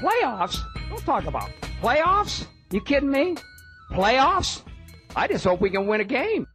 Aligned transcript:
Playoffs? 0.00 0.58
Don't 0.88 1.04
talk 1.04 1.26
about 1.26 1.50
playoffs. 1.82 2.46
You 2.72 2.80
kidding 2.80 3.10
me? 3.10 3.36
Playoffs? 3.90 4.62
I 5.14 5.28
just 5.28 5.44
hope 5.44 5.60
we 5.60 5.68
can 5.70 5.86
win 5.86 6.00
a 6.00 6.04
game. 6.04 6.46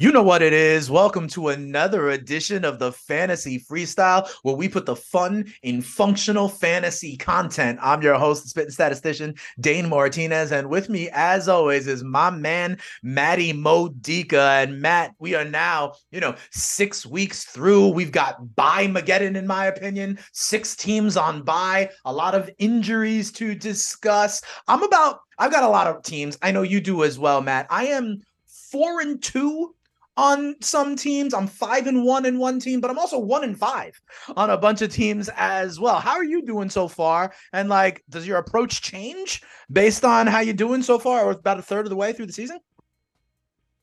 You 0.00 0.12
know 0.12 0.22
what 0.22 0.40
it 0.40 0.54
is. 0.54 0.90
Welcome 0.90 1.28
to 1.28 1.48
another 1.48 2.08
edition 2.08 2.64
of 2.64 2.78
the 2.78 2.90
Fantasy 2.90 3.60
Freestyle, 3.60 4.26
where 4.44 4.54
we 4.54 4.66
put 4.66 4.86
the 4.86 4.96
fun 4.96 5.52
in 5.62 5.82
functional 5.82 6.48
fantasy 6.48 7.18
content. 7.18 7.78
I'm 7.82 8.00
your 8.00 8.14
host, 8.14 8.48
spitting 8.48 8.70
statistician, 8.70 9.34
Dane 9.60 9.90
Martinez, 9.90 10.52
and 10.52 10.70
with 10.70 10.88
me, 10.88 11.10
as 11.12 11.48
always, 11.50 11.86
is 11.86 12.02
my 12.02 12.30
man, 12.30 12.78
Matty 13.02 13.52
Modica. 13.52 14.40
And 14.40 14.80
Matt, 14.80 15.14
we 15.18 15.34
are 15.34 15.44
now, 15.44 15.92
you 16.10 16.20
know, 16.20 16.34
six 16.50 17.04
weeks 17.04 17.44
through. 17.44 17.88
We've 17.88 18.10
got 18.10 18.56
bye 18.56 18.86
Mageddon, 18.86 19.36
in 19.36 19.46
my 19.46 19.66
opinion, 19.66 20.18
six 20.32 20.74
teams 20.74 21.18
on 21.18 21.42
bye, 21.42 21.90
a 22.06 22.12
lot 22.14 22.34
of 22.34 22.48
injuries 22.56 23.30
to 23.32 23.54
discuss. 23.54 24.40
I'm 24.66 24.82
about, 24.82 25.20
I've 25.36 25.52
got 25.52 25.62
a 25.62 25.68
lot 25.68 25.88
of 25.88 26.02
teams. 26.02 26.38
I 26.40 26.52
know 26.52 26.62
you 26.62 26.80
do 26.80 27.04
as 27.04 27.18
well, 27.18 27.42
Matt. 27.42 27.66
I 27.68 27.88
am 27.88 28.22
four 28.46 29.02
and 29.02 29.22
two 29.22 29.74
on 30.20 30.54
some 30.60 30.96
teams. 30.96 31.32
I'm 31.32 31.46
five 31.46 31.86
and 31.86 32.04
one 32.04 32.26
in 32.26 32.38
one 32.38 32.60
team, 32.60 32.80
but 32.80 32.90
I'm 32.90 32.98
also 32.98 33.18
one 33.18 33.42
and 33.42 33.58
five 33.58 33.98
on 34.36 34.50
a 34.50 34.58
bunch 34.58 34.82
of 34.82 34.92
teams 34.92 35.30
as 35.34 35.80
well. 35.80 35.98
How 35.98 36.12
are 36.12 36.24
you 36.24 36.42
doing 36.42 36.68
so 36.68 36.88
far? 36.88 37.32
And 37.54 37.70
like, 37.70 38.04
does 38.10 38.26
your 38.26 38.36
approach 38.36 38.82
change 38.82 39.42
based 39.72 40.04
on 40.04 40.26
how 40.26 40.40
you're 40.40 40.52
doing 40.52 40.82
so 40.82 40.98
far, 40.98 41.24
or 41.24 41.30
about 41.30 41.58
a 41.58 41.62
third 41.62 41.86
of 41.86 41.90
the 41.90 41.96
way 41.96 42.12
through 42.12 42.26
the 42.26 42.34
season? 42.34 42.60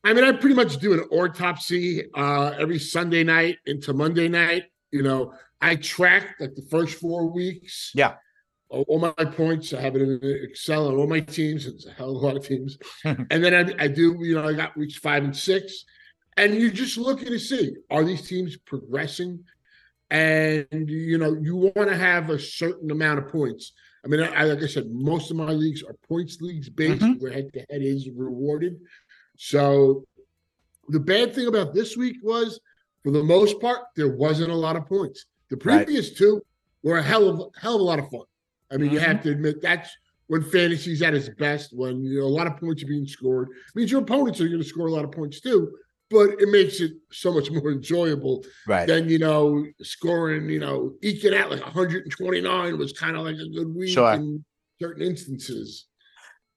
I 0.04 0.12
mean, 0.12 0.22
I 0.22 0.30
pretty 0.30 0.54
much 0.54 0.76
do 0.76 0.92
an 0.92 1.00
autopsy 1.10 2.04
uh, 2.14 2.52
every 2.56 2.78
Sunday 2.78 3.24
night 3.24 3.56
into 3.66 3.92
Monday 3.92 4.28
night. 4.28 4.66
You 4.92 5.02
know, 5.02 5.34
I 5.60 5.74
track 5.74 6.36
like 6.38 6.54
the 6.54 6.66
first 6.70 7.00
four 7.00 7.26
weeks. 7.26 7.90
Yeah. 7.96 8.14
All 8.70 9.00
my 9.00 9.24
points, 9.24 9.72
I 9.72 9.80
have 9.80 9.96
it 9.96 10.02
in 10.02 10.20
Excel 10.22 10.88
on 10.88 10.94
all 10.94 11.06
my 11.06 11.20
teams. 11.20 11.66
It's 11.66 11.86
a 11.86 11.90
hell 11.90 12.10
of 12.10 12.22
a 12.22 12.26
lot 12.26 12.36
of 12.36 12.46
teams. 12.46 12.78
and 13.04 13.42
then 13.42 13.54
I, 13.54 13.84
I 13.84 13.88
do, 13.88 14.16
you 14.20 14.34
know, 14.34 14.46
I 14.46 14.52
got 14.52 14.76
weeks 14.76 14.96
five 14.96 15.24
and 15.24 15.34
six 15.34 15.84
and 16.38 16.54
you're 16.54 16.70
just 16.70 16.96
looking 16.96 17.28
to 17.28 17.38
see 17.38 17.74
are 17.90 18.04
these 18.04 18.26
teams 18.26 18.56
progressing 18.56 19.44
and 20.10 20.88
you 20.88 21.18
know 21.18 21.34
you 21.34 21.56
want 21.56 21.88
to 21.88 21.96
have 21.96 22.30
a 22.30 22.38
certain 22.38 22.90
amount 22.90 23.18
of 23.18 23.28
points 23.28 23.72
i 24.04 24.08
mean 24.08 24.20
I, 24.20 24.44
like 24.44 24.62
i 24.62 24.66
said 24.66 24.90
most 24.90 25.30
of 25.30 25.36
my 25.36 25.50
leagues 25.50 25.82
are 25.82 25.94
points 26.08 26.40
leagues 26.40 26.70
based 26.70 27.02
mm-hmm. 27.02 27.20
where 27.22 27.32
head 27.32 27.52
to 27.52 27.60
head 27.70 27.82
is 27.82 28.08
rewarded 28.08 28.78
so 29.36 30.04
the 30.88 31.00
bad 31.00 31.34
thing 31.34 31.48
about 31.48 31.74
this 31.74 31.96
week 31.96 32.16
was 32.22 32.58
for 33.02 33.10
the 33.10 33.22
most 33.22 33.60
part 33.60 33.80
there 33.96 34.08
wasn't 34.08 34.50
a 34.50 34.56
lot 34.56 34.76
of 34.76 34.86
points 34.86 35.26
the 35.50 35.56
previous 35.56 36.08
right. 36.08 36.16
two 36.16 36.42
were 36.82 36.98
a 36.98 37.02
hell 37.02 37.28
of 37.28 37.52
hell 37.60 37.74
of 37.74 37.80
a 37.80 37.84
lot 37.84 37.98
of 37.98 38.08
fun 38.08 38.22
i 38.70 38.76
mean 38.76 38.86
mm-hmm. 38.86 38.94
you 38.94 39.00
have 39.00 39.16
mm-hmm. 39.18 39.28
to 39.28 39.32
admit 39.32 39.60
that's 39.60 39.90
when 40.28 40.42
fantasy's 40.42 41.02
at 41.02 41.14
its 41.14 41.28
best 41.30 41.76
when 41.76 42.02
you 42.02 42.20
know 42.20 42.26
a 42.26 42.28
lot 42.28 42.46
of 42.46 42.56
points 42.56 42.82
are 42.82 42.86
being 42.86 43.06
scored 43.06 43.48
it 43.48 43.76
means 43.76 43.90
your 43.90 44.00
opponents 44.00 44.40
are 44.40 44.48
going 44.48 44.62
to 44.62 44.66
score 44.66 44.86
a 44.86 44.92
lot 44.92 45.04
of 45.04 45.12
points 45.12 45.40
too 45.40 45.70
but 46.10 46.40
it 46.40 46.48
makes 46.48 46.80
it 46.80 46.92
so 47.12 47.32
much 47.32 47.50
more 47.50 47.70
enjoyable 47.70 48.44
right. 48.66 48.86
than 48.86 49.08
you 49.08 49.18
know 49.18 49.64
scoring. 49.82 50.48
You 50.48 50.60
know, 50.60 50.92
eking 51.02 51.34
out 51.34 51.50
like 51.50 51.62
129 51.62 52.78
was 52.78 52.92
kind 52.92 53.16
of 53.16 53.24
like 53.24 53.36
a 53.36 53.48
good 53.48 53.74
week 53.74 53.90
sure. 53.90 54.12
in 54.12 54.44
certain 54.80 55.02
instances. 55.02 55.86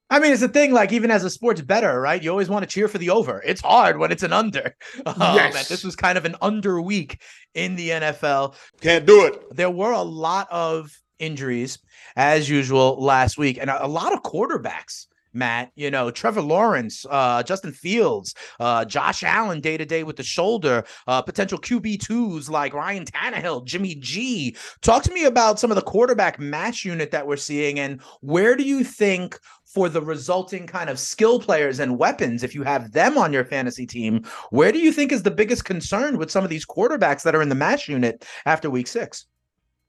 I 0.10 0.20
mean, 0.20 0.34
it's 0.34 0.42
a 0.42 0.50
thing. 0.50 0.74
Like 0.74 0.92
even 0.92 1.10
as 1.10 1.24
a 1.24 1.30
sports 1.30 1.62
better, 1.62 2.02
right? 2.02 2.22
You 2.22 2.32
always 2.32 2.50
want 2.50 2.64
to 2.64 2.70
cheer 2.70 2.90
for 2.90 2.98
the 2.98 3.10
over. 3.10 3.42
It's 3.46 3.62
hard 3.62 3.98
when 3.98 4.12
it's 4.12 4.24
an 4.24 4.34
under. 4.34 4.76
Um, 5.06 5.36
yes. 5.36 5.68
this 5.68 5.84
was 5.84 5.96
kind 5.96 6.18
of 6.18 6.26
an 6.26 6.36
under 6.42 6.82
week 6.82 7.22
in 7.56 7.76
the 7.76 7.90
NFL. 7.90 8.56
Can't 8.82 9.06
do 9.06 9.26
it. 9.26 9.56
There 9.56 9.70
were 9.70 9.94
a 9.94 10.02
lot 10.02 10.48
of 10.52 10.92
injuries 11.18 11.80
as 12.16 12.50
usual 12.50 13.02
last 13.02 13.38
week, 13.38 13.58
and 13.60 13.70
a, 13.70 13.86
a 13.86 13.88
lot 13.88 14.14
of 14.14 14.22
quarterbacks 14.22 15.08
Matt. 15.34 15.72
You 15.76 15.92
know, 15.92 16.12
Trevor 16.12 16.42
Lawrence, 16.42 17.06
uh, 17.10 17.44
Justin 17.44 17.72
Fields, 17.72 18.36
uh, 18.60 18.86
Josh 18.86 19.24
Allen 19.24 19.62
day 19.62 19.78
to 19.78 19.86
day 19.86 20.04
with 20.04 20.16
the 20.16 20.24
shoulder, 20.24 20.84
uh, 21.08 21.22
potential 21.22 21.58
QB2s 21.58 22.50
like 22.50 22.74
Ryan 22.74 23.06
Tannehill, 23.06 23.66
Jimmy 23.66 23.96
G. 23.96 24.56
Talk 24.82 25.04
to 25.04 25.14
me 25.14 25.26
about 25.26 25.60
some 25.60 25.72
of 25.72 25.76
the 25.76 25.82
quarterback 25.82 26.40
match 26.40 26.86
unit 26.86 27.12
that 27.12 27.28
we're 27.28 27.38
seeing 27.38 27.80
and 27.80 28.02
where 28.22 28.56
do 28.56 28.64
you 28.64 28.84
think 28.84 29.40
for 29.66 29.88
the 29.88 30.02
resulting 30.02 30.68
kind 30.68 30.90
of 30.90 31.00
skill 31.00 31.40
players 31.40 31.80
and 31.80 31.98
weapons, 31.98 32.44
if 32.44 32.54
you 32.54 32.64
have 32.64 32.92
them 32.92 33.18
on 33.18 33.32
your 33.32 33.46
fantasy 33.46 33.86
team, 33.86 34.24
where 34.50 34.72
do 34.72 34.80
you 34.80 34.92
think 34.92 35.12
is 35.12 35.24
the 35.24 35.32
biggest 35.32 35.64
concern 35.64 36.18
with 36.18 36.30
some 36.30 36.44
of 36.44 36.50
these 36.50 36.66
quarterbacks 36.66 37.24
that 37.24 37.36
are 37.36 37.42
in 37.42 37.50
the 37.50 37.56
match 37.56 37.88
unit 37.88 38.26
after 38.46 38.70
week 38.70 38.88
six? 38.88 39.26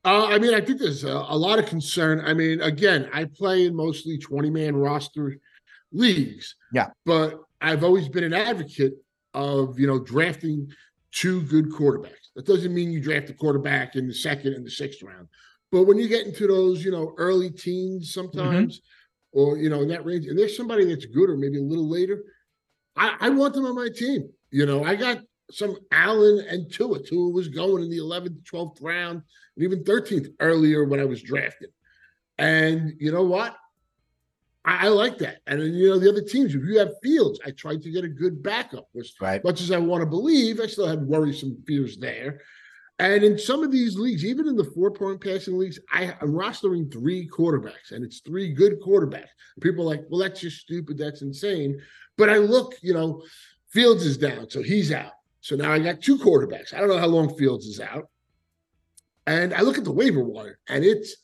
Uh, 0.04 0.26
I 0.26 0.38
mean, 0.38 0.52
I 0.52 0.60
think 0.60 0.80
there's 0.80 1.04
a, 1.04 1.12
a, 1.12 1.36
lot 1.36 1.60
of 1.60 1.66
concern. 1.66 2.22
I 2.24 2.34
mean, 2.34 2.60
again, 2.60 3.08
I 3.12 3.24
play 3.24 3.66
in 3.66 3.76
mostly 3.76 4.18
20 4.18 4.50
man 4.50 4.74
roster 4.74 5.38
leagues. 5.92 6.56
Yeah. 6.72 6.88
But 7.06 7.40
I've 7.60 7.84
always 7.84 8.08
been 8.08 8.24
an 8.24 8.32
advocate 8.32 8.94
of, 9.34 9.78
you 9.78 9.86
know, 9.86 10.00
drafting 10.00 10.68
two 11.12 11.42
good 11.42 11.70
quarterbacks. 11.70 12.32
That 12.34 12.46
doesn't 12.46 12.74
mean 12.74 12.90
you 12.90 13.00
draft 13.00 13.30
a 13.30 13.34
quarterback 13.34 13.94
in 13.94 14.08
the 14.08 14.14
second 14.14 14.54
and 14.54 14.66
the 14.66 14.70
sixth 14.70 15.02
round. 15.02 15.28
But 15.70 15.84
when 15.84 15.98
you 15.98 16.08
get 16.08 16.26
into 16.26 16.46
those, 16.46 16.84
you 16.84 16.90
know, 16.90 17.14
early 17.16 17.50
teens 17.50 18.12
sometimes, 18.12 18.78
mm-hmm. 18.78 19.38
or, 19.38 19.56
you 19.56 19.70
know, 19.70 19.82
in 19.82 19.88
that 19.88 20.04
range, 20.04 20.26
and 20.26 20.38
there's 20.38 20.56
somebody 20.56 20.84
that's 20.84 21.06
good 21.06 21.30
or 21.30 21.36
maybe 21.36 21.58
a 21.58 21.62
little 21.62 21.88
later, 21.88 22.24
I, 22.96 23.16
I 23.20 23.30
want 23.30 23.54
them 23.54 23.66
on 23.66 23.76
my 23.76 23.88
team. 23.94 24.28
You 24.50 24.66
know, 24.66 24.84
I 24.84 24.96
got 24.96 25.18
some 25.52 25.76
Allen 25.90 26.44
and 26.48 26.72
Tua. 26.72 27.02
Tua 27.02 27.30
was 27.30 27.48
going 27.48 27.82
in 27.82 27.90
the 27.90 27.98
11th, 27.98 28.42
12th 28.42 28.78
round, 28.80 29.22
and 29.56 29.64
even 29.64 29.84
13th 29.84 30.32
earlier 30.40 30.84
when 30.84 31.00
I 31.00 31.04
was 31.04 31.22
drafted. 31.22 31.70
And 32.38 32.94
you 32.98 33.12
know 33.12 33.24
what? 33.24 33.56
I, 34.64 34.86
I 34.86 34.88
like 34.88 35.18
that. 35.18 35.38
And 35.46 35.60
then, 35.60 35.74
you 35.74 35.90
know, 35.90 35.98
the 35.98 36.08
other 36.08 36.22
teams, 36.22 36.54
if 36.54 36.62
you 36.64 36.78
have 36.78 36.94
Fields, 37.02 37.40
I 37.44 37.50
tried 37.50 37.82
to 37.82 37.90
get 37.90 38.04
a 38.04 38.08
good 38.08 38.42
backup. 38.42 38.88
Which, 38.92 39.14
right. 39.20 39.42
much 39.44 39.60
as 39.60 39.70
I 39.70 39.78
want 39.78 40.02
to 40.02 40.06
believe, 40.06 40.60
I 40.60 40.66
still 40.66 40.88
had 40.88 41.02
worrisome 41.02 41.62
fears 41.66 41.96
there. 41.98 42.40
And 42.98 43.24
in 43.24 43.38
some 43.38 43.64
of 43.64 43.72
these 43.72 43.98
leagues, 43.98 44.24
even 44.24 44.46
in 44.46 44.56
the 44.56 44.64
four 44.64 44.90
point 44.90 45.20
passing 45.20 45.58
leagues, 45.58 45.78
I, 45.92 46.04
am 46.04 46.32
rostering 46.32 46.92
three 46.92 47.28
quarterbacks, 47.28 47.90
and 47.90 48.04
it's 48.04 48.20
three 48.20 48.52
good 48.52 48.80
quarterbacks. 48.80 49.28
People 49.60 49.84
are 49.84 49.96
like, 49.96 50.04
well, 50.08 50.20
that's 50.20 50.40
just 50.40 50.60
stupid. 50.60 50.98
That's 50.98 51.22
insane. 51.22 51.80
But 52.16 52.30
I 52.30 52.36
look, 52.36 52.74
you 52.80 52.94
know, 52.94 53.22
Fields 53.70 54.04
is 54.04 54.18
down, 54.18 54.50
so 54.50 54.62
he's 54.62 54.92
out. 54.92 55.12
So 55.42 55.56
now 55.56 55.72
I 55.72 55.80
got 55.80 56.00
two 56.00 56.18
quarterbacks. 56.18 56.72
I 56.72 56.78
don't 56.78 56.88
know 56.88 56.98
how 56.98 57.08
long 57.08 57.36
Fields 57.36 57.66
is 57.66 57.80
out. 57.80 58.08
And 59.26 59.52
I 59.52 59.60
look 59.60 59.76
at 59.76 59.84
the 59.84 59.92
waiver 59.92 60.22
wire 60.22 60.58
and 60.68 60.84
it's 60.84 61.16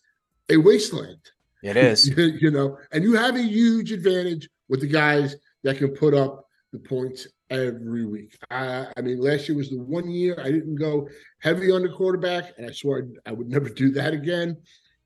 a 0.50 0.56
wasteland. 0.56 1.20
It 1.62 1.76
is. 1.76 2.08
you 2.16 2.50
know, 2.50 2.78
and 2.92 3.04
you 3.04 3.14
have 3.14 3.36
a 3.36 3.42
huge 3.42 3.92
advantage 3.92 4.48
with 4.68 4.80
the 4.80 4.88
guys 4.88 5.36
that 5.62 5.78
can 5.78 5.94
put 5.94 6.14
up 6.14 6.46
the 6.72 6.80
points 6.80 7.28
every 7.48 8.06
week. 8.06 8.36
I, 8.50 8.88
I 8.96 9.00
mean, 9.02 9.20
last 9.20 9.48
year 9.48 9.56
was 9.56 9.70
the 9.70 9.78
one 9.78 10.10
year 10.10 10.36
I 10.40 10.50
didn't 10.50 10.76
go 10.76 11.08
heavy 11.38 11.70
on 11.70 11.82
the 11.82 11.88
quarterback, 11.88 12.52
and 12.58 12.68
I 12.68 12.72
swore 12.72 13.08
I 13.24 13.32
would 13.32 13.48
never 13.48 13.68
do 13.68 13.90
that 13.92 14.12
again. 14.12 14.56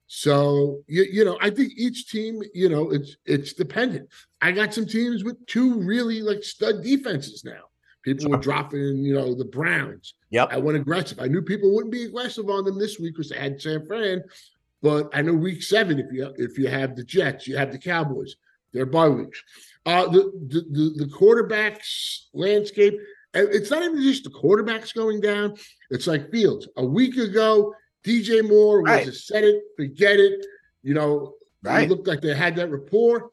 So 0.07 0.83
you, 0.89 1.07
you 1.11 1.25
know, 1.25 1.39
I 1.41 1.51
think 1.51 1.73
each 1.77 2.09
team, 2.09 2.43
you 2.55 2.69
know, 2.69 2.91
it's 2.91 3.17
it's 3.25 3.53
dependent. 3.53 4.09
I 4.41 4.53
got 4.53 4.75
some 4.75 4.87
teams 4.87 5.23
with 5.23 5.45
two 5.47 5.81
really 5.81 6.23
like 6.23 6.43
stud 6.43 6.83
defenses 6.83 7.45
now. 7.45 7.63
People 8.03 8.31
were 8.31 8.37
dropping, 8.37 8.99
you 8.99 9.15
know, 9.15 9.35
the 9.35 9.45
Browns. 9.45 10.15
Yep. 10.31 10.49
I 10.51 10.59
went 10.59 10.77
aggressive. 10.77 11.21
I 11.21 11.29
knew 11.29 11.41
people 11.41 11.73
wouldn't 11.73 11.93
be 11.93 12.05
aggressive 12.05 12.51
on 12.51 12.65
them 12.65 12.79
this 12.79 12.99
week 12.99 13.15
because 13.15 13.31
they 13.31 13.39
had 13.39 13.61
San 13.61 13.87
Fran. 13.87 14.25
But 14.83 15.11
I 15.15 15.23
know 15.23 15.35
week 15.35 15.63
seven, 15.63 16.01
if 16.01 16.13
you 16.13 16.33
if 16.37 16.59
you 16.59 16.67
have 16.67 16.97
the 16.97 17.05
Jets, 17.05 17.47
you 17.47 17.57
have 17.57 17.71
the 17.71 17.79
Cowboys. 17.79 18.35
They're 18.73 18.87
bye 18.87 19.09
weeks. 19.09 19.41
Uh, 19.87 20.07
the, 20.09 20.33
the 20.49 20.61
the 20.71 21.05
the 21.05 21.13
quarterbacks 21.13 22.25
landscape. 22.35 22.99
It's 23.35 23.71
not 23.71 23.83
even 23.83 24.03
just 24.03 24.25
the 24.25 24.31
quarterbacks 24.31 24.93
going 24.95 25.21
down. 25.21 25.55
It's 25.91 26.07
like 26.07 26.31
Fields. 26.31 26.69
A 26.77 26.85
week 26.85 27.17
ago, 27.17 27.73
DJ 28.05 28.47
Moore 28.47 28.83
was 28.83 28.91
right. 28.91 29.07
a 29.07 29.13
set 29.13 29.45
it, 29.45 29.63
forget 29.77 30.19
it. 30.19 30.45
You 30.83 30.95
know, 30.95 31.35
right. 31.63 31.85
it 31.85 31.89
looked 31.89 32.09
like 32.09 32.21
they 32.21 32.35
had 32.35 32.57
that 32.57 32.71
rapport. 32.71 33.31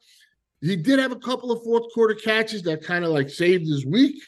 He 0.61 0.75
did 0.75 0.99
have 0.99 1.11
a 1.11 1.19
couple 1.19 1.51
of 1.51 1.63
fourth 1.63 1.91
quarter 1.93 2.13
catches 2.13 2.61
that 2.63 2.83
kind 2.83 3.03
of 3.03 3.11
like 3.11 3.29
saved 3.29 3.65
his 3.65 3.85
week 3.85 4.21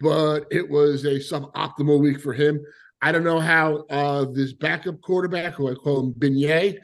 but 0.00 0.46
it 0.50 0.68
was 0.68 1.04
a 1.04 1.18
suboptimal 1.18 2.00
week 2.00 2.20
for 2.20 2.32
him. 2.32 2.60
I 3.00 3.12
don't 3.12 3.24
know 3.24 3.40
how 3.40 3.84
uh, 3.90 4.26
this 4.32 4.52
backup 4.52 5.00
quarterback, 5.00 5.54
who 5.54 5.70
I 5.70 5.74
call 5.74 6.00
him 6.00 6.14
Beignet, 6.14 6.78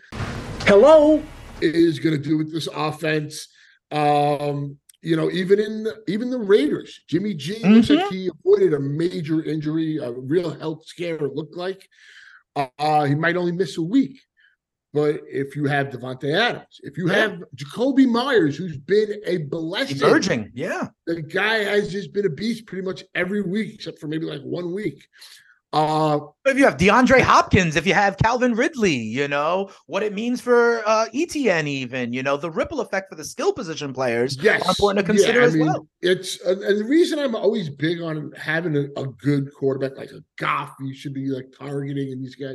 hello, 0.61 1.23
is 1.61 1.99
going 1.99 2.17
to 2.17 2.23
do 2.23 2.39
with 2.39 2.53
this 2.53 2.69
offense. 2.75 3.49
Um, 3.91 4.79
you 5.03 5.17
know, 5.17 5.31
even 5.31 5.61
in 5.61 5.87
even 6.09 6.31
the 6.31 6.39
Raiders, 6.39 7.01
Jimmy 7.09 7.35
G 7.35 7.55
mm-hmm. 7.55 7.75
looks 7.75 7.91
like 7.91 7.99
mm-hmm. 8.07 8.15
he 8.15 8.31
avoided 8.31 8.75
a 8.75 8.81
major 8.81 9.43
injury, 9.43 9.99
a 9.99 10.13
real 10.13 10.51
health 10.51 10.87
scare. 10.87 11.17
It 11.17 11.35
looked 11.35 11.57
like 11.57 11.87
uh, 12.57 13.05
he 13.05 13.15
might 13.15 13.37
only 13.37 13.53
miss 13.53 13.77
a 13.77 13.83
week. 13.83 14.21
But 14.95 15.23
if 15.27 15.57
you 15.57 15.67
have 15.67 15.89
Davante 15.89 16.33
Adams, 16.33 16.81
if 16.85 16.97
you 16.97 17.11
yeah. 17.11 17.17
have 17.17 17.43
Jakobi 17.57 18.07
Meyers, 18.07 18.57
who's 18.57 18.77
been 18.77 19.21
a 19.27 19.39
blessing, 19.39 19.97
emerging, 19.97 20.53
yeah, 20.55 20.87
the 21.09 21.21
guy 21.21 21.65
has 21.65 21.91
just 21.91 22.13
been 22.13 22.27
a 22.27 22.31
beast 22.31 22.65
pretty 22.67 22.87
much 22.87 23.03
every 23.17 23.43
week, 23.43 23.75
except 23.75 23.99
for 23.99 24.07
maybe 24.07 24.25
like 24.25 24.43
one 24.43 24.73
week. 24.73 25.09
Uh, 25.73 26.21
if 26.45 26.57
you 26.57 26.65
have 26.65 26.77
DeAndre 26.77 27.21
Hopkins, 27.21 27.75
if 27.75 27.85
you 27.85 27.95
have 27.95 28.17
Calvin 28.19 28.55
Ridley, 28.55 28.95
you 28.95 29.27
know 29.27 29.69
what 29.87 30.05
it 30.05 30.15
means 30.15 30.41
for 30.41 30.87
uh, 30.87 31.07
ETN, 31.13 31.67
even 31.67 32.13
you 32.13 32.23
know 32.23 32.37
the 32.37 32.49
ripple 32.49 32.81
effect 32.81 33.09
for 33.09 33.17
the 33.17 33.25
skill 33.25 33.53
position 33.53 33.93
players. 33.93 34.39
yes, 34.41 34.67
important 34.69 35.05
to 35.05 35.13
consider 35.13 35.41
yeah, 35.41 35.45
I 35.45 35.49
as 35.49 35.55
mean, 35.57 35.67
well. 35.67 35.89
It's 36.03 36.41
uh, 36.47 36.53
and 36.53 36.79
the 36.79 36.85
reason 36.85 37.19
I'm 37.19 37.35
always 37.35 37.69
big 37.69 38.01
on 38.01 38.31
having 38.37 38.77
a, 38.77 38.85
a 38.97 39.07
good 39.07 39.53
quarterback 39.55 39.97
like 39.97 40.13
a 40.13 40.23
Goff, 40.39 40.77
you 40.79 40.95
should 40.95 41.15
be 41.15 41.27
like 41.27 41.53
targeting 41.59 42.13
and 42.13 42.23
these 42.23 42.37
guys, 42.37 42.55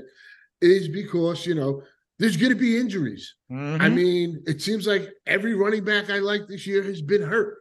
is 0.62 0.88
because 0.88 1.46
you 1.46 1.56
know 1.56 1.84
there's 2.20 2.38
going 2.38 2.52
to 2.52 2.60
be 2.60 2.78
injuries. 2.78 3.34
I 3.50 3.54
Mhm. 3.54 3.96
mean, 3.96 4.44
it 4.46 4.62
seems 4.62 4.86
like 4.86 5.10
every 5.26 5.54
running 5.56 5.84
back 5.86 6.10
I 6.10 6.20
like 6.20 6.48
this 6.48 6.68
year 6.68 6.84
has 6.84 7.02
been 7.02 7.22
hurt. 7.22 7.58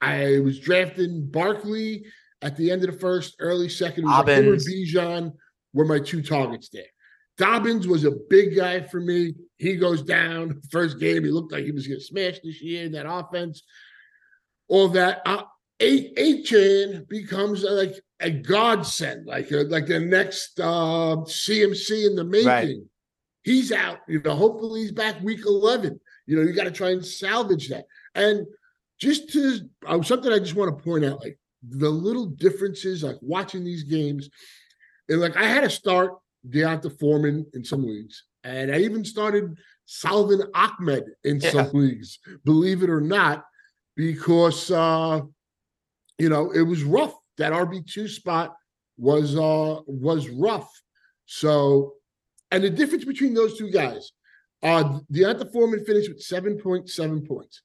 I 0.00 0.38
was 0.40 0.60
drafting 0.60 1.26
Barkley 1.26 2.04
at 2.42 2.56
the 2.56 2.70
end 2.70 2.84
of 2.84 2.92
the 2.92 2.98
first, 3.00 3.36
early 3.38 3.68
second. 3.70 4.04
It 4.04 4.06
was 4.08 4.16
like 4.18 4.26
Dobbins. 4.26 4.68
Bijan 4.68 5.32
were 5.72 5.86
my 5.86 5.98
two 5.98 6.22
targets 6.22 6.68
there. 6.70 6.84
Dobbins 7.38 7.86
was 7.88 8.04
a 8.04 8.12
big 8.30 8.54
guy 8.54 8.80
for 8.82 9.00
me. 9.00 9.34
He 9.56 9.76
goes 9.76 10.02
down 10.02 10.60
first 10.70 10.98
game. 10.98 11.24
He 11.24 11.30
looked 11.30 11.52
like 11.52 11.64
he 11.64 11.72
was 11.72 11.86
going 11.86 12.00
to 12.00 12.04
smash 12.04 12.38
this 12.44 12.62
year 12.62 12.84
in 12.84 12.92
that 12.92 13.10
offense. 13.10 13.62
All 14.68 14.88
that. 14.90 15.22
Uh, 15.26 15.42
eight 15.80 16.12
eight 16.16 16.44
chan 16.46 17.04
becomes 17.08 17.62
like 17.62 17.94
a 18.20 18.30
godsend, 18.30 19.26
like 19.26 19.50
a, 19.50 19.56
like 19.64 19.86
the 19.86 20.00
next 20.00 20.58
uh, 20.60 21.16
CMC 21.26 22.06
in 22.06 22.16
the 22.16 22.24
making. 22.24 22.46
Right. 22.46 22.76
He's 23.46 23.70
out. 23.70 24.00
You 24.08 24.20
know, 24.22 24.34
hopefully 24.34 24.80
he's 24.80 24.90
back 24.90 25.22
week 25.22 25.46
eleven. 25.46 26.00
You 26.26 26.36
know, 26.36 26.42
you 26.42 26.52
got 26.52 26.64
to 26.64 26.72
try 26.72 26.90
and 26.90 27.06
salvage 27.06 27.68
that. 27.68 27.84
And 28.16 28.44
just 28.98 29.32
to 29.34 29.60
uh, 29.86 30.02
something 30.02 30.32
I 30.32 30.40
just 30.40 30.56
want 30.56 30.76
to 30.76 30.82
point 30.84 31.04
out, 31.04 31.20
like 31.20 31.38
the 31.62 31.88
little 31.88 32.26
differences, 32.26 33.04
like 33.04 33.18
watching 33.20 33.62
these 33.62 33.84
games, 33.84 34.28
and 35.08 35.20
like 35.20 35.36
I 35.36 35.44
had 35.44 35.60
to 35.60 35.70
start 35.70 36.14
D'Onta 36.50 36.90
Foreman 36.98 37.46
in 37.54 37.62
some 37.64 37.86
leagues, 37.86 38.24
and 38.42 38.72
I 38.74 38.78
even 38.80 39.04
started 39.04 39.56
Salvon 39.84 40.42
Ahmed 40.52 41.04
in 41.22 41.38
Yeah. 41.38 41.50
some 41.52 41.70
leagues, 41.72 42.18
believe 42.44 42.82
it 42.82 42.90
or 42.90 43.00
not, 43.00 43.44
because 43.94 44.72
uh, 44.72 45.20
you 46.18 46.28
know 46.28 46.50
it 46.50 46.62
was 46.62 46.82
rough. 46.82 47.14
That 47.38 47.52
RB 47.52 47.86
two 47.86 48.08
spot 48.08 48.56
was 48.98 49.36
uh 49.36 49.82
was 49.86 50.28
rough. 50.30 50.68
So, 51.26 51.92
and 52.50 52.62
the 52.62 52.70
difference 52.70 53.04
between 53.04 53.34
those 53.34 53.58
two 53.58 53.70
guys, 53.70 54.12
uh, 54.62 55.00
D'Onta 55.10 55.50
Foreman 55.52 55.84
finished 55.84 56.08
with 56.08 56.22
seven 56.22 56.58
point 56.58 56.88
seven 56.88 57.26
points. 57.26 57.62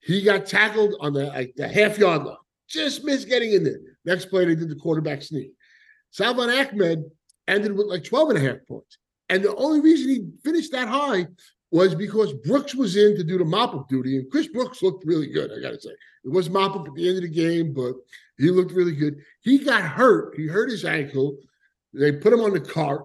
He 0.00 0.22
got 0.22 0.46
tackled 0.46 0.94
on 1.00 1.12
the 1.12 1.26
like 1.26 1.54
the 1.56 1.68
half 1.68 1.98
yard 1.98 2.24
line, 2.24 2.36
just 2.68 3.04
missed 3.04 3.28
getting 3.28 3.52
in 3.52 3.64
there. 3.64 3.80
Next 4.04 4.26
play, 4.26 4.44
they 4.44 4.54
did 4.54 4.68
the 4.68 4.76
quarterback 4.76 5.22
sneak. 5.22 5.52
Salvon 6.10 6.50
Ahmed 6.50 7.04
ended 7.48 7.76
with 7.76 7.86
like 7.86 8.04
12 8.04 8.30
and 8.30 8.38
a 8.38 8.40
half 8.40 8.58
points. 8.68 8.98
And 9.28 9.42
the 9.42 9.54
only 9.56 9.80
reason 9.80 10.08
he 10.08 10.28
finished 10.44 10.72
that 10.72 10.88
high 10.88 11.26
was 11.70 11.94
because 11.94 12.32
Brooks 12.32 12.74
was 12.74 12.96
in 12.96 13.16
to 13.16 13.24
do 13.24 13.38
the 13.38 13.44
mop 13.44 13.74
up 13.74 13.88
duty. 13.88 14.18
And 14.18 14.30
Chris 14.30 14.46
Brooks 14.48 14.82
looked 14.82 15.04
really 15.04 15.26
good, 15.26 15.50
I 15.50 15.60
got 15.60 15.70
to 15.70 15.80
say. 15.80 15.90
It 16.24 16.30
was 16.30 16.48
mop 16.48 16.76
up 16.76 16.86
at 16.86 16.94
the 16.94 17.08
end 17.08 17.16
of 17.16 17.22
the 17.22 17.28
game, 17.28 17.72
but 17.74 17.94
he 18.38 18.50
looked 18.50 18.72
really 18.72 18.94
good. 18.94 19.16
He 19.40 19.58
got 19.58 19.82
hurt. 19.82 20.36
He 20.36 20.46
hurt 20.46 20.70
his 20.70 20.84
ankle. 20.84 21.36
They 21.92 22.12
put 22.12 22.32
him 22.32 22.40
on 22.40 22.52
the 22.52 22.60
cart. 22.60 23.04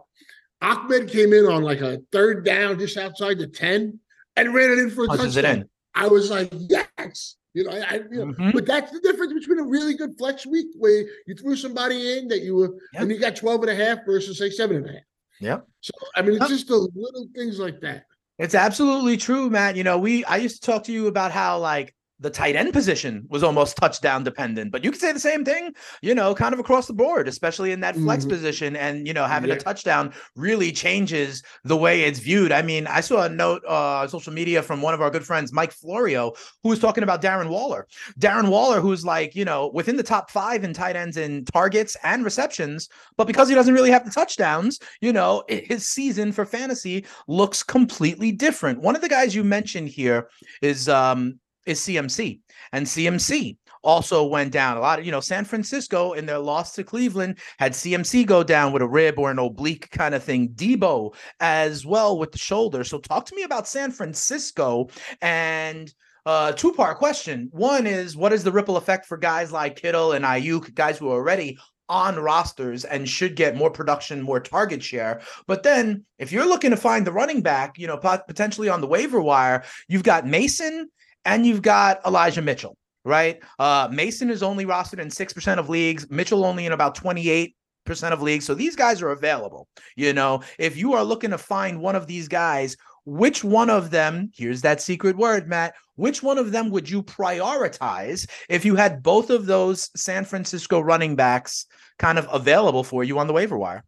Ahmed 0.61 1.09
came 1.09 1.33
in 1.33 1.45
on 1.45 1.63
like 1.63 1.81
a 1.81 1.99
third 2.11 2.43
down 2.45 2.77
just 2.79 2.97
outside 2.97 3.37
the 3.37 3.47
10 3.47 3.99
and 4.35 4.53
ran 4.53 4.71
it 4.71 4.79
in 4.79 4.89
for 4.89 5.05
a 5.05 5.07
Punches 5.07 5.35
touchdown. 5.35 5.69
I 5.95 6.07
was 6.07 6.29
like, 6.29 6.49
yes. 6.53 7.35
You 7.53 7.63
know, 7.63 7.71
I, 7.71 7.95
you 8.11 8.25
know, 8.25 8.33
Mhm. 8.33 8.53
but 8.53 8.65
that's 8.65 8.91
the 8.91 8.99
difference 8.99 9.33
between 9.33 9.59
a 9.59 9.63
really 9.63 9.95
good 9.95 10.11
flex 10.19 10.45
week 10.45 10.67
where 10.77 11.05
you 11.25 11.33
threw 11.35 11.55
somebody 11.55 12.17
in 12.17 12.27
that 12.27 12.41
you 12.41 12.55
were 12.55 12.75
Yeah. 12.93 13.01
and 13.01 13.11
you 13.11 13.17
got 13.19 13.35
12 13.35 13.61
and 13.63 13.71
a 13.71 13.75
half 13.75 14.05
versus 14.05 14.37
say 14.37 14.49
seven 14.51 14.77
and 14.77 14.85
a 14.85 14.91
half. 14.93 15.01
Yeah. 15.39 15.59
So 15.81 15.91
I 16.15 16.21
mean, 16.21 16.33
it's 16.33 16.43
Huh. 16.43 16.49
just 16.49 16.67
the 16.67 16.75
little 16.77 17.27
things 17.33 17.57
like 17.59 17.79
that. 17.81 18.03
It's 18.37 18.53
absolutely 18.55 19.17
true, 19.17 19.49
Matt. 19.49 19.75
You 19.77 19.83
know, 19.83 19.97
we 19.97 20.23
I 20.25 20.37
used 20.37 20.61
to 20.61 20.71
talk 20.71 20.83
to 20.85 20.91
you 20.91 21.07
about 21.07 21.31
how 21.31 21.57
like 21.59 21.95
the 22.19 22.29
tight 22.29 22.55
end 22.55 22.73
position 22.73 23.25
was 23.29 23.43
almost 23.43 23.77
touchdown 23.77 24.23
dependent, 24.23 24.71
but 24.71 24.83
you 24.83 24.91
could 24.91 24.99
say 24.99 25.11
the 25.11 25.19
same 25.19 25.45
thing, 25.45 25.71
you 26.01 26.13
know, 26.13 26.35
kind 26.35 26.53
of 26.53 26.59
across 26.59 26.85
the 26.87 26.93
board, 26.93 27.27
especially 27.27 27.71
in 27.71 27.79
that 27.79 27.95
flex 27.95 28.25
Mhm. 28.25 28.29
position. 28.29 28.75
And 28.75 29.07
you 29.07 29.13
know, 29.13 29.25
having 29.25 29.51
a 29.51 29.57
touchdown 29.57 30.13
really 30.35 30.71
changes 30.71 31.41
the 31.63 31.77
way 31.77 32.03
it's 32.03 32.19
viewed. 32.19 32.51
I 32.51 32.61
mean, 32.61 32.87
I 32.87 33.01
saw 33.01 33.23
a 33.23 33.29
note 33.29 33.61
uh, 33.67 34.01
on 34.01 34.09
social 34.09 34.33
media 34.33 34.61
from 34.61 34.81
one 34.81 34.93
of 34.93 35.01
our 35.01 35.09
good 35.09 35.25
friends, 35.25 35.53
Mike 35.53 35.71
Florio, 35.71 36.33
who 36.63 36.69
was 36.69 36.79
talking 36.79 37.03
about 37.03 37.21
Darren 37.21 37.49
Waller. 37.49 37.87
Darren 38.19 38.49
Waller, 38.49 38.81
who's 38.81 39.05
like, 39.05 39.35
you 39.35 39.45
know, 39.45 39.71
within 39.73 39.95
the 39.95 40.03
top 40.03 40.29
five 40.29 40.63
in 40.63 40.73
tight 40.73 40.95
ends 40.95 41.15
in 41.17 41.45
targets 41.45 41.95
and 42.03 42.25
receptions, 42.25 42.89
but 43.17 43.27
because 43.27 43.47
he 43.47 43.55
doesn't 43.55 43.73
really 43.73 43.91
have 43.91 44.03
the 44.05 44.11
touchdowns, 44.11 44.79
you 45.01 45.13
know, 45.13 45.43
his 45.47 45.85
season 45.87 46.31
for 46.31 46.45
fantasy 46.45 47.05
looks 47.27 47.63
completely 47.63 48.31
different. 48.31 48.81
One 48.81 48.95
of 48.95 49.01
the 49.01 49.09
guys 49.09 49.33
you 49.35 49.43
mentioned 49.43 49.87
here 49.89 50.27
is 50.61 50.89
um 50.89 51.39
is 51.65 51.79
CMC, 51.79 52.39
and 52.71 52.85
CMC 52.85 53.57
also 53.83 54.25
went 54.25 54.51
down 54.51 54.77
a 54.77 54.79
lot 54.81 54.99
of 54.99 55.05
you 55.05 55.11
know 55.11 55.19
San 55.19 55.45
Francisco 55.45 56.13
in 56.13 56.25
their 56.25 56.39
loss 56.39 56.73
to 56.73 56.83
Cleveland 56.83 57.37
had 57.57 57.73
CMC 57.73 58.25
go 58.25 58.43
down 58.43 58.73
with 58.73 58.81
a 58.81 58.87
rib 58.87 59.17
or 59.17 59.31
an 59.31 59.39
oblique 59.39 59.89
kind 59.91 60.13
of 60.13 60.23
thing. 60.23 60.49
Deebo 60.49 61.13
as 61.39 61.85
well 61.85 62.17
with 62.17 62.31
the 62.31 62.37
shoulder. 62.37 62.83
So 62.83 62.99
talk 62.99 63.25
to 63.27 63.35
me 63.35 63.43
about 63.43 63.67
San 63.67 63.91
Francisco 63.91 64.89
and 65.21 65.93
uh 66.25 66.51
two 66.51 66.73
part 66.73 66.97
question. 66.97 67.49
One 67.51 67.87
is 67.87 68.17
what 68.17 68.33
is 68.33 68.43
the 68.43 68.51
ripple 68.51 68.77
effect 68.77 69.05
for 69.05 69.17
guys 69.17 69.51
like 69.51 69.77
Kittle 69.77 70.11
and 70.13 70.25
Aiyuk, 70.25 70.73
guys 70.75 70.97
who 70.97 71.09
are 71.09 71.15
already 71.15 71.57
on 71.87 72.19
rosters 72.19 72.85
and 72.85 73.09
should 73.09 73.35
get 73.35 73.55
more 73.55 73.71
production, 73.71 74.21
more 74.21 74.39
target 74.39 74.83
share. 74.83 75.21
But 75.47 75.63
then 75.63 76.05
if 76.19 76.31
you're 76.31 76.47
looking 76.47 76.69
to 76.69 76.77
find 76.77 77.05
the 77.05 77.11
running 77.11 77.41
back, 77.41 77.79
you 77.79 77.87
know, 77.87 77.97
pot- 77.97 78.27
potentially 78.27 78.69
on 78.69 78.79
the 78.79 78.87
waiver 78.87 79.19
wire, 79.19 79.63
you've 79.87 80.03
got 80.03 80.27
Mason 80.27 80.89
and 81.25 81.45
you've 81.45 81.61
got 81.61 81.99
Elijah 82.05 82.41
Mitchell, 82.41 82.77
right? 83.05 83.41
Uh 83.57 83.89
Mason 83.91 84.29
is 84.29 84.43
only 84.43 84.65
rostered 84.65 84.99
in 84.99 85.09
6% 85.09 85.57
of 85.57 85.69
leagues, 85.69 86.09
Mitchell 86.09 86.45
only 86.45 86.65
in 86.65 86.71
about 86.71 86.95
28 86.95 87.55
percent 87.85 88.13
of 88.13 88.21
leagues. 88.21 88.45
So 88.45 88.53
these 88.53 88.75
guys 88.75 89.01
are 89.01 89.09
available. 89.09 89.67
You 89.95 90.13
know, 90.13 90.43
if 90.57 90.77
you 90.77 90.93
are 90.93 91.03
looking 91.03 91.31
to 91.31 91.37
find 91.37 91.81
one 91.81 91.95
of 91.95 92.07
these 92.07 92.27
guys, 92.27 92.77
which 93.05 93.43
one 93.43 93.69
of 93.69 93.89
them, 93.89 94.31
here's 94.35 94.61
that 94.61 94.81
secret 94.81 95.17
word, 95.17 95.47
Matt, 95.47 95.73
which 95.95 96.21
one 96.21 96.37
of 96.37 96.51
them 96.51 96.69
would 96.69 96.89
you 96.89 97.01
prioritize 97.01 98.29
if 98.47 98.63
you 98.63 98.75
had 98.75 99.01
both 99.01 99.29
of 99.29 99.47
those 99.47 99.89
San 99.95 100.23
Francisco 100.23 100.79
running 100.79 101.15
backs 101.15 101.65
kind 101.97 102.19
of 102.19 102.27
available 102.31 102.83
for 102.83 103.03
you 103.03 103.17
on 103.17 103.27
the 103.27 103.33
waiver 103.33 103.57
wire? 103.57 103.83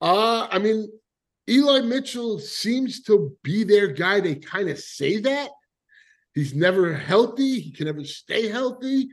Uh, 0.00 0.46
I 0.50 0.58
mean, 0.58 0.88
Eli 1.48 1.80
Mitchell 1.80 2.38
seems 2.38 3.02
to 3.02 3.36
be 3.42 3.64
their 3.64 3.88
guy. 3.88 4.20
They 4.20 4.36
kind 4.36 4.68
of 4.68 4.78
say 4.78 5.18
that. 5.20 5.50
He's 6.36 6.54
never 6.54 6.92
healthy. 6.92 7.60
He 7.60 7.72
can 7.72 7.86
never 7.86 8.04
stay 8.04 8.46
healthy. 8.48 9.08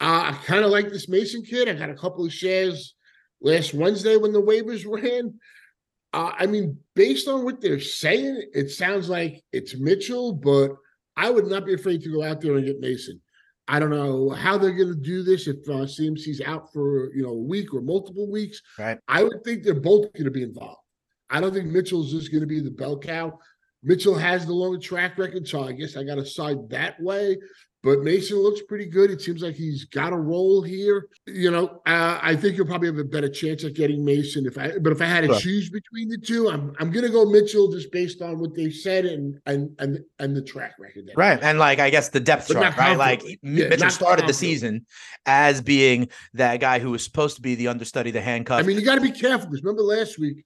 Uh, 0.00 0.32
I 0.32 0.38
kind 0.46 0.64
of 0.64 0.70
like 0.70 0.88
this 0.88 1.06
Mason 1.06 1.42
kid. 1.42 1.68
I 1.68 1.74
got 1.74 1.90
a 1.90 1.94
couple 1.94 2.24
of 2.24 2.32
shares 2.32 2.94
last 3.42 3.74
Wednesday 3.74 4.16
when 4.16 4.32
the 4.32 4.40
waivers 4.40 4.84
ran. 4.88 5.38
Uh, 6.14 6.32
I 6.36 6.46
mean, 6.46 6.78
based 6.94 7.28
on 7.28 7.44
what 7.44 7.60
they're 7.60 7.78
saying, 7.78 8.50
it 8.54 8.70
sounds 8.70 9.10
like 9.10 9.44
it's 9.52 9.76
Mitchell, 9.76 10.32
but 10.32 10.70
I 11.14 11.28
would 11.28 11.46
not 11.46 11.66
be 11.66 11.74
afraid 11.74 12.02
to 12.02 12.12
go 12.12 12.22
out 12.22 12.40
there 12.40 12.56
and 12.56 12.64
get 12.64 12.80
Mason. 12.80 13.20
I 13.68 13.78
don't 13.78 13.90
know 13.90 14.30
how 14.30 14.56
they're 14.56 14.72
going 14.72 14.94
to 14.94 15.00
do 15.00 15.22
this 15.22 15.48
if 15.48 15.56
uh, 15.68 15.84
CMC's 15.84 16.40
out 16.40 16.72
for 16.72 17.12
you 17.14 17.22
know 17.22 17.30
a 17.30 17.42
week 17.42 17.74
or 17.74 17.82
multiple 17.82 18.30
weeks. 18.30 18.62
Right. 18.78 18.98
I 19.08 19.24
would 19.24 19.44
think 19.44 19.62
they're 19.62 19.74
both 19.74 20.10
going 20.14 20.24
to 20.24 20.30
be 20.30 20.42
involved. 20.42 20.80
I 21.28 21.38
don't 21.40 21.52
think 21.52 21.66
Mitchell's 21.66 22.12
just 22.12 22.32
going 22.32 22.40
to 22.40 22.46
be 22.46 22.60
the 22.60 22.70
bell 22.70 22.98
cow. 22.98 23.38
Mitchell 23.82 24.14
has 24.14 24.46
the 24.46 24.52
longer 24.52 24.78
track 24.78 25.18
record, 25.18 25.46
so 25.46 25.64
I 25.64 25.72
guess 25.72 25.96
I 25.96 26.04
got 26.04 26.16
to 26.16 26.26
side 26.26 26.68
that 26.70 27.00
way. 27.00 27.36
But 27.82 28.02
Mason 28.02 28.38
looks 28.38 28.62
pretty 28.62 28.86
good. 28.86 29.10
It 29.10 29.20
seems 29.20 29.42
like 29.42 29.56
he's 29.56 29.86
got 29.86 30.12
a 30.12 30.16
role 30.16 30.62
here. 30.62 31.08
You 31.26 31.50
know, 31.50 31.82
uh, 31.84 32.16
I 32.22 32.36
think 32.36 32.56
you'll 32.56 32.66
probably 32.66 32.86
have 32.86 32.98
a 32.98 33.02
better 33.02 33.28
chance 33.28 33.64
at 33.64 33.74
getting 33.74 34.04
Mason 34.04 34.46
if 34.46 34.56
I. 34.56 34.78
But 34.78 34.92
if 34.92 35.02
I 35.02 35.06
had 35.06 35.22
to 35.22 35.26
Sure. 35.30 35.40
choose 35.40 35.68
between 35.68 36.08
the 36.08 36.18
two, 36.18 36.48
I'm 36.48 36.76
I'm 36.78 36.92
going 36.92 37.04
to 37.04 37.10
go 37.10 37.24
Mitchell 37.24 37.72
just 37.72 37.90
based 37.90 38.22
on 38.22 38.38
what 38.38 38.54
they 38.54 38.70
said 38.70 39.04
and 39.04 39.40
and 39.46 39.74
and 39.80 39.98
and 40.20 40.36
the 40.36 40.42
track 40.42 40.74
record. 40.78 41.10
Right. 41.16 41.40
And 41.42 41.58
like, 41.58 41.80
I 41.80 41.90
guess 41.90 42.08
the 42.10 42.20
depth 42.20 42.46
But 42.46 42.54
chart, 42.54 42.76
right? 42.76 42.96
Like, 42.96 43.24
Yeah, 43.42 43.66
Mitchell 43.66 43.90
started 43.90 44.28
the 44.28 44.32
season 44.34 44.86
as 45.26 45.60
being 45.60 46.08
that 46.34 46.58
guy 46.60 46.78
who 46.78 46.92
was 46.92 47.02
supposed 47.02 47.34
to 47.34 47.42
be 47.42 47.56
the 47.56 47.66
understudy, 47.66 48.12
the 48.12 48.20
handcuff. 48.20 48.60
I 48.60 48.62
mean, 48.62 48.78
you 48.78 48.84
got 48.84 48.94
to 48.94 49.00
be 49.00 49.10
careful 49.10 49.48
because 49.48 49.64
remember 49.64 49.82
last 49.82 50.20
week, 50.20 50.44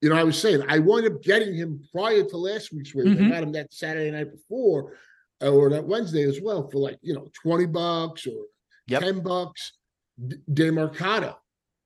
you 0.00 0.08
know, 0.08 0.16
I 0.16 0.24
was 0.24 0.40
saying 0.40 0.62
I 0.68 0.78
wound 0.78 1.06
up 1.06 1.22
getting 1.22 1.54
him 1.54 1.82
prior 1.92 2.22
to 2.24 2.36
last 2.36 2.72
week's 2.72 2.94
waiver. 2.94 3.10
Mhm. 3.10 3.26
I 3.26 3.30
got 3.30 3.42
him 3.42 3.52
that 3.52 3.72
Saturday 3.72 4.10
night 4.10 4.30
before, 4.30 4.94
uh, 5.42 5.50
or 5.52 5.70
that 5.70 5.84
Wednesday 5.84 6.22
as 6.22 6.40
well 6.40 6.68
for 6.70 6.78
like 6.78 6.98
you 7.02 7.14
know 7.14 7.28
twenty 7.42 7.66
bucks 7.66 8.26
or 8.26 8.44
Yep. 8.88 9.02
ten 9.02 9.20
bucks, 9.20 9.72
Demarcado, 10.52 11.36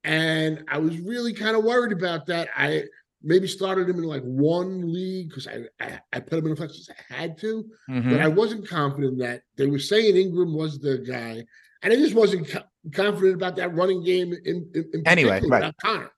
and 0.04 0.64
I 0.68 0.78
was 0.78 0.98
really 1.00 1.32
kind 1.32 1.56
of 1.56 1.64
worried 1.64 1.92
about 1.92 2.26
that. 2.26 2.48
I 2.56 2.84
maybe 3.22 3.46
started 3.46 3.88
him 3.88 3.96
in 3.98 4.04
like 4.04 4.22
one 4.22 4.92
league 4.92 5.28
because 5.28 5.46
I, 5.46 5.64
I 5.80 6.00
I 6.12 6.20
put 6.20 6.38
him 6.38 6.46
in 6.46 6.52
a 6.52 6.56
flex 6.56 6.72
because 6.72 6.90
I 7.10 7.14
had 7.14 7.38
to, 7.38 7.64
Mhm. 7.88 8.10
but 8.10 8.20
I 8.20 8.28
wasn't 8.28 8.68
confident 8.68 9.18
that 9.18 9.42
they 9.56 9.66
were 9.66 9.78
saying 9.78 10.16
Ingram 10.16 10.54
was 10.54 10.78
the 10.78 10.98
guy, 10.98 11.44
and 11.82 11.92
I 11.92 11.96
just 11.96 12.14
wasn't 12.14 12.48
co- 12.48 12.62
confident 12.94 13.34
about 13.34 13.56
that 13.56 13.74
running 13.74 14.02
game 14.04 14.32
in, 14.32 14.70
in, 14.74 14.90
in 14.92 15.02
Anyway, 15.06 15.30
particular 15.40 15.60
right. 15.60 15.74
Connor. 15.82 16.10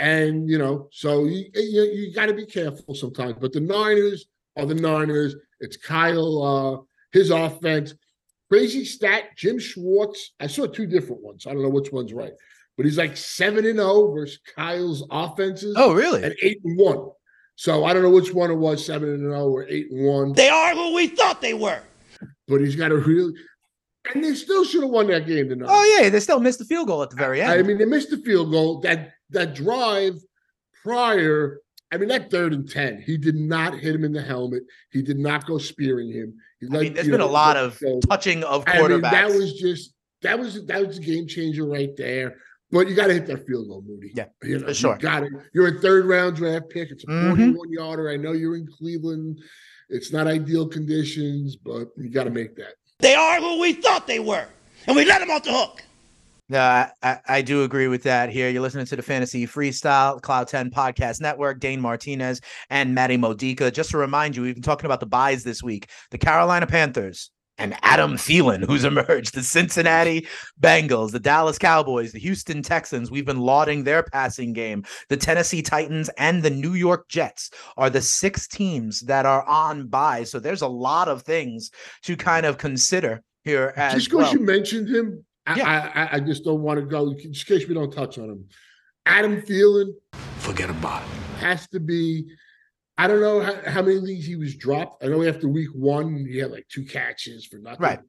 And 0.00 0.48
you 0.48 0.58
know, 0.58 0.88
so 0.92 1.24
you 1.24 1.46
you, 1.54 1.82
you 1.82 2.14
got 2.14 2.26
to 2.26 2.34
be 2.34 2.46
careful 2.46 2.94
sometimes. 2.94 3.34
But 3.40 3.52
the 3.52 3.60
Niners 3.60 4.26
are 4.56 4.66
the 4.66 4.74
Niners. 4.74 5.34
It's 5.60 5.76
Kyle, 5.76 6.42
uh, 6.42 6.82
his 7.12 7.30
offense. 7.30 7.94
Crazy 8.50 8.84
stat: 8.84 9.24
Jim 9.36 9.58
Schwartz. 9.58 10.34
I 10.40 10.46
saw 10.46 10.66
two 10.66 10.86
different 10.86 11.22
ones. 11.22 11.46
I 11.46 11.52
don't 11.52 11.62
know 11.62 11.68
which 11.68 11.90
one's 11.92 12.12
right, 12.12 12.32
but 12.76 12.86
he's 12.86 12.96
like 12.98 13.16
seven 13.16 13.66
and 13.66 13.78
zero 13.78 14.12
versus 14.12 14.38
Kyle's 14.56 15.04
offenses 15.10 15.74
Oh, 15.76 15.92
really? 15.92 16.22
and 16.22 16.34
eight 16.42 16.58
and 16.64 16.78
one. 16.78 17.10
So 17.56 17.84
I 17.84 17.92
don't 17.92 18.02
know 18.02 18.10
which 18.10 18.32
one 18.32 18.52
it 18.52 18.54
was, 18.54 18.86
seven 18.86 19.08
and 19.08 19.20
zero 19.20 19.48
or 19.48 19.66
eight 19.68 19.90
and 19.90 20.06
one. 20.06 20.32
They 20.32 20.48
are 20.48 20.74
who 20.74 20.94
we 20.94 21.08
thought 21.08 21.40
they 21.40 21.54
were. 21.54 21.82
But 22.46 22.60
he's 22.60 22.76
got 22.76 22.92
a 22.92 22.96
real, 22.96 23.32
and 24.14 24.22
they 24.24 24.34
still 24.34 24.64
should 24.64 24.82
have 24.82 24.90
won 24.90 25.08
that 25.08 25.26
game 25.26 25.48
tonight. 25.48 25.68
Oh, 25.68 25.98
yeah. 26.00 26.08
They 26.08 26.20
still 26.20 26.40
missed 26.40 26.60
the 26.60 26.64
field 26.64 26.86
goal 26.86 27.02
at 27.02 27.10
the 27.10 27.16
very 27.16 27.42
end. 27.42 27.52
I 27.52 27.62
mean, 27.62 27.78
they 27.78 27.84
missed 27.84 28.10
the 28.10 28.16
field 28.18 28.50
goal. 28.52 28.80
That 28.80 29.10
that 29.30 29.54
drive 29.54 30.14
prior, 30.82 31.60
I 31.92 31.96
mean, 31.96 32.08
that 32.08 32.30
third 32.30 32.52
and 32.52 32.68
ten, 32.68 33.00
he 33.04 33.16
did 33.16 33.34
not 33.36 33.78
hit 33.78 33.94
him 33.94 34.04
in 34.04 34.12
the 34.12 34.22
helmet. 34.22 34.62
He 34.92 35.02
did 35.02 35.18
not 35.18 35.46
go 35.46 35.58
spearing 35.58 36.10
him. 36.12 36.34
He 36.60 36.66
I 36.66 36.70
mean, 36.70 36.82
let- 36.84 36.94
there's 36.94 37.06
you 37.06 37.12
been 37.12 37.20
a 37.20 37.26
lot 37.26 37.56
of 37.56 37.78
go. 37.80 38.00
touching 38.00 38.44
of 38.44 38.64
I 38.66 38.74
mean, 38.80 38.90
quarterbacks. 38.90 39.10
that 39.10 39.28
was 39.28 39.54
just 39.54 39.94
that 40.22 40.38
was 40.38 40.66
that 40.66 40.86
was 40.86 40.98
a 40.98 41.00
game 41.00 41.26
changer 41.26 41.64
right 41.66 41.90
there. 41.96 42.36
But 42.70 42.86
you 42.88 42.94
got 42.94 43.06
to 43.06 43.14
hit 43.14 43.26
that 43.28 43.46
field 43.46 43.66
goal, 43.68 43.82
Moody. 43.86 44.12
Yeah, 44.14 44.26
you 44.42 44.58
know, 44.58 44.66
for 44.66 44.74
sure. 44.74 44.94
You 44.96 45.00
got 45.00 45.22
it. 45.22 45.32
You're 45.54 45.68
a 45.78 45.80
third 45.80 46.04
round 46.04 46.36
draft 46.36 46.68
pick. 46.68 46.90
It's 46.90 47.02
a 47.04 47.06
Mhm. 47.06 47.54
41 47.54 47.72
yarder. 47.72 48.10
I 48.10 48.16
know 48.16 48.32
you're 48.32 48.56
in 48.56 48.66
Cleveland. 48.66 49.40
It's 49.88 50.12
not 50.12 50.26
ideal 50.26 50.68
conditions, 50.68 51.56
but 51.56 51.88
you 51.96 52.10
got 52.10 52.24
to 52.24 52.30
make 52.30 52.56
that. 52.56 52.74
They 52.98 53.14
are 53.14 53.40
who 53.40 53.58
we 53.58 53.72
thought 53.72 54.06
they 54.06 54.18
were. 54.18 54.46
And 54.86 54.94
we 54.94 55.06
let 55.06 55.20
them 55.20 55.30
off 55.30 55.44
the 55.44 55.52
hook. 55.52 55.82
Yeah, 56.48 56.90
I, 57.02 57.18
I 57.28 57.42
do 57.42 57.62
agree 57.64 57.88
with 57.88 58.02
that 58.04 58.30
here. 58.30 58.48
You're 58.48 58.62
listening 58.62 58.86
to 58.86 58.96
the 58.96 59.02
Fantasy 59.02 59.46
Freestyle 59.46 60.20
Cloud 60.22 60.48
10 60.48 60.70
Podcast 60.70 61.20
Network, 61.20 61.60
Dane 61.60 61.80
Martinez 61.80 62.40
and 62.70 62.94
Matty 62.94 63.18
Modica. 63.18 63.70
Just 63.70 63.90
to 63.90 63.98
remind 63.98 64.34
you, 64.34 64.42
we've 64.42 64.54
been 64.54 64.62
talking 64.62 64.86
about 64.86 65.00
the 65.00 65.06
byes 65.06 65.44
this 65.44 65.62
week. 65.62 65.90
The 66.10 66.16
Carolina 66.16 66.66
Panthers 66.66 67.30
and 67.58 67.76
Adam 67.82 68.14
Thielen, 68.14 68.64
who's 68.64 68.84
emerged, 68.86 69.34
the 69.34 69.42
Cincinnati 69.42 70.26
Bengals, 70.58 71.10
the 71.10 71.20
Dallas 71.20 71.58
Cowboys, 71.58 72.12
the 72.12 72.18
Houston 72.18 72.62
Texans. 72.62 73.10
We've 73.10 73.26
been 73.26 73.40
lauding 73.40 73.84
their 73.84 74.02
passing 74.02 74.54
game. 74.54 74.84
The 75.10 75.18
Tennessee 75.18 75.60
Titans 75.60 76.08
and 76.16 76.42
the 76.42 76.50
New 76.50 76.74
York 76.74 77.08
Jets 77.08 77.50
are 77.76 77.90
the 77.90 78.00
six 78.00 78.48
teams 78.48 79.00
that 79.02 79.26
are 79.26 79.44
on 79.44 79.88
bye. 79.88 80.24
So 80.24 80.38
there's 80.38 80.62
a 80.62 80.68
lot 80.68 81.08
of 81.08 81.22
things 81.22 81.70
to 82.04 82.16
kind 82.16 82.46
of 82.46 82.56
consider 82.56 83.22
here 83.44 83.74
as 83.76 83.94
just 83.94 84.10
because 84.10 84.24
well. 84.24 84.32
you 84.32 84.40
mentioned 84.40 84.88
him, 84.88 85.24
I, 85.26 85.27
Yeah. 85.56 85.90
I, 85.94 86.02
I- 86.02 86.14
I 86.16 86.20
just 86.20 86.44
don't 86.44 86.62
want 86.62 86.80
to 86.80 86.86
go. 86.86 87.12
Just 87.14 87.48
in 87.50 87.58
case 87.58 87.68
we 87.68 87.74
don't 87.74 87.92
touch 87.92 88.18
on 88.18 88.30
him, 88.30 88.44
Adam 89.06 89.40
Thielen 89.42 89.92
Forget 90.38 90.70
about 90.70 91.02
it. 91.02 91.08
has 91.40 91.66
to 91.68 91.80
be. 91.80 92.26
I 92.96 93.06
don't 93.06 93.20
know 93.20 93.40
how, 93.40 93.54
how 93.70 93.82
many 93.82 93.96
leagues 93.98 94.26
he 94.26 94.34
was 94.36 94.56
dropped. 94.56 95.04
I 95.04 95.08
know 95.08 95.22
after 95.22 95.48
week 95.48 95.68
one 95.74 96.26
he 96.28 96.38
had 96.38 96.50
like 96.50 96.66
two 96.68 96.84
catches 96.84 97.46
for 97.46 97.58
nothing. 97.58 97.80
Right. 97.80 98.00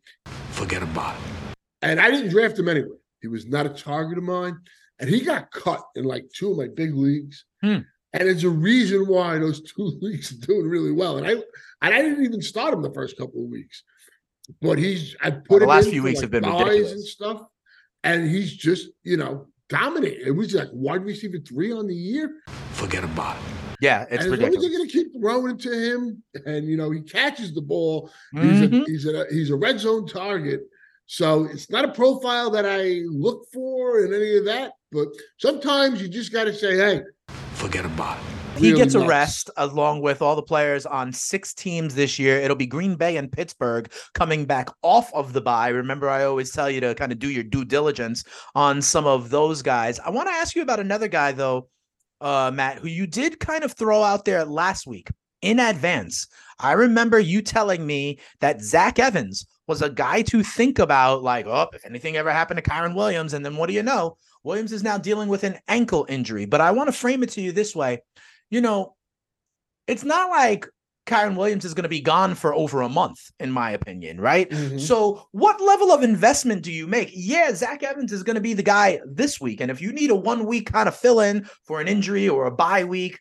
Forget 0.51 0.81
about 0.81 1.15
it. 1.15 1.55
And 1.81 1.99
I 1.99 2.09
didn't 2.11 2.29
draft 2.31 2.57
him 2.57 2.67
anyway. 2.67 2.97
He 3.21 3.27
was 3.27 3.45
not 3.45 3.65
a 3.65 3.69
target 3.69 4.17
of 4.17 4.23
mine, 4.23 4.57
and 4.99 5.09
he 5.09 5.21
got 5.21 5.51
cut 5.51 5.81
in 5.95 6.05
like 6.05 6.25
two 6.35 6.51
of 6.51 6.57
my 6.57 6.67
big 6.75 6.95
leagues. 6.95 7.45
Hmm. 7.61 7.79
And 8.13 8.27
it's 8.27 8.43
a 8.43 8.49
reason 8.49 9.05
why 9.07 9.37
those 9.37 9.61
two 9.61 9.97
leagues 10.01 10.31
are 10.31 10.45
doing 10.45 10.67
really 10.67 10.91
well. 10.91 11.17
And 11.17 11.27
I 11.27 11.31
and 11.31 11.93
I 11.93 12.01
didn't 12.01 12.25
even 12.25 12.41
start 12.41 12.73
him 12.73 12.81
the 12.81 12.93
first 12.93 13.17
couple 13.17 13.43
of 13.43 13.49
weeks, 13.49 13.83
but 14.61 14.77
he's 14.77 15.15
I 15.21 15.31
put 15.31 15.43
Well, 15.49 15.59
the 15.59 15.65
him 15.65 15.69
last 15.69 15.85
in 15.85 15.91
few 15.91 16.03
weeks 16.03 16.17
like, 16.17 16.23
have 16.23 16.31
been 16.31 16.43
buys 16.43 16.63
ridiculous. 16.65 16.91
and 16.93 17.03
stuff, 17.03 17.41
and 18.03 18.29
he's 18.29 18.55
just 18.55 18.89
you 19.03 19.17
know 19.17 19.47
dominating. 19.69 20.25
It 20.25 20.31
was 20.31 20.53
like 20.53 20.69
wide 20.71 21.03
receiver 21.05 21.37
three 21.39 21.71
on 21.71 21.87
the 21.87 21.95
year. 21.95 22.31
Forget 22.73 23.03
about 23.03 23.35
it. 23.37 23.43
Yeah, 23.81 24.03
it's 24.09 24.25
and 24.25 24.33
as 24.33 24.39
ridiculous. 24.39 24.61
they're 24.61 24.77
going 24.77 24.87
to 24.89 24.91
keep 24.93 25.07
throwing 25.21 25.51
it 25.55 25.59
to 25.61 25.71
him, 25.71 26.23
and 26.45 26.67
you 26.67 26.75
know 26.77 26.91
he 26.91 27.01
catches 27.01 27.53
the 27.53 27.61
ball, 27.61 28.11
Mhm. 28.35 28.43
He's 28.43 28.61
a 28.61 28.85
he's 28.85 29.05
a 29.05 29.25
he's 29.31 29.49
a 29.51 29.55
red 29.55 29.79
zone 29.79 30.05
target. 30.07 30.61
So 31.05 31.45
it's 31.45 31.71
not 31.71 31.85
a 31.85 31.91
profile 31.91 32.51
that 32.51 32.65
I 32.67 33.01
look 33.07 33.47
for 33.51 34.03
in 34.05 34.13
any 34.13 34.37
of 34.37 34.45
that. 34.45 34.73
But 34.91 35.07
sometimes 35.39 36.01
you 36.01 36.07
just 36.07 36.31
got 36.31 36.43
to 36.43 36.53
say, 36.53 36.75
hey, 36.75 37.01
Forget 37.53 37.83
about 37.85 38.17
it. 38.19 38.23
He 38.59 38.71
really 38.71 38.83
gets 38.83 38.95
a 38.95 39.07
rest 39.07 39.49
along 39.55 40.01
with 40.01 40.21
all 40.21 40.35
the 40.35 40.43
players 40.43 40.85
on 40.85 41.13
six 41.13 41.53
teams 41.53 41.95
this 41.95 42.19
year. 42.19 42.41
It'll 42.41 42.57
be 42.57 42.65
Green 42.65 42.95
Bay 42.95 43.15
and 43.15 43.31
Pittsburgh 43.31 43.89
coming 44.13 44.43
back 44.43 44.69
off 44.81 45.13
of 45.13 45.31
the 45.31 45.39
bye. 45.39 45.69
Remember, 45.69 46.09
I 46.09 46.25
always 46.25 46.51
tell 46.51 46.69
you 46.69 46.81
to 46.81 46.93
kind 46.93 47.13
of 47.13 47.19
do 47.19 47.29
your 47.29 47.43
due 47.43 47.63
diligence 47.63 48.25
on 48.55 48.81
some 48.81 49.07
of 49.07 49.29
those 49.29 49.61
guys. 49.61 49.97
I 49.99 50.09
want 50.09 50.27
to 50.27 50.33
ask 50.33 50.57
you 50.57 50.61
about 50.61 50.81
another 50.81 51.07
guy, 51.07 51.31
though, 51.31 51.69
uh, 52.19 52.51
Matt, 52.53 52.79
who 52.79 52.89
you 52.89 53.07
did 53.07 53.39
kind 53.39 53.63
of 53.63 53.71
throw 53.71 54.03
out 54.03 54.25
there 54.25 54.43
last 54.43 54.85
week 54.85 55.09
in 55.41 55.59
advance. 55.59 56.27
I 56.59 56.73
remember 56.73 57.17
you 57.17 57.41
telling 57.41 57.87
me 57.87 58.19
that 58.41 58.61
Zach 58.61 58.99
Evans 58.99 59.47
was 59.67 59.81
a 59.81 59.89
guy 59.89 60.21
to 60.23 60.43
think 60.43 60.79
about, 60.79 61.23
like, 61.23 61.45
oh, 61.45 61.67
if 61.71 61.85
anything 61.85 62.17
ever 62.17 62.31
happened 62.31 62.61
to 62.61 62.69
Kyren 62.69 62.93
Williams, 62.93 63.33
and 63.33 63.45
then 63.45 63.55
what 63.55 63.67
do 63.67 63.73
you 63.73 63.83
know? 63.83 64.17
Williams 64.43 64.73
is 64.73 64.83
now 64.83 64.97
dealing 64.97 65.29
with 65.29 65.45
an 65.45 65.59
ankle 65.69 66.05
injury. 66.09 66.45
But 66.45 66.59
I 66.59 66.71
want 66.71 66.89
to 66.89 66.93
frame 66.93 67.23
it 67.23 67.29
to 67.31 67.41
you 67.41 67.53
this 67.53 67.73
way. 67.73 68.01
You 68.49 68.61
know, 68.61 68.95
it's 69.87 70.03
not 70.03 70.29
like 70.29 70.67
Kyren 71.05 71.35
Williams 71.35 71.65
is 71.65 71.73
going 71.73 71.83
to 71.83 71.89
be 71.89 72.01
gone 72.01 72.35
for 72.35 72.53
over 72.53 72.81
a 72.81 72.89
month, 72.89 73.19
in 73.39 73.51
my 73.51 73.71
opinion, 73.71 74.21
right? 74.21 74.49
Mhm. 74.49 74.79
So, 74.79 75.27
what 75.31 75.59
level 75.59 75.91
of 75.91 76.03
investment 76.03 76.61
do 76.61 76.71
you 76.71 76.85
make? 76.85 77.09
Yeah, 77.13 77.51
Zach 77.53 77.81
Evans 77.81 78.11
is 78.11 78.23
going 78.23 78.35
to 78.35 78.41
be 78.41 78.53
the 78.53 78.63
guy 78.63 78.99
this 79.05 79.41
week. 79.41 79.59
And 79.59 79.71
if 79.71 79.81
you 79.81 79.91
need 79.91 80.11
a 80.11 80.15
one 80.15 80.45
week 80.45 80.71
kind 80.71 80.87
of 80.87 80.95
fill 80.95 81.19
in 81.19 81.49
for 81.65 81.81
an 81.81 81.87
injury 81.87 82.29
or 82.29 82.45
a 82.45 82.51
bye 82.51 82.83
week, 82.83 83.17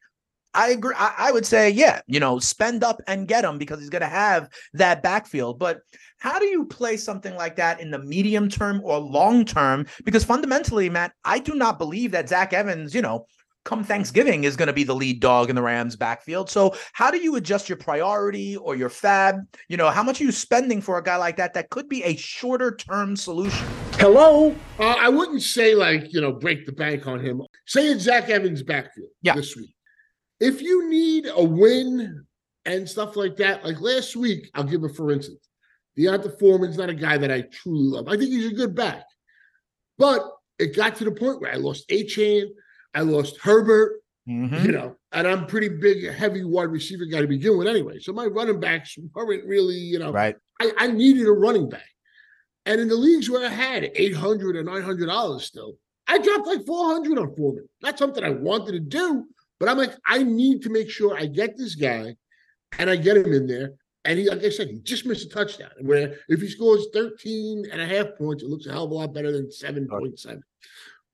I 0.54 0.70
agree. 0.70 0.94
I, 0.96 1.14
I 1.16 1.32
would 1.32 1.46
say, 1.46 1.70
yeah, 1.70 2.00
you 2.06 2.20
know, 2.20 2.38
spend 2.38 2.82
up 2.82 3.00
and 3.06 3.28
get 3.28 3.44
him 3.44 3.58
because 3.58 3.80
he's 3.80 3.90
going 3.90 4.02
to 4.02 4.08
have 4.08 4.48
that 4.74 5.02
backfield. 5.02 5.58
But 5.58 5.80
how 6.18 6.38
do 6.38 6.46
you 6.46 6.66
play 6.66 6.96
something 6.96 7.34
like 7.36 7.56
that 7.56 7.80
in 7.80 7.90
the 7.90 7.98
medium 7.98 8.48
term 8.48 8.80
or 8.84 8.98
long 8.98 9.44
term? 9.44 9.86
Because 10.04 10.24
fundamentally, 10.24 10.90
Matt, 10.90 11.12
I 11.24 11.38
do 11.38 11.54
not 11.54 11.78
believe 11.78 12.10
that 12.10 12.28
Zach 12.28 12.52
Evans, 12.52 12.94
you 12.94 13.02
know, 13.02 13.26
come 13.68 13.84
Thanksgiving 13.84 14.44
is 14.44 14.56
going 14.56 14.68
to 14.68 14.72
be 14.72 14.82
the 14.82 14.94
lead 14.94 15.20
dog 15.20 15.50
in 15.50 15.56
the 15.56 15.60
Rams 15.60 15.94
backfield. 15.94 16.48
So 16.48 16.74
how 16.94 17.10
do 17.10 17.18
you 17.18 17.36
adjust 17.36 17.68
your 17.68 17.76
priority 17.76 18.56
or 18.56 18.74
your 18.74 18.88
fab? 18.88 19.40
You 19.68 19.76
know, 19.76 19.90
how 19.90 20.02
much 20.02 20.22
are 20.22 20.24
you 20.24 20.32
spending 20.32 20.80
for 20.80 20.96
a 20.96 21.02
guy 21.02 21.16
like 21.16 21.36
that 21.36 21.52
that 21.52 21.68
could 21.68 21.86
be 21.86 22.02
a 22.02 22.16
shorter 22.16 22.74
term 22.74 23.14
solution? 23.14 23.66
Hello? 23.96 24.56
Uh, 24.78 24.96
I 24.98 25.10
wouldn't 25.10 25.42
say 25.42 25.74
like 25.74 26.14
you 26.14 26.20
know 26.22 26.32
break 26.32 26.64
the 26.64 26.72
bank 26.72 27.06
on 27.06 27.20
him. 27.20 27.42
Say 27.66 27.88
it's 27.88 28.04
Zach 28.04 28.30
Evans' 28.30 28.62
backfield 28.62 29.10
Yeah. 29.20 29.34
this 29.34 29.54
week. 29.54 29.74
If 30.40 30.62
you 30.62 30.88
need 30.88 31.26
a 31.30 31.44
win 31.44 32.24
and 32.64 32.88
stuff 32.88 33.16
like 33.16 33.36
that, 33.36 33.64
like 33.64 33.80
last 33.82 34.16
week, 34.16 34.50
I'll 34.54 34.64
give 34.64 34.82
it 34.82 34.96
for 34.96 35.12
instance. 35.12 35.46
D'Onta 35.94 36.38
Foreman's 36.38 36.78
not 36.78 36.88
a 36.88 36.94
guy 36.94 37.18
that 37.18 37.30
I 37.30 37.42
truly 37.42 37.88
love. 37.88 38.08
I 38.08 38.16
think 38.16 38.30
he's 38.30 38.50
a 38.50 38.54
good 38.54 38.74
back, 38.74 39.04
but 39.98 40.22
it 40.58 40.74
got 40.74 40.96
to 40.96 41.04
the 41.04 41.10
point 41.10 41.42
where 41.42 41.52
I 41.52 41.56
lost 41.56 41.88
Achane, 41.90 42.46
I 42.94 43.00
lost 43.02 43.38
Herbert, 43.40 44.00
Mhm. 44.28 44.64
you 44.64 44.72
know, 44.72 44.96
and 45.12 45.26
I'm 45.26 45.46
pretty 45.46 45.68
big, 45.68 46.10
heavy 46.12 46.44
wide 46.44 46.70
receiver 46.70 47.04
guy 47.06 47.20
to 47.20 47.26
begin 47.26 47.56
with 47.56 47.66
anyway. 47.68 47.98
So 48.00 48.12
my 48.12 48.26
running 48.26 48.60
backs 48.60 48.96
weren't 49.14 49.44
really, 49.46 49.76
you 49.76 49.98
know, 49.98 50.12
Right. 50.12 50.36
I, 50.60 50.72
I 50.76 50.86
needed 50.88 51.26
a 51.26 51.32
running 51.32 51.68
back. 51.68 51.86
And 52.66 52.80
in 52.80 52.88
the 52.88 52.94
leagues 52.96 53.30
where 53.30 53.46
I 53.46 53.50
had 53.50 53.90
800 53.94 54.56
or 54.56 54.62
900 54.62 55.06
dollars 55.06 55.44
still, 55.44 55.78
I 56.06 56.18
dropped 56.18 56.46
like 56.46 56.66
400 56.66 57.18
on 57.18 57.34
Foreman. 57.36 57.68
Not 57.82 57.98
something 57.98 58.22
I 58.24 58.30
wanted 58.30 58.72
to 58.72 58.80
do, 58.80 59.26
but 59.58 59.68
I'm 59.68 59.78
like, 59.78 59.94
I 60.06 60.22
need 60.22 60.62
to 60.62 60.70
make 60.70 60.90
sure 60.90 61.16
I 61.16 61.26
get 61.26 61.56
this 61.56 61.74
guy 61.74 62.16
and 62.78 62.90
I 62.90 62.96
get 62.96 63.16
him 63.16 63.32
in 63.32 63.46
there. 63.46 63.72
And 64.04 64.18
he, 64.18 64.28
like 64.28 64.42
I 64.44 64.48
said, 64.50 64.68
he 64.68 64.78
just 64.80 65.04
missed 65.06 65.26
a 65.26 65.28
touchdown. 65.28 65.70
Where 65.80 66.16
if 66.28 66.40
he 66.40 66.48
scores 66.48 66.86
13 66.92 67.66
and 67.70 67.80
a 67.80 67.86
half 67.86 68.16
points, 68.16 68.42
it 68.42 68.48
looks 68.48 68.66
a 68.66 68.72
hell 68.72 68.84
of 68.84 68.90
a 68.90 68.94
lot 68.94 69.12
better 69.14 69.32
than 69.32 69.50
7.7. 69.50 70.40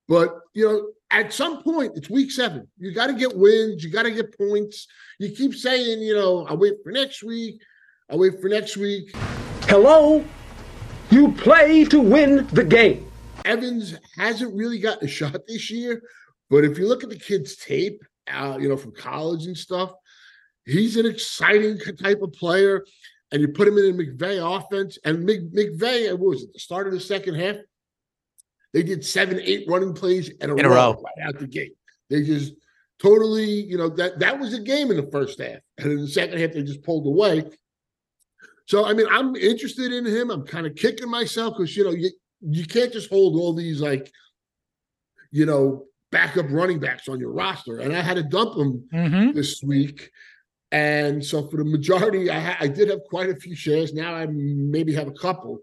But, 0.09 0.35
you 0.53 0.67
know, 0.67 0.89
at 1.11 1.33
some 1.33 1.63
point, 1.63 1.93
it's 1.97 2.11
week 2.11 2.31
seven. 2.31 2.69
You 2.79 2.93
got 2.93 3.07
to 3.07 3.15
get 3.15 3.37
wins. 3.37 3.83
You 3.83 3.91
got 3.91 4.03
to 4.03 4.11
get 4.11 4.37
points. 4.37 4.87
You 5.19 5.31
keep 5.31 5.55
saying, 5.55 6.03
you 6.03 6.15
know, 6.15 6.47
I'll 6.47 6.59
wait 6.59 6.75
for 6.83 6.93
next 6.93 7.23
week. 7.23 7.61
I'll 8.11 8.19
wait 8.19 8.41
for 8.41 8.49
next 8.49 8.77
week. 8.77 9.11
Hello? 9.63 10.25
You 11.11 11.33
play 11.33 11.85
to 11.85 12.01
win 12.01 12.47
the 12.49 12.65
game. 12.65 13.11
Evans 13.45 13.95
hasn't 14.17 14.55
really 14.55 14.79
gotten 14.79 15.07
a 15.07 15.11
shot 15.11 15.39
this 15.47 15.71
year, 15.71 16.03
but 16.51 16.65
if 16.65 16.79
you 16.79 16.89
look 16.89 17.05
at 17.05 17.11
the 17.11 17.19
kid's 17.19 17.57
tape, 17.57 18.01
uh, 18.31 18.57
you 18.61 18.69
know, 18.69 18.77
from 18.77 18.93
college 18.93 19.47
and 19.47 19.57
stuff, 19.57 19.93
he's 20.65 20.97
an 20.97 21.07
exciting 21.07 21.79
type 22.03 22.23
of 22.23 22.33
player. 22.33 22.85
And 23.33 23.41
you 23.41 23.49
put 23.49 23.67
him 23.67 23.79
in 23.79 23.87
a 23.87 23.93
McVay 23.93 24.39
offense, 24.59 24.99
and 25.05 25.25
Mc, 25.25 25.53
McVay, 25.53 26.11
what 26.13 26.21
was 26.21 26.43
it, 26.45 26.53
the 26.53 26.59
start 26.59 26.87
of 26.87 26.93
the 26.93 27.01
second 27.01 27.35
half? 27.35 27.57
They 28.75 28.83
did 28.83 29.05
seven, 29.05 29.41
eight 29.41 29.65
running 29.69 29.95
plays 29.95 30.29
in 30.29 30.51
a, 30.51 30.57
In 30.57 30.67
a 30.67 30.69
row, 30.69 30.75
row. 30.93 31.03
right 31.03 31.29
out 31.29 31.39
the 31.39 31.47
gate. 31.47 31.73
They 32.11 32.23
just 32.25 32.53
totally, 33.01 33.49
you 33.49 33.79
know, 33.79 33.89
that 33.91 34.19
that 34.19 34.39
was 34.39 34.53
a 34.53 34.61
game 34.61 34.91
in 34.91 34.97
the 34.99 35.09
first 35.11 35.41
half, 35.41 35.61
and 35.79 35.93
in 35.93 36.01
the 36.03 36.09
second 36.09 36.39
half 36.41 36.53
they 36.53 36.63
just 36.63 36.83
pulled 36.83 37.07
away. 37.07 37.45
So 38.67 38.85
I 38.85 38.93
mean, 38.93 39.07
I'm 39.11 39.37
interested 39.37 39.93
in 39.93 40.05
him. 40.05 40.31
I'm 40.31 40.45
kind 40.45 40.67
of 40.67 40.75
kicking 40.75 41.09
myself 41.09 41.55
because 41.57 41.75
you 41.77 41.85
know 41.85 41.91
you 41.91 42.11
you 42.41 42.67
can't 42.67 42.93
just 42.93 43.09
hold 43.11 43.37
all 43.37 43.55
these 43.55 43.81
like, 43.81 44.11
you 45.31 45.47
know, 45.47 45.85
backup 46.11 46.47
running 46.51 46.81
backs 46.81 47.09
on 47.09 47.21
your 47.21 47.31
roster. 47.33 47.79
And 47.79 47.97
I 47.97 48.01
had 48.03 48.17
to 48.17 48.23
dump 48.25 48.57
them 48.57 48.89
Mhm. 48.93 49.35
this 49.35 49.63
week. 49.63 50.11
And 50.73 51.25
so 51.25 51.47
for 51.49 51.59
the 51.59 51.65
majority, 51.65 52.29
I, 52.31 52.41
ha- 52.41 52.57
I 52.61 52.67
did 52.67 52.89
have 52.91 53.05
quite 53.05 53.31
a 53.31 53.37
few 53.37 53.55
shares. 53.55 53.95
Now 53.95 54.15
I 54.15 54.27
maybe 54.27 54.93
have 54.95 55.07
a 55.07 55.13
couple. 55.13 55.61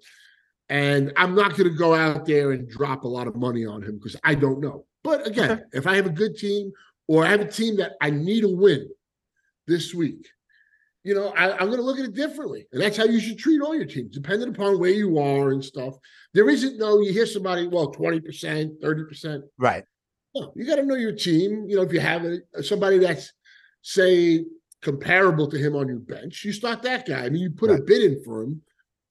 And 0.71 1.11
I'm 1.17 1.35
not 1.35 1.57
going 1.57 1.69
to 1.69 1.75
go 1.75 1.93
out 1.93 2.25
there 2.25 2.53
and 2.53 2.65
drop 2.69 3.03
a 3.03 3.07
lot 3.07 3.27
of 3.27 3.35
money 3.35 3.65
on 3.65 3.83
him 3.83 3.97
because 3.97 4.15
I 4.23 4.35
don't 4.35 4.61
know. 4.61 4.85
But 5.03 5.27
again, 5.27 5.51
Okay. 5.51 5.61
if 5.73 5.85
I 5.85 5.97
have 5.97 6.05
a 6.05 6.11
good 6.11 6.37
team 6.37 6.71
or 7.09 7.25
I 7.25 7.29
have 7.29 7.41
a 7.41 7.51
team 7.51 7.75
that 7.75 7.93
I 7.99 8.09
need 8.09 8.45
a 8.45 8.49
win 8.49 8.89
this 9.67 9.93
week, 9.93 10.29
you 11.03 11.13
know, 11.13 11.33
I, 11.35 11.51
I'm 11.57 11.65
going 11.67 11.79
to 11.79 11.83
look 11.83 11.99
at 11.99 12.05
it 12.05 12.13
differently. 12.13 12.67
And 12.71 12.81
that's 12.81 12.95
how 12.95 13.03
you 13.03 13.19
should 13.19 13.37
treat 13.37 13.59
all 13.61 13.75
your 13.75 13.85
teams, 13.85 14.15
depending 14.15 14.47
upon 14.47 14.79
where 14.79 14.91
you 14.91 15.19
are 15.19 15.51
and 15.51 15.61
stuff. 15.63 15.95
There 16.33 16.49
isn't 16.49 16.77
no, 16.77 17.01
you 17.01 17.11
hear 17.11 17.25
somebody, 17.25 17.67
well, 17.67 17.91
20%, 17.91 18.79
30%. 18.79 19.41
Right. 19.57 19.83
No, 20.33 20.53
you 20.55 20.65
got 20.65 20.77
to 20.77 20.85
know 20.85 20.95
your 20.95 21.11
team. 21.11 21.65
You 21.67 21.75
know, 21.75 21.81
if 21.81 21.91
you 21.91 21.99
have 21.99 22.23
a, 22.23 22.63
somebody 22.63 22.97
that's, 22.99 23.33
say, 23.81 24.45
comparable 24.81 25.49
to 25.49 25.57
him 25.57 25.75
on 25.75 25.89
your 25.89 25.99
bench, 25.99 26.45
you 26.45 26.53
start 26.53 26.81
that 26.83 27.05
guy. 27.05 27.25
I 27.25 27.29
mean, 27.29 27.41
you 27.41 27.51
put 27.51 27.71
a 27.71 27.81
bid 27.81 28.03
in 28.09 28.23
for 28.23 28.43
him, 28.43 28.61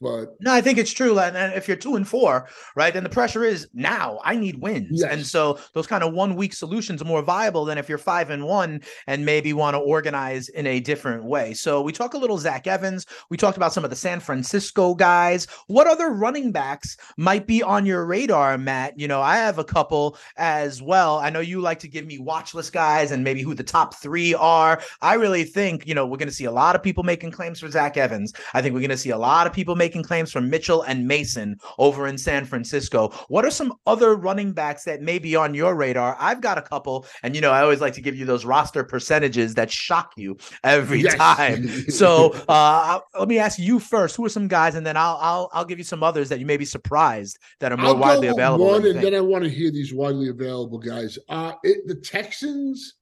but 0.01 0.37
No, 0.41 0.53
I 0.53 0.61
think 0.61 0.79
it's 0.79 0.93
true. 0.93 1.19
And 1.19 1.53
if 1.55 1.69
you're 1.69 1.77
two 1.77 1.97
and 1.97 2.09
four, 2.09 2.49
right, 2.75 2.93
then 2.93 3.03
the 3.03 3.11
pressure 3.11 3.45
is 3.45 3.69
now 3.75 4.19
I 4.25 4.37
need 4.37 4.61
wins. 4.61 5.03
And 5.03 5.27
so 5.27 5.59
those 5.75 5.87
kind 5.87 6.03
of 6.03 6.15
one 6.15 6.37
week 6.37 6.55
solutions 6.55 7.03
are 7.03 7.07
more 7.07 7.23
viable 7.23 7.65
than 7.65 7.77
if 7.79 7.89
you're 7.89 7.99
five 7.99 8.31
and 8.31 8.47
one 8.47 8.81
and 9.07 9.27
maybe 9.27 9.53
want 9.53 9.75
to 9.75 9.79
organize 9.79 10.49
in 10.49 10.67
a 10.67 10.81
different 10.81 11.25
way. 11.25 11.53
So 11.53 11.83
we 11.83 11.93
talk 11.93 12.15
a 12.15 12.19
little 12.19 12.39
Zach 12.39 12.67
Evans. 12.67 13.07
We 13.29 13.37
talked 13.37 13.57
about 13.57 13.73
some 13.73 13.85
of 13.85 13.91
the 13.91 13.97
San 13.97 14.21
Francisco 14.21 14.95
guys. 14.95 15.47
What 15.67 15.87
other 15.87 16.11
running 16.11 16.51
backs 16.51 16.97
might 17.17 17.47
be 17.47 17.63
on 17.63 17.85
your 17.85 18.07
radar, 18.07 18.57
Matt? 18.57 18.99
You 18.99 19.09
know, 19.09 19.21
I 19.21 19.37
have 19.37 19.59
a 19.59 19.65
couple 19.65 20.17
as 20.37 20.81
well. 20.81 21.19
I 21.19 21.29
know 21.29 21.41
you 21.41 21.61
like 21.61 21.79
to 21.81 21.89
give 21.89 22.07
me 22.07 22.19
watch 22.19 22.55
list 22.55 22.73
guys 22.73 23.11
and 23.11 23.23
maybe 23.23 23.43
who 23.43 23.55
the 23.55 23.63
top 23.63 23.95
three 23.97 24.35
are. 24.35 24.81
I 25.03 25.15
really 25.15 25.45
think, 25.45 25.87
you 25.87 25.95
know, 25.95 26.07
we're 26.07 26.17
going 26.17 26.29
to 26.29 26.35
see 26.35 26.45
a 26.47 26.53
lot 26.53 26.75
of 26.75 26.83
people 26.83 27.03
making 27.03 27.33
claims 27.33 27.61
for 27.61 27.71
Zach 27.71 27.97
Evans. 27.97 28.33
I 28.55 28.63
think 28.63 28.73
we're 28.73 28.81
going 28.81 28.91
to 28.91 28.97
see 28.97 29.11
a 29.11 29.19
lot 29.19 29.47
of 29.47 29.53
people 29.53 29.77
making 29.77 29.90
claims 29.91 30.31
for 30.31 30.41
Mitchell 30.41 30.83
and 30.83 31.07
Mason 31.07 31.59
over 31.79 32.07
in 32.07 32.17
San 32.17 32.45
Francisco. 32.45 33.09
What 33.29 33.45
are 33.45 33.51
some 33.51 33.75
other 33.87 34.15
running 34.15 34.53
backs 34.53 34.85
that 34.85 35.03
may 35.03 35.19
be 35.19 35.35
on 35.37 35.53
your 35.55 35.75
radar? 35.75 36.17
I've 36.21 36.41
got 36.41 36.57
a 36.57 36.63
couple, 36.63 37.07
and 37.23 37.35
you 37.35 37.41
know, 37.41 37.51
I 37.51 37.63
always 37.63 37.81
like 37.81 37.95
to 37.95 38.01
give 38.01 38.15
you 38.17 38.25
those 38.25 38.45
roster 38.45 38.85
percentages 38.85 39.55
that 39.55 39.71
shock 39.71 40.13
you 40.17 40.37
every 40.65 41.03
Yes. 41.03 41.17
time. 41.17 41.67
So 41.91 42.31
uh, 42.49 43.01
let 43.19 43.29
me 43.29 43.39
ask 43.39 43.59
you 43.59 43.79
first: 43.79 44.17
Who 44.17 44.25
are 44.25 44.29
some 44.29 44.49
guys, 44.49 44.75
and 44.77 44.87
then 44.87 44.97
I'll 44.97 45.19
I'll 45.21 45.51
I'll 45.53 45.65
give 45.65 45.79
you 45.79 45.85
some 45.85 46.03
others 46.03 46.29
that 46.29 46.39
you 46.39 46.47
may 46.47 46.57
be 46.57 46.65
surprised 46.65 47.39
that 47.59 47.73
are 47.73 47.77
more 47.77 47.89
I'll 47.89 47.97
widely 47.99 48.29
available. 48.29 48.67
One, 48.67 48.85
and 48.85 48.85
think. 48.85 49.03
then 49.03 49.15
I 49.15 49.21
want 49.21 49.45
to 49.45 49.51
hear 49.51 49.71
these 49.71 49.93
widely 49.93 50.29
available 50.29 50.79
guys. 50.79 51.19
Uh, 51.29 51.53
it, 51.63 51.87
the 51.87 51.97
Texans, 51.97 52.95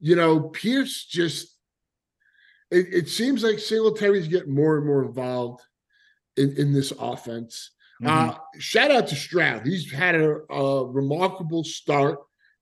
you 0.00 0.16
know, 0.16 0.40
Pierce 0.40 1.04
just. 1.04 1.50
It, 2.70 2.86
it 2.92 3.08
seems 3.08 3.44
like 3.44 3.58
Singletary's 3.58 4.26
getting 4.26 4.54
more 4.54 4.78
and 4.78 4.86
more 4.86 5.04
involved 5.04 5.62
in, 6.36 6.56
in 6.56 6.72
this 6.72 6.92
offense. 6.98 7.70
Mhm. 8.02 8.08
Uh, 8.08 8.38
shout 8.58 8.90
out 8.90 9.06
to 9.08 9.16
Stroud. 9.16 9.66
He's 9.66 9.90
had 9.90 10.14
a, 10.14 10.40
a 10.52 10.86
remarkable 10.86 11.64
start 11.64 12.18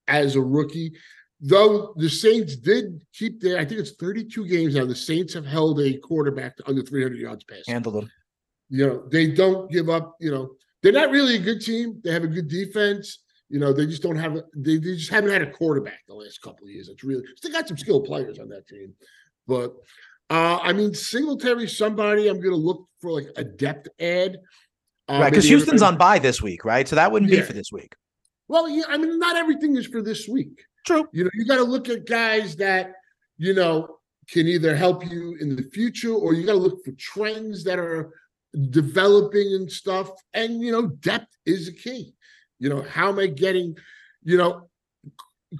as 0.09 0.37
a 0.37 0.41
rookie. 0.41 0.93
Though 1.41 1.93
the 1.97 2.09
Saints 2.09 2.55
did 2.55 3.03
keep 3.13 3.41
their, 3.41 3.59
I 3.59 3.65
think 3.65 3.81
it's 3.81 3.97
32 3.97 4.47
games 4.47 4.75
now. 4.75 4.85
The 4.85 4.95
Saints 4.95 5.35
have 5.35 5.47
held 5.47 5.81
a 5.81 5.99
quarterback 5.99 6.57
to 6.57 6.69
under 6.69 6.83
300 6.83 7.19
yards 7.19 7.45
pass. 7.45 7.67
Handle 7.67 7.93
them. 7.93 8.11
You 8.69 8.87
know, 8.87 9.09
they 9.11 9.27
don't 9.33 9.71
give 9.71 9.89
up. 9.89 10.17
You 10.21 10.31
know, 10.31 10.51
they're 10.83 10.93
not 10.93 11.11
really 11.11 11.37
a 11.37 11.41
good 11.41 11.61
team. 11.61 12.01
They 12.05 12.13
have 12.13 12.25
a 12.25 12.29
good 12.29 12.49
defense. 12.49 13.19
You 13.49 13.59
know, 13.59 13.73
they 13.73 13.87
just 13.87 14.03
don't 14.03 14.17
have. 14.17 14.37
A, 14.37 14.45
they, 14.55 14.79
they 14.79 14.95
just 14.95 15.11
haven't 15.11 15.31
had 15.31 15.43
a 15.43 15.51
quarterback 15.51 16.01
the 16.07 16.15
last 16.15 16.41
couple 16.41 16.67
of 16.67 16.71
years. 16.71 16.89
It's 16.89 17.05
really 17.05 17.25
they 17.43 17.51
got 17.51 17.69
some 17.69 17.77
skilled 17.77 18.05
players 18.05 18.39
on 18.39 18.49
that 18.49 18.67
team, 18.67 18.95
but 19.47 19.75
uh 20.33 20.59
I 20.63 20.73
mean, 20.73 20.95
Singletary, 20.95 21.69
somebody 21.69 22.29
I'm 22.29 22.41
going 22.41 22.57
to 22.59 22.65
look 22.69 22.89
for 23.01 23.13
like 23.13 23.29
a 23.37 23.45
depth 23.45 23.89
ad. 24.01 24.39
Uh, 25.09 25.19
right, 25.21 25.31
because 25.31 25.45
Houston's 25.45 25.83
on 25.83 25.99
bye 25.99 26.19
this 26.19 26.41
week, 26.41 26.65
right? 26.65 26.89
So 26.89 26.97
that 26.97 27.11
wouldn't 27.13 27.31
be 27.31 27.43
for 27.43 27.53
this 27.53 27.71
week. 27.71 27.95
Well, 28.49 28.69
yeah, 28.69 28.85
I 28.89 28.97
mean, 28.97 29.19
not 29.19 29.37
everything 29.37 29.77
is 29.77 29.87
for 29.87 30.03
this 30.03 30.29
week. 30.29 30.65
True. 30.87 31.07
You 31.13 31.25
know, 31.25 31.31
you 31.35 31.45
got 31.47 31.57
to 31.57 31.65
look 31.65 31.89
at 31.89 32.07
guys 32.07 32.57
that, 32.57 32.93
you 33.37 33.55
know, 33.55 33.99
can 34.29 34.47
either 34.47 34.75
help 34.77 35.05
you 35.11 35.37
in 35.41 35.57
the 35.57 35.65
future 35.75 36.15
or 36.15 36.35
you 36.35 36.47
got 36.47 36.53
to 36.53 36.59
look 36.59 36.85
for 36.85 36.93
trends 36.93 37.65
that 37.65 37.79
are 37.79 38.13
developing 38.71 39.55
and 39.55 39.71
stuff. 39.71 40.11
And, 40.35 40.61
you 40.61 40.73
know, 40.73 40.87
depth 40.87 41.35
is 41.45 41.69
a 41.69 41.73
key. 41.73 42.15
You 42.59 42.69
know, 42.69 42.83
how 42.83 43.09
am 43.09 43.19
I 43.19 43.27
getting, 43.27 43.77
you 44.23 44.37
know, 44.37 44.69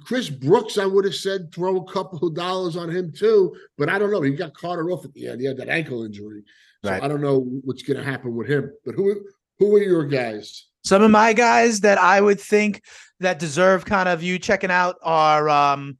Chris 0.05 0.29
Brooks, 0.29 0.77
I 0.77 0.85
would 0.85 1.05
have 1.05 1.15
said 1.15 1.53
throw 1.53 1.77
a 1.77 1.91
couple 1.91 2.27
of 2.27 2.35
dollars 2.35 2.75
on 2.75 2.89
him 2.89 3.11
too, 3.11 3.55
but 3.77 3.89
I 3.89 3.99
don't 3.99 4.11
know. 4.11 4.21
He 4.21 4.31
got 4.31 4.53
Carter 4.53 4.91
off 4.91 5.05
at 5.05 5.13
the 5.13 5.27
end. 5.27 5.41
He 5.41 5.47
had 5.47 5.57
that 5.57 5.69
ankle 5.69 6.03
injury. 6.03 6.43
So 6.83 6.91
Right. 6.91 7.03
I 7.03 7.07
don't 7.07 7.21
know 7.21 7.39
what's 7.63 7.83
going 7.83 7.97
to 7.97 8.03
happen 8.03 8.35
with 8.35 8.47
him. 8.47 8.71
But 8.85 8.95
who 8.95 9.21
who 9.59 9.75
are 9.75 9.81
your 9.81 10.03
guys? 10.03 10.67
Some 10.83 11.01
of 11.01 11.11
my 11.11 11.33
guys 11.33 11.81
that 11.81 11.97
I 11.97 12.19
would 12.19 12.41
think 12.41 12.83
that 13.19 13.39
deserve 13.39 13.85
kind 13.85 14.09
of 14.09 14.21
you 14.21 14.37
checking 14.39 14.71
out 14.71 14.97
are 15.03 15.47
um 15.49 15.97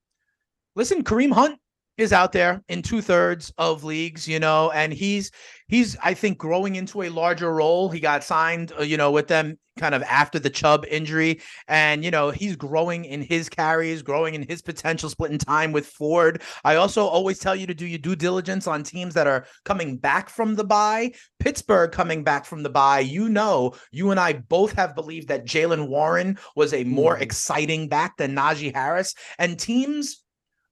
listen, 0.76 1.04
Kareem 1.04 1.32
Hunt 1.32 1.60
is 1.98 2.12
out 2.14 2.32
there 2.32 2.62
in 2.70 2.82
two 2.82 3.02
thirds 3.02 3.54
of 3.58 3.84
leagues, 3.84 4.28
you 4.28 4.40
know, 4.40 4.72
and 4.72 4.94
he's 4.94 5.32
he's 5.68 5.96
I 6.04 6.14
think 6.14 6.38
growing 6.38 6.76
into 6.76 7.04
a 7.04 7.10
larger 7.10 7.54
role. 7.54 7.90
He 7.90 8.00
got 8.00 8.24
signed, 8.24 8.72
uh, 8.78 8.84
you 8.84 8.98
know, 8.98 9.12
with 9.12 9.28
them 9.28 9.58
kind 9.80 9.96
of 9.96 10.04
after 10.04 10.38
the 10.38 10.52
Chubb 10.52 10.86
injury, 10.90 11.42
and 11.68 12.04
you 12.04 12.12
know 12.12 12.30
he's 12.32 12.56
growing 12.56 13.06
in 13.06 13.22
his 13.22 13.50
carries, 13.50 14.02
growing 14.02 14.34
in 14.36 14.48
his 14.48 14.62
potential, 14.62 15.10
splitting 15.10 15.38
time 15.38 15.72
with 15.72 15.88
Ford. 15.88 16.42
I 16.64 16.76
also 16.76 17.06
always 17.06 17.40
tell 17.40 17.56
you 17.56 17.68
to 17.68 17.74
do 17.74 17.86
your 17.86 18.00
due 18.00 18.16
diligence 18.16 18.68
on 18.68 18.84
teams 18.84 19.14
that 19.14 19.28
are 19.28 19.46
coming 19.66 19.98
back 19.98 20.30
from 20.30 20.56
the 20.56 20.64
bye. 20.64 21.12
Pittsburgh 21.40 21.92
coming 21.92 22.24
back 22.24 22.46
from 22.46 22.64
the 22.64 22.70
bye. 22.70 23.00
You 23.02 23.30
know, 23.30 23.74
you 23.92 24.12
and 24.12 24.20
I 24.20 24.34
both 24.34 24.74
have 24.74 24.96
believed 24.96 25.28
that 25.28 25.46
Jaylen 25.46 25.88
Warren 25.88 26.38
was 26.56 26.74
a 26.74 26.84
more 26.84 27.18
Mhm. 27.18 27.22
exciting 27.22 27.88
back 27.88 28.18
than 28.18 28.36
Najee 28.36 28.74
Harris, 28.74 29.14
and 29.38 29.60
teams 29.60 30.23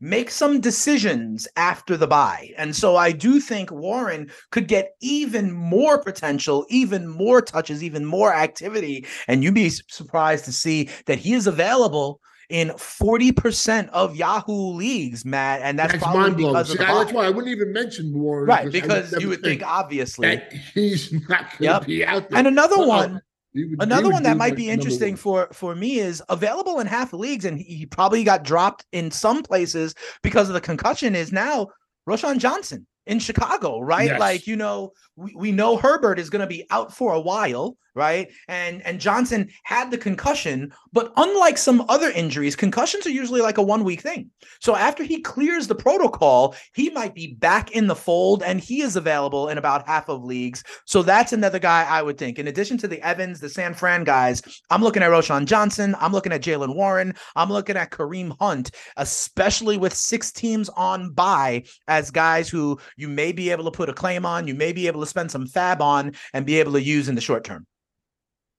make 0.01 0.31
some 0.31 0.59
decisions 0.59 1.47
after 1.55 1.95
the 1.95 2.07
bye. 2.07 2.51
And 2.57 2.75
so 2.75 2.95
I 2.95 3.11
do 3.11 3.39
think 3.39 3.71
Warren 3.71 4.31
could 4.49 4.67
get 4.67 4.95
even 4.99 5.51
more 5.51 6.03
potential, 6.03 6.65
even 6.69 7.07
more 7.07 7.41
touches, 7.41 7.83
even 7.83 8.03
more 8.05 8.33
activity. 8.33 9.05
And 9.27 9.43
you'd 9.43 9.53
be 9.53 9.69
surprised 9.69 10.45
to 10.45 10.51
see 10.51 10.89
that 11.05 11.19
he 11.19 11.33
is 11.33 11.45
available 11.47 12.19
in 12.49 12.69
40% 12.71 13.87
of 13.89 14.15
Yahoo 14.17 14.73
leagues, 14.73 15.23
Matt. 15.23 15.61
And 15.61 15.79
that's, 15.79 15.93
That's 15.93 16.03
probably 16.03 16.19
mind 16.21 16.37
blowing. 16.37 16.65
See, 16.65 16.77
that's 16.77 17.13
why 17.13 17.25
I 17.25 17.29
wouldn't 17.29 17.47
even 17.47 17.71
mention 17.71 18.11
Warren. 18.13 18.47
Right, 18.47 18.65
would 18.65 18.73
because 18.73 19.13
you 19.21 19.29
would 19.29 19.41
think 19.41 19.63
obviously. 19.63 20.41
he's 20.73 21.13
not 21.13 21.29
going 21.29 21.57
to 21.57 21.63
Yep. 21.63 21.85
be 21.85 22.05
out 22.05 22.29
there. 22.29 22.39
And 22.39 22.47
another 22.47 22.77
Well, 22.77 22.91
um, 22.91 23.11
one 23.13 23.21
would- 23.53 23.81
Another 23.81 24.09
one 24.09 24.23
that 24.23 24.37
might 24.37 24.55
be 24.55 24.69
interesting 24.69 25.15
for 25.15 25.47
for 25.53 25.75
me 25.75 25.99
is 25.99 26.23
available 26.29 26.79
in 26.79 26.87
half 26.87 27.13
leagues, 27.13 27.45
and 27.45 27.59
he 27.59 27.85
probably 27.85 28.23
got 28.23 28.43
dropped 28.43 28.85
in 28.91 29.11
some 29.11 29.43
places 29.43 29.93
because 30.23 30.47
of 30.49 30.53
the 30.53 30.61
concussion. 30.61 31.15
Is 31.15 31.31
now 31.31 31.67
Roschon 32.07 32.37
Johnson 32.39 32.87
in 33.07 33.19
Chicago, 33.19 33.79
right? 33.79 34.05
Yes. 34.09 34.19
Like 34.19 34.47
you 34.47 34.55
know, 34.55 34.91
we, 35.21 35.33
we 35.35 35.51
know 35.51 35.77
Herbert 35.77 36.19
is 36.19 36.29
going 36.29 36.41
to 36.41 36.47
be 36.47 36.65
out 36.71 36.93
for 36.93 37.13
a 37.13 37.21
while, 37.21 37.77
right? 37.93 38.29
And 38.47 38.81
and 38.83 38.99
Johnson 38.99 39.49
had 39.63 39.91
the 39.91 39.97
concussion, 39.97 40.71
but 40.93 41.11
unlike 41.17 41.57
some 41.57 41.85
other 41.89 42.09
injuries, 42.09 42.55
concussions 42.55 43.05
are 43.05 43.11
usually 43.11 43.41
like 43.41 43.57
a 43.57 43.63
one 43.63 43.83
week 43.83 44.01
thing. 44.01 44.29
So 44.59 44.75
after 44.75 45.03
he 45.03 45.21
clears 45.21 45.67
the 45.67 45.75
protocol, 45.75 46.55
he 46.73 46.89
might 46.89 47.13
be 47.13 47.33
back 47.33 47.71
in 47.71 47.87
the 47.87 47.95
fold, 47.95 48.43
and 48.43 48.59
he 48.59 48.81
is 48.81 48.95
available 48.95 49.49
in 49.49 49.57
about 49.57 49.87
half 49.87 50.09
of 50.09 50.23
leagues. 50.23 50.63
So 50.85 51.03
that's 51.03 51.33
another 51.33 51.59
guy 51.59 51.83
I 51.83 52.01
would 52.01 52.17
think. 52.17 52.39
In 52.39 52.47
addition 52.47 52.77
to 52.79 52.87
the 52.87 53.01
Evans, 53.05 53.39
the 53.39 53.49
San 53.49 53.73
Fran 53.73 54.03
guys, 54.03 54.41
I'm 54.69 54.81
looking 54.81 55.03
at 55.03 55.11
Roschon 55.11 55.45
Johnson. 55.45 55.95
I'm 55.99 56.11
looking 56.11 56.33
at 56.33 56.41
Jaylen 56.41 56.75
Warren. 56.75 57.13
I'm 57.35 57.49
looking 57.49 57.77
at 57.77 57.91
Kareem 57.91 58.35
Hunt, 58.39 58.71
especially 58.97 59.77
with 59.77 59.93
six 59.93 60.31
teams 60.31 60.69
on 60.69 61.11
bye 61.11 61.63
as 61.87 62.11
guys 62.11 62.49
who 62.49 62.79
you 62.95 63.07
may 63.07 63.31
be 63.31 63.51
able 63.51 63.65
to 63.65 63.71
put 63.71 63.89
a 63.89 63.93
claim 63.93 64.25
on, 64.25 64.47
you 64.47 64.55
may 64.55 64.71
be 64.71 64.87
able 64.87 65.01
to 65.01 65.05
spend 65.11 65.29
some 65.29 65.45
fab 65.45 65.81
on, 65.81 66.13
and 66.33 66.45
be 66.45 66.59
able 66.59 66.71
to 66.73 66.81
use 66.81 67.07
in 67.09 67.15
the 67.15 67.21
short 67.21 67.43
term. 67.43 67.67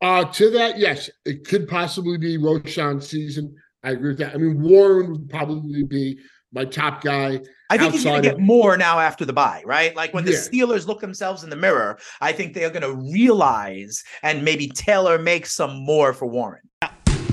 Uh, 0.01 0.25
to 0.25 0.51
that, 0.51 0.79
yes, 0.79 1.11
it 1.25 1.47
could 1.47 1.67
possibly 1.69 2.19
be 2.19 2.37
Roschon's 2.37 3.09
season. 3.09 3.55
I 3.83 3.91
agree 3.91 4.11
with 4.11 4.19
that. 4.19 4.35
I 4.35 4.39
mean, 4.39 4.61
Warren 4.63 5.11
would 5.13 5.31
probably 5.31 5.83
be 5.85 6.19
my 6.53 6.65
top 6.65 7.03
guy. 7.03 7.41
I 7.71 7.79
think 7.79 7.93
he's 7.95 8.05
going 8.05 8.17
Outside 8.17 8.23
to 8.25 8.31
of- 8.33 8.37
get 8.37 8.41
more 8.41 8.77
now 8.77 8.99
after 9.01 9.25
the 9.25 9.33
bye, 9.33 9.63
right? 9.65 9.95
Like 9.97 10.13
when 10.13 10.25
the 10.25 10.33
Yeah. 10.33 10.39
Steelers 10.39 10.87
look 10.87 11.01
themselves 11.01 11.43
in 11.45 11.51
the 11.51 11.57
mirror, 11.57 11.99
I 12.21 12.33
think 12.33 12.53
they 12.55 12.65
are 12.65 12.71
going 12.71 12.83
to 12.83 12.95
realize 13.13 14.03
and 14.23 14.45
maybe 14.45 14.69
tailor 14.69 15.19
make 15.19 15.47
some 15.47 15.85
more 15.85 16.13
for 16.13 16.27
Warren. 16.27 16.61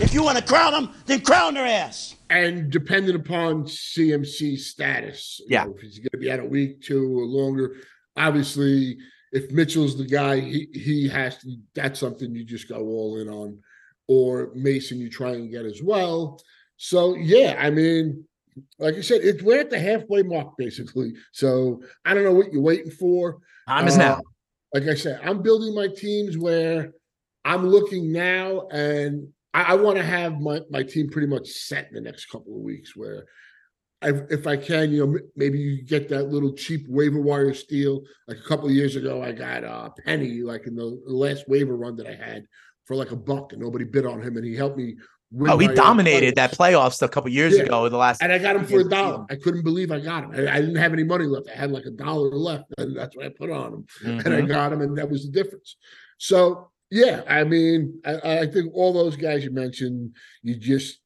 If 0.02 0.14
you 0.14 0.24
want 0.24 0.38
to 0.38 0.44
crown 0.44 0.72
them, 0.72 0.94
then 1.08 1.20
crown 1.22 1.56
their 1.56 1.66
ass. 1.66 2.16
And 2.30 2.72
depending 2.72 3.16
upon 3.16 3.66
CMC 3.66 4.58
status, 4.58 5.40
you 5.42 5.48
Yeah. 5.50 5.66
know, 5.66 5.74
if 5.76 5.82
he's 5.82 5.98
going 5.98 6.10
to 6.14 6.18
be 6.18 6.32
out 6.32 6.40
a 6.40 6.46
week, 6.46 6.82
two, 6.82 7.20
or 7.20 7.26
longer, 7.26 7.76
obviously, 8.16 8.98
if 9.32 9.52
Mitchell's 9.52 9.98
the 9.98 10.06
guy, 10.06 10.40
he 10.40 10.68
he 10.74 11.08
has 11.10 11.38
to. 11.40 11.58
That's 11.76 12.00
something 12.00 12.34
you 12.34 12.44
just 12.44 12.70
go 12.70 12.80
all 12.80 13.20
in 13.20 13.30
on, 13.30 13.60
or 14.08 14.52
Mason 14.56 15.00
you 15.00 15.10
try 15.10 15.32
and 15.32 15.52
get 15.52 15.66
as 15.66 15.82
well. 15.84 16.42
So 16.78 17.16
yeah, 17.16 17.58
I 17.60 17.70
mean, 17.70 18.26
like 18.80 18.96
I 18.96 19.02
said, 19.02 19.22
it's 19.22 19.44
we're 19.44 19.60
at 19.60 19.70
the 19.70 19.80
halfway 19.80 20.24
mark 20.24 20.58
basically. 20.58 21.14
So 21.32 21.82
I 22.06 22.14
don't 22.14 22.24
know 22.24 22.34
what 22.34 22.52
you're 22.52 22.62
waiting 22.62 22.92
for. 22.92 23.40
Time 23.68 23.88
is 23.88 23.96
Uh, 23.96 24.00
now. 24.00 24.22
Like 24.74 24.84
I 24.84 24.94
said, 24.94 25.20
I'm 25.24 25.42
building 25.42 25.74
my 25.74 25.88
teams 25.88 26.38
where 26.38 26.92
I'm 27.44 27.68
looking 27.68 28.12
now, 28.12 28.68
and 28.68 29.28
I, 29.54 29.74
I 29.74 29.76
want 29.76 29.98
to 29.98 30.04
have 30.04 30.40
my 30.40 30.62
my 30.70 30.84
team 30.84 31.10
pretty 31.10 31.28
much 31.28 31.48
set 31.48 31.88
in 31.90 31.96
the 31.96 32.02
next 32.02 32.26
couple 32.26 32.56
of 32.56 32.62
weeks. 32.62 32.96
Where, 32.96 33.26
I, 34.02 34.10
if 34.30 34.48
I 34.48 34.56
can, 34.56 34.92
you 34.92 35.06
know, 35.06 35.20
maybe 35.36 35.60
you 35.60 35.84
get 35.84 36.08
that 36.10 36.30
little 36.30 36.54
cheap 36.54 36.86
waiver 36.88 37.20
wire 37.20 37.54
steal. 37.54 38.02
Like 38.28 38.38
a 38.38 38.48
couple 38.48 38.68
of 38.68 38.72
years 38.72 38.96
ago, 38.96 39.22
I 39.22 39.34
got 39.34 39.64
a 39.64 39.92
Penny, 40.06 40.42
like 40.42 40.68
in 40.68 40.76
the 40.76 40.86
last 41.06 41.50
waiver 41.50 41.76
run 41.76 41.98
that 41.98 42.08
I 42.08 42.14
had 42.16 42.46
for 42.86 42.96
like 42.96 43.12
a 43.12 43.16
buck, 43.16 43.52
and 43.52 43.62
nobody 43.62 43.84
bid 43.86 44.06
on 44.06 44.22
him, 44.22 44.38
and 44.38 44.46
he 44.46 44.56
helped 44.56 44.78
me. 44.78 44.96
Win 45.32 45.52
Oh, 45.52 45.58
he 45.60 45.68
uh, 45.68 45.74
dominated 45.74 46.36
that 46.36 46.54
playoffs. 46.54 47.04
a 47.04 47.08
couple 47.08 47.30
years 47.30 47.56
Yeah. 47.56 47.66
ago. 47.66 47.88
The 47.88 47.98
last 47.98 48.24
And 48.24 48.32
I 48.32 48.40
got 48.40 48.56
him 48.56 48.66
for 48.66 48.80
a 48.80 48.84
dollar. 48.90 49.26
I 49.30 49.36
couldn't 49.36 49.64
believe 49.64 49.92
I 49.92 50.00
got 50.00 50.24
him. 50.24 50.32
I, 50.32 50.56
I 50.56 50.60
didn't 50.60 50.78
have 50.78 50.92
any 50.92 51.04
money 51.04 51.26
left. 51.26 51.50
I 51.54 51.56
had 51.56 51.72
like 51.72 51.86
a 51.86 51.92
dollar 51.92 52.30
left, 52.32 52.66
and 52.80 52.96
that's 52.98 53.16
what 53.16 53.26
I 53.26 53.30
put 53.30 53.52
on 53.52 53.74
him. 53.74 53.86
And 54.26 54.34
I 54.34 54.42
Mhm. 54.42 54.48
got 54.48 54.74
him, 54.74 54.82
and 54.82 54.98
that 54.98 55.10
was 55.10 55.26
the 55.26 55.32
difference. 55.32 55.76
So 56.18 56.72
yeah, 56.90 57.22
I 57.28 57.44
mean, 57.44 58.02
I, 58.06 58.40
I 58.40 58.48
think 58.48 58.74
all 58.74 58.92
those 58.94 59.16
guys 59.18 59.44
you 59.44 59.52
mentioned, 59.52 60.16
you 60.42 60.56
just, 60.56 61.00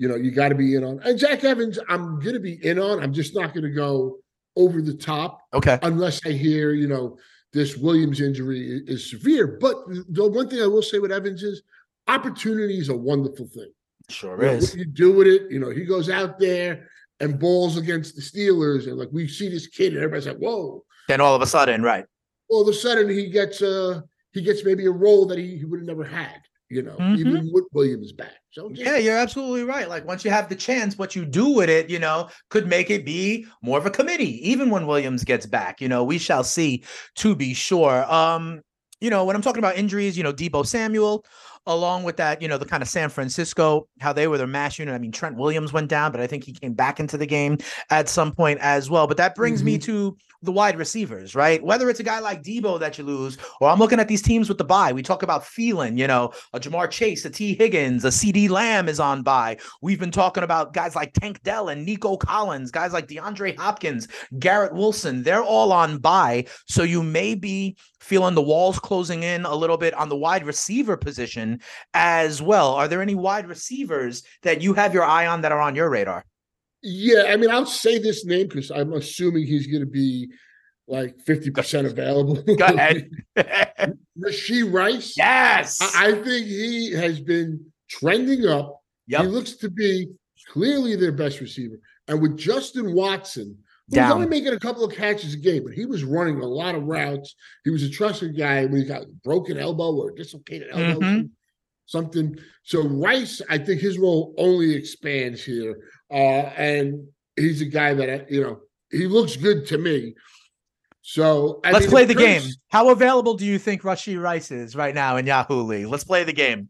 you 0.00 0.08
know, 0.08 0.16
you 0.16 0.30
got 0.30 0.48
to 0.48 0.54
be 0.54 0.76
in 0.76 0.82
on. 0.82 0.98
And 1.04 1.18
Jack 1.18 1.44
Evans, 1.44 1.78
I'm 1.90 2.18
gonna 2.20 2.40
be 2.40 2.54
in 2.66 2.78
on. 2.78 3.02
I'm 3.02 3.12
just 3.12 3.34
not 3.34 3.52
gonna 3.54 3.68
go 3.70 4.16
over 4.56 4.80
the 4.80 4.94
top 4.94 5.42
okay. 5.52 5.78
unless 5.82 6.24
I 6.24 6.30
hear, 6.30 6.72
you 6.72 6.88
know, 6.88 7.18
this 7.52 7.76
Williams 7.76 8.22
injury 8.22 8.82
is 8.86 9.10
severe. 9.10 9.58
But 9.60 9.76
the 10.08 10.26
one 10.26 10.48
thing 10.48 10.62
I 10.62 10.66
will 10.66 10.80
say 10.82 10.98
with 11.00 11.12
Evans 11.12 11.42
is 11.42 11.62
opportunity 12.08 12.78
is 12.78 12.88
a 12.88 12.96
wonderful 12.96 13.46
thing. 13.48 13.70
Sure 14.08 14.40
You 14.40 14.46
know, 14.50 14.52
is. 14.54 14.70
what 14.70 14.78
you 14.78 14.84
do 14.86 15.12
with 15.12 15.26
it, 15.26 15.50
you 15.50 15.60
know, 15.60 15.68
he 15.70 15.84
goes 15.84 16.08
out 16.08 16.38
there 16.38 16.88
and 17.20 17.38
balls 17.38 17.76
against 17.76 18.16
the 18.16 18.22
Steelers, 18.22 18.86
and 18.86 18.96
like 18.96 19.10
we 19.12 19.28
see 19.28 19.50
this 19.50 19.66
kid, 19.66 19.92
and 19.92 19.98
everybody's 20.02 20.26
like, 20.28 20.38
"Whoa!" 20.38 20.82
Then 21.08 21.20
all 21.20 21.34
of 21.34 21.42
a 21.42 21.46
sudden, 21.46 21.82
right? 21.82 22.06
All 22.48 22.62
of 22.62 22.68
a 22.68 22.72
sudden, 22.72 23.06
he 23.10 23.28
gets 23.28 23.60
uh 23.60 24.00
he 24.32 24.40
gets 24.40 24.64
maybe 24.64 24.86
a 24.86 24.90
role 24.90 25.26
that 25.26 25.36
he, 25.38 25.58
he 25.58 25.66
would 25.66 25.80
have 25.80 25.86
never 25.86 26.04
had, 26.04 26.40
you 26.70 26.80
know, 26.82 26.96
Mhm. 26.96 27.18
even 27.18 27.50
with 27.52 27.64
Williams 27.72 28.12
back. 28.12 28.39
So 28.52 28.68
just, 28.70 28.82
Yeah, 28.82 28.96
you're 28.96 29.16
absolutely 29.16 29.64
right. 29.64 29.88
Like 29.88 30.06
once 30.06 30.24
you 30.24 30.30
have 30.30 30.48
the 30.48 30.56
chance, 30.56 30.98
what 30.98 31.14
you 31.14 31.24
do 31.24 31.50
with 31.50 31.70
it, 31.70 31.88
you 31.88 31.98
know, 31.98 32.28
could 32.48 32.66
make 32.66 32.90
it 32.90 33.04
be 33.04 33.46
more 33.62 33.78
of 33.78 33.86
a 33.86 33.90
committee, 33.90 34.48
even 34.48 34.70
when 34.70 34.86
Williams 34.86 35.24
gets 35.24 35.46
back. 35.46 35.80
You 35.80 35.88
know, 35.88 36.02
we 36.02 36.18
shall 36.18 36.42
see 36.44 36.82
to 37.16 37.36
be 37.36 37.54
sure. 37.54 38.04
Um, 38.12 38.60
you 39.00 39.08
know, 39.08 39.24
when 39.24 39.34
I'm 39.36 39.42
talking 39.42 39.60
about 39.60 39.76
injuries, 39.76 40.16
you 40.16 40.22
know, 40.22 40.32
Deebo 40.32 40.66
Samuel, 40.66 41.24
along 41.70 42.02
with 42.02 42.16
that, 42.16 42.42
you 42.42 42.48
know, 42.48 42.58
the 42.58 42.66
kind 42.66 42.82
of 42.82 42.88
San 42.88 43.08
Francisco, 43.08 43.88
how 44.00 44.12
they 44.12 44.26
were 44.26 44.38
their 44.38 44.46
mass 44.46 44.78
unit. 44.78 44.94
I 44.94 44.98
mean, 44.98 45.12
Trent 45.12 45.36
Williams 45.36 45.72
went 45.72 45.88
down, 45.88 46.12
but 46.12 46.20
I 46.20 46.26
think 46.26 46.44
he 46.44 46.52
came 46.52 46.74
back 46.74 47.00
into 47.00 47.16
the 47.16 47.26
game 47.26 47.58
at 47.90 48.08
some 48.08 48.32
point 48.32 48.58
as 48.60 48.90
well. 48.90 49.06
But 49.06 49.16
that 49.18 49.34
brings 49.34 49.62
me 49.62 49.76
mm-hmm. 49.76 49.86
to 49.86 50.16
the 50.42 50.52
wide 50.52 50.78
receivers, 50.78 51.34
right? 51.34 51.62
Whether 51.62 51.90
it's 51.90 52.00
a 52.00 52.04
guy 52.04 52.18
like 52.18 52.42
Deebo 52.42 52.80
that 52.80 52.96
you 52.96 53.04
lose, 53.04 53.36
or 53.60 53.68
I'm 53.68 53.78
looking 53.78 54.00
at 54.00 54.08
these 54.08 54.22
teams 54.22 54.48
with 54.48 54.58
the 54.58 54.64
bye. 54.64 54.92
We 54.92 55.02
talk 55.02 55.22
about 55.22 55.44
feeling, 55.44 55.98
you 55.98 56.06
know, 56.06 56.32
a 56.54 56.60
Ja'Marr 56.60 56.90
Chase, 56.90 57.24
a 57.24 57.30
Tee 57.30 57.54
Higgins, 57.54 58.04
a 58.04 58.08
CeeDee 58.08 58.48
Lamb 58.48 58.88
is 58.88 59.00
on 59.00 59.22
bye. 59.22 59.58
We've 59.82 60.00
been 60.00 60.10
talking 60.10 60.42
about 60.42 60.72
guys 60.72 60.96
like 60.96 61.12
Tank 61.12 61.42
Dell 61.42 61.68
and 61.68 61.84
Nico 61.84 62.16
Collins, 62.16 62.70
guys 62.70 62.92
like 62.92 63.06
DeAndre 63.06 63.58
Hopkins, 63.58 64.08
Garrett 64.38 64.72
Wilson. 64.72 65.22
They're 65.22 65.44
all 65.44 65.72
on 65.72 65.98
bye. 65.98 66.46
So 66.66 66.82
you 66.82 67.02
may 67.02 67.34
be 67.34 67.76
feeling 68.00 68.34
the 68.34 68.42
walls 68.42 68.78
closing 68.78 69.22
in 69.22 69.44
a 69.44 69.54
little 69.54 69.76
bit 69.76 69.92
on 69.94 70.08
the 70.08 70.16
wide 70.16 70.46
receiver 70.46 70.96
position 70.96 71.59
as 71.94 72.40
well. 72.42 72.74
Are 72.74 72.88
there 72.88 73.02
any 73.02 73.14
wide 73.14 73.46
receivers 73.48 74.22
that 74.42 74.60
you 74.62 74.74
have 74.74 74.94
your 74.94 75.04
eye 75.04 75.26
on 75.26 75.42
that 75.42 75.52
are 75.52 75.60
on 75.60 75.74
your 75.76 75.90
radar? 75.90 76.24
yeah. 76.82 77.24
I 77.28 77.36
mean, 77.36 77.50
I'll 77.50 77.66
say 77.66 77.98
this 77.98 78.24
name 78.24 78.48
because 78.48 78.70
I'm 78.70 78.92
assuming 78.94 79.46
he's 79.46 79.66
going 79.66 79.84
to 79.84 79.90
be 79.90 80.30
like 80.88 81.20
fifty 81.20 81.50
percent 81.50 81.86
available. 81.86 82.42
Go 82.56 82.64
ahead. 82.64 83.10
Rashee 84.18 84.70
Rice. 84.72 85.14
yes. 85.16 85.78
I, 85.96 86.12
think 86.12 86.46
he 86.46 86.92
has 86.92 87.20
been 87.20 87.64
trending 87.88 88.46
up. 88.46 88.80
Yep. 89.08 89.20
He 89.22 89.26
looks 89.28 89.52
to 89.56 89.70
be 89.70 90.08
clearly 90.48 90.96
their 90.96 91.12
best 91.12 91.40
receiver. 91.40 91.76
And 92.08 92.20
with 92.20 92.36
Justin 92.38 92.94
Watson, 92.94 93.56
who's 93.88 93.94
Down. 93.96 94.12
only 94.12 94.26
making 94.26 94.52
a 94.52 94.58
couple 94.58 94.84
of 94.84 94.92
catches 94.94 95.34
a 95.34 95.36
game, 95.36 95.64
but 95.64 95.72
he 95.74 95.86
was 95.86 96.02
running 96.04 96.40
a 96.40 96.46
lot 96.46 96.74
of 96.74 96.84
routes. 96.84 97.34
He 97.64 97.70
was 97.70 97.82
a 97.82 97.90
trusted 97.90 98.36
guy 98.36 98.64
when 98.66 98.80
he 98.80 98.84
got 98.86 99.04
broken 99.24 99.58
elbow 99.58 99.94
or 99.94 100.10
dislocated 100.12 100.68
elbow, 100.70 101.00
Mhm. 101.00 101.30
Something. 101.90 102.38
So 102.62 102.86
Rice, 102.86 103.42
I 103.50 103.58
think 103.58 103.80
his 103.80 103.98
role 103.98 104.32
only 104.38 104.76
expands 104.76 105.42
here. 105.42 105.76
Uh, 106.08 106.52
and 106.56 107.08
he's 107.34 107.62
a 107.62 107.64
guy 107.64 107.94
that, 107.94 108.30
you 108.30 108.42
know, 108.42 108.60
he 108.92 109.08
looks 109.08 109.34
good 109.34 109.66
to 109.66 109.78
me. 109.78 110.14
So 111.02 111.58
I 111.64 111.72
Let's 111.72 111.88
play 111.88 112.04
the 112.04 112.14
game. 112.14 112.42
How 112.68 112.90
available 112.90 113.34
do 113.34 113.44
you 113.44 113.58
think 113.58 113.82
Rashee 113.82 114.22
Rice 114.22 114.52
is 114.52 114.76
right 114.76 114.94
now 114.94 115.16
in 115.16 115.26
Yahoo 115.26 115.62
League? 115.62 115.88
Let's 115.88 116.04
play 116.04 116.22
the 116.22 116.32
game. 116.32 116.68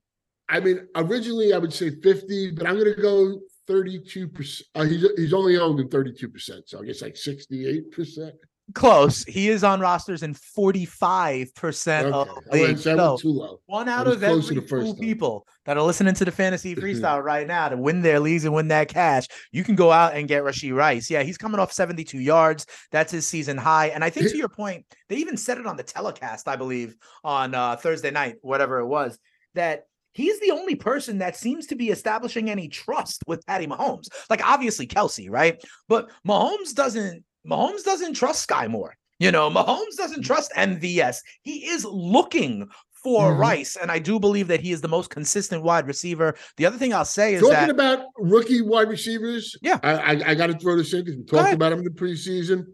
I 0.48 0.58
mean, 0.58 0.88
originally 0.96 1.52
I 1.52 1.58
would 1.58 1.74
say 1.74 1.90
50, 1.90 2.52
but 2.52 2.66
I'm 2.66 2.78
going 2.78 2.94
to 2.94 3.02
go 3.02 3.40
32%. 3.68 4.62
Uh, 4.74 4.84
he's, 4.84 5.06
he's 5.18 5.34
only 5.34 5.58
owned 5.58 5.80
in 5.80 5.90
32%. 5.90 6.62
So 6.64 6.80
I 6.80 6.86
guess 6.86 7.02
like 7.02 7.14
68%. 7.14 8.32
Close. 8.74 9.24
He 9.24 9.48
is 9.48 9.64
on 9.64 9.80
rosters 9.80 10.22
in 10.22 10.34
45% 10.34 12.04
Okay. 12.04 12.10
of 12.12 12.28
leagues. 12.52 12.82
so 12.82 12.92
I 12.92 12.96
So 12.96 13.08
went 13.10 13.20
too 13.20 13.28
low. 13.28 13.60
one 13.66 13.88
out 13.88 14.06
of 14.06 14.22
every 14.22 14.60
two 14.66 14.94
people 14.94 15.46
that 15.64 15.76
are 15.76 15.82
listening 15.82 16.14
to 16.14 16.24
the 16.24 16.30
fantasy 16.32 16.74
freestyle 16.74 17.22
right 17.22 17.46
now 17.46 17.68
to 17.68 17.76
win 17.76 18.02
their 18.02 18.20
leagues 18.20 18.44
and 18.44 18.54
win 18.54 18.68
that 18.68 18.88
cash, 18.88 19.26
you 19.52 19.64
can 19.64 19.74
go 19.74 19.90
out 19.92 20.14
and 20.14 20.28
get 20.28 20.42
Rashee 20.42 20.74
Rice. 20.74 21.10
Yeah, 21.10 21.22
he's 21.22 21.38
coming 21.38 21.60
off 21.60 21.72
72 21.72 22.18
yards. 22.18 22.66
That's 22.90 23.12
his 23.12 23.26
season 23.26 23.56
high. 23.56 23.86
And 23.88 24.02
I 24.04 24.10
think 24.10 24.30
to 24.30 24.36
your 24.36 24.48
point, 24.48 24.84
they 25.08 25.16
even 25.16 25.36
said 25.36 25.58
it 25.58 25.66
on 25.66 25.76
the 25.76 25.82
telecast, 25.82 26.48
I 26.48 26.56
believe, 26.56 26.96
on 27.24 27.54
uh, 27.54 27.76
Thursday 27.76 28.10
night, 28.10 28.36
whatever 28.42 28.78
it 28.80 28.86
was, 28.86 29.18
that 29.54 29.84
he's 30.12 30.40
the 30.40 30.50
only 30.50 30.74
person 30.74 31.18
that 31.18 31.36
seems 31.36 31.66
to 31.68 31.76
be 31.76 31.90
establishing 31.90 32.50
any 32.50 32.68
trust 32.68 33.22
with 33.26 33.46
Patty 33.46 33.66
Mahomes. 33.66 34.08
Like 34.28 34.44
obviously 34.46 34.86
Kelce, 34.86 35.30
right? 35.30 35.62
But 35.88 36.10
Mahomes 36.26 36.74
doesn't 36.74 37.24
Mahomes 37.48 37.84
doesn't 37.84 38.14
trust 38.14 38.48
Skyy 38.48 38.68
Moore. 38.68 38.94
You 39.18 39.30
know, 39.32 39.50
Mahomes 39.50 39.96
doesn't 39.96 40.22
trust 40.22 40.52
MVS. 40.56 41.18
He 41.42 41.66
is 41.66 41.84
looking 41.84 42.68
for 43.02 43.32
Mhm. 43.32 43.38
Rice, 43.38 43.76
and 43.80 43.90
I 43.90 43.98
do 43.98 44.20
believe 44.20 44.48
that 44.48 44.60
he 44.60 44.72
is 44.72 44.82
the 44.82 44.88
most 44.88 45.08
consistent 45.08 45.62
wide 45.62 45.86
receiver. 45.86 46.34
The 46.58 46.66
other 46.66 46.76
thing 46.76 46.92
I'll 46.92 47.06
say 47.06 47.34
is 47.34 47.40
Talking 47.40 47.54
that 47.54 47.70
about 47.70 48.04
rookie 48.18 48.60
wide 48.60 48.88
receivers, 48.90 49.56
Yeah. 49.62 49.78
I, 49.82 49.92
I, 49.92 50.30
I 50.30 50.34
got 50.34 50.48
to 50.48 50.58
throw 50.58 50.76
this 50.76 50.92
in 50.92 51.04
because 51.04 51.16
we 51.16 51.24
talked 51.24 51.54
about 51.54 51.72
him 51.72 51.78
in 51.78 51.84
the 51.86 51.90
preseason. 51.90 52.66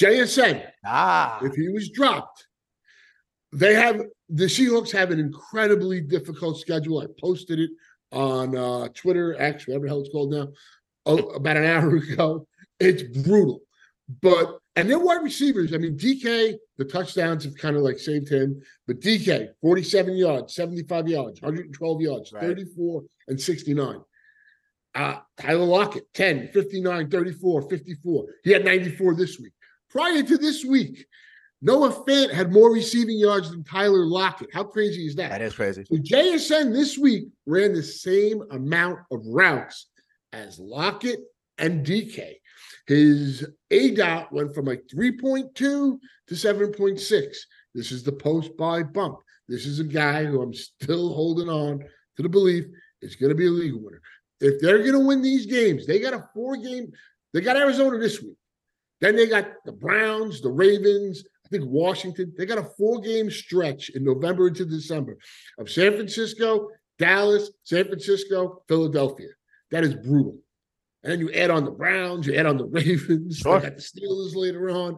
JSN, 0.00 0.66
ah, 0.86 1.38
if 1.42 1.54
he 1.54 1.68
was 1.68 1.90
dropped, 1.90 2.46
they 3.52 3.74
have 3.74 4.00
the 4.30 4.44
Seahawks 4.46 4.90
have 4.92 5.10
an 5.10 5.20
incredibly 5.20 6.00
difficult 6.00 6.58
schedule. 6.58 7.00
I 7.00 7.06
posted 7.20 7.58
it 7.58 7.70
on 8.12 8.56
uh, 8.56 8.88
Twitter, 8.94 9.34
X, 9.38 9.66
whatever 9.68 9.84
the 9.84 9.88
hell 9.90 10.00
it's 10.00 10.08
called 10.08 10.30
now, 10.32 10.48
oh, 11.04 11.18
about 11.34 11.58
an 11.58 11.64
hour 11.64 11.94
ago. 11.96 12.46
It's 12.82 13.02
brutal, 13.02 13.60
but 14.20 14.58
and 14.76 14.88
their 14.88 14.98
wide 14.98 15.22
receivers. 15.22 15.74
I 15.74 15.78
mean, 15.78 15.96
DK, 15.98 16.54
the 16.78 16.84
touchdowns 16.84 17.44
have 17.44 17.56
kind 17.56 17.76
of 17.76 17.82
like 17.82 17.98
saved 17.98 18.28
him, 18.30 18.60
but 18.86 19.00
DK, 19.00 19.48
forty-seven 19.60 20.16
yards, 20.16 20.54
seventy-five 20.54 21.08
yards, 21.08 21.40
hundred 21.40 21.66
and 21.66 21.74
twelve 21.74 22.00
yards, 22.00 22.32
Right. 22.32 22.42
thirty-four 22.42 23.02
and 23.28 23.40
sixty-nine. 23.40 24.00
Uh, 24.94 25.16
Tyler 25.40 25.64
Lockett, 25.64 26.04
10, 26.12 26.48
59, 26.52 27.08
34, 27.08 27.62
54. 27.70 28.26
He 28.44 28.50
had 28.50 28.62
94 28.62 29.14
this 29.14 29.40
week. 29.40 29.52
Prior 29.88 30.22
to 30.22 30.36
this 30.36 30.66
week, 30.66 31.06
Noah 31.62 31.92
Fant 32.06 32.30
had 32.30 32.52
more 32.52 32.70
receiving 32.70 33.16
yards 33.16 33.50
than 33.50 33.64
Tyler 33.64 34.04
Lockett. 34.04 34.50
How 34.52 34.64
crazy 34.64 35.06
is 35.06 35.14
that? 35.14 35.30
that 35.30 35.40
is 35.40 35.54
crazy. 35.54 35.84
So 35.90 35.96
JSN 35.96 36.74
this 36.74 36.98
week 36.98 37.28
ran 37.46 37.72
the 37.72 37.82
same 37.82 38.42
amount 38.50 38.98
of 39.10 39.22
routes 39.24 39.88
as 40.34 40.58
Lockett 40.58 41.20
and 41.56 41.86
DK. 41.86 42.34
His 42.86 43.46
aDOT 43.70 44.32
went 44.32 44.54
from 44.54 44.66
like 44.66 44.84
3.2 44.92 45.54
to 45.54 45.98
7.6. 46.28 47.36
This 47.74 47.92
is 47.92 48.02
the 48.02 48.12
post 48.12 48.56
bye 48.56 48.82
bump. 48.82 49.18
This 49.48 49.66
is 49.66 49.80
a 49.80 49.84
guy 49.84 50.24
who 50.24 50.42
I'm 50.42 50.54
still 50.54 51.12
holding 51.12 51.48
on 51.48 51.78
to 52.16 52.22
the 52.22 52.28
belief 52.28 52.64
is 53.00 53.16
going 53.16 53.30
to 53.30 53.36
be 53.36 53.46
a 53.46 53.50
league 53.50 53.74
winner. 53.74 54.00
If 54.40 54.60
they're 54.60 54.78
going 54.78 54.92
to 54.92 55.06
win 55.06 55.22
these 55.22 55.46
games, 55.46 55.86
they 55.86 56.00
got 56.00 56.14
a 56.14 56.28
four 56.34 56.56
game, 56.56 56.90
they 57.32 57.40
got 57.40 57.56
Arizona 57.56 57.98
this 57.98 58.20
week. 58.20 58.36
Then 59.00 59.16
they 59.16 59.26
got 59.26 59.52
the 59.64 59.72
Browns, 59.72 60.40
the 60.40 60.50
Ravens, 60.50 61.24
I 61.44 61.48
think 61.48 61.64
Washington. 61.66 62.32
They 62.36 62.46
got 62.46 62.58
a 62.58 62.70
four 62.78 63.00
game 63.00 63.30
stretch 63.30 63.90
in 63.90 64.04
November 64.04 64.48
into 64.48 64.64
December 64.64 65.16
of 65.58 65.70
San 65.70 65.92
Francisco, 65.92 66.68
Dallas, 66.98 67.50
San 67.64 67.84
Francisco, 67.86 68.62
Philadelphia. 68.68 69.28
That 69.70 69.84
is 69.84 69.94
brutal. 69.94 70.38
And 71.02 71.12
then 71.12 71.20
you 71.20 71.32
add 71.32 71.50
on 71.50 71.64
the 71.64 71.70
Browns, 71.70 72.26
you 72.26 72.34
add 72.34 72.46
on 72.46 72.56
the 72.58 72.64
Ravens, 72.70 73.38
Sure. 73.38 73.58
they 73.60 73.68
got 73.68 73.76
the 73.76 73.82
Steelers 73.82 74.34
later 74.36 74.70
on. 74.70 74.96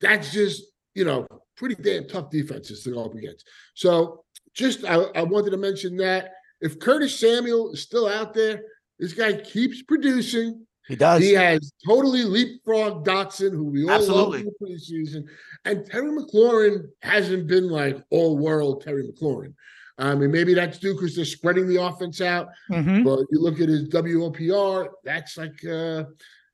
That's 0.00 0.32
just 0.32 0.62
you 0.94 1.04
know, 1.06 1.26
pretty 1.56 1.74
damn 1.74 2.06
tough 2.06 2.28
defenses 2.30 2.82
to 2.84 2.90
go 2.90 3.04
up 3.04 3.14
against. 3.14 3.48
So 3.74 4.24
just 4.54 4.84
I, 4.84 4.96
I 4.96 5.22
wanted 5.22 5.50
to 5.52 5.56
mention 5.56 5.96
that 5.98 6.32
if 6.60 6.78
Curtis 6.78 7.18
Samuel 7.18 7.72
is 7.72 7.80
still 7.82 8.06
out 8.06 8.34
there, 8.34 8.62
this 8.98 9.14
guy 9.14 9.32
keeps 9.32 9.82
producing. 9.82 10.66
He 10.88 10.96
does. 10.96 11.22
He 11.22 11.32
has 11.32 11.72
totally 11.86 12.20
leapfrogged 12.24 13.06
Dotson, 13.06 13.52
who 13.52 13.64
we 13.64 13.84
all 13.84 13.90
Absolutely. 13.92 14.42
love 14.42 14.46
in 14.46 14.52
the 14.58 14.66
preseason. 14.66 15.24
And 15.64 15.86
Terry 15.86 16.10
McLaurin 16.10 16.88
hasn't 17.00 17.46
been 17.46 17.68
like 17.70 18.02
all 18.10 18.36
world 18.36 18.82
Terry 18.82 19.08
McLaurin. 19.08 19.54
I 19.98 20.14
mean, 20.14 20.30
maybe 20.30 20.54
that's 20.54 20.78
due 20.78 20.94
because 20.94 21.14
they're 21.14 21.24
spreading 21.24 21.66
the 21.68 21.82
offense 21.82 22.20
out. 22.20 22.48
Mhm. 22.70 23.04
But 23.04 23.20
you 23.30 23.40
look 23.40 23.60
at 23.60 23.68
his 23.68 23.88
WOPR, 23.88 24.88
that's 25.04 25.36
like 25.36 25.64
uh, 25.64 26.04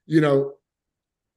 you 0.06 0.20
know, 0.20 0.54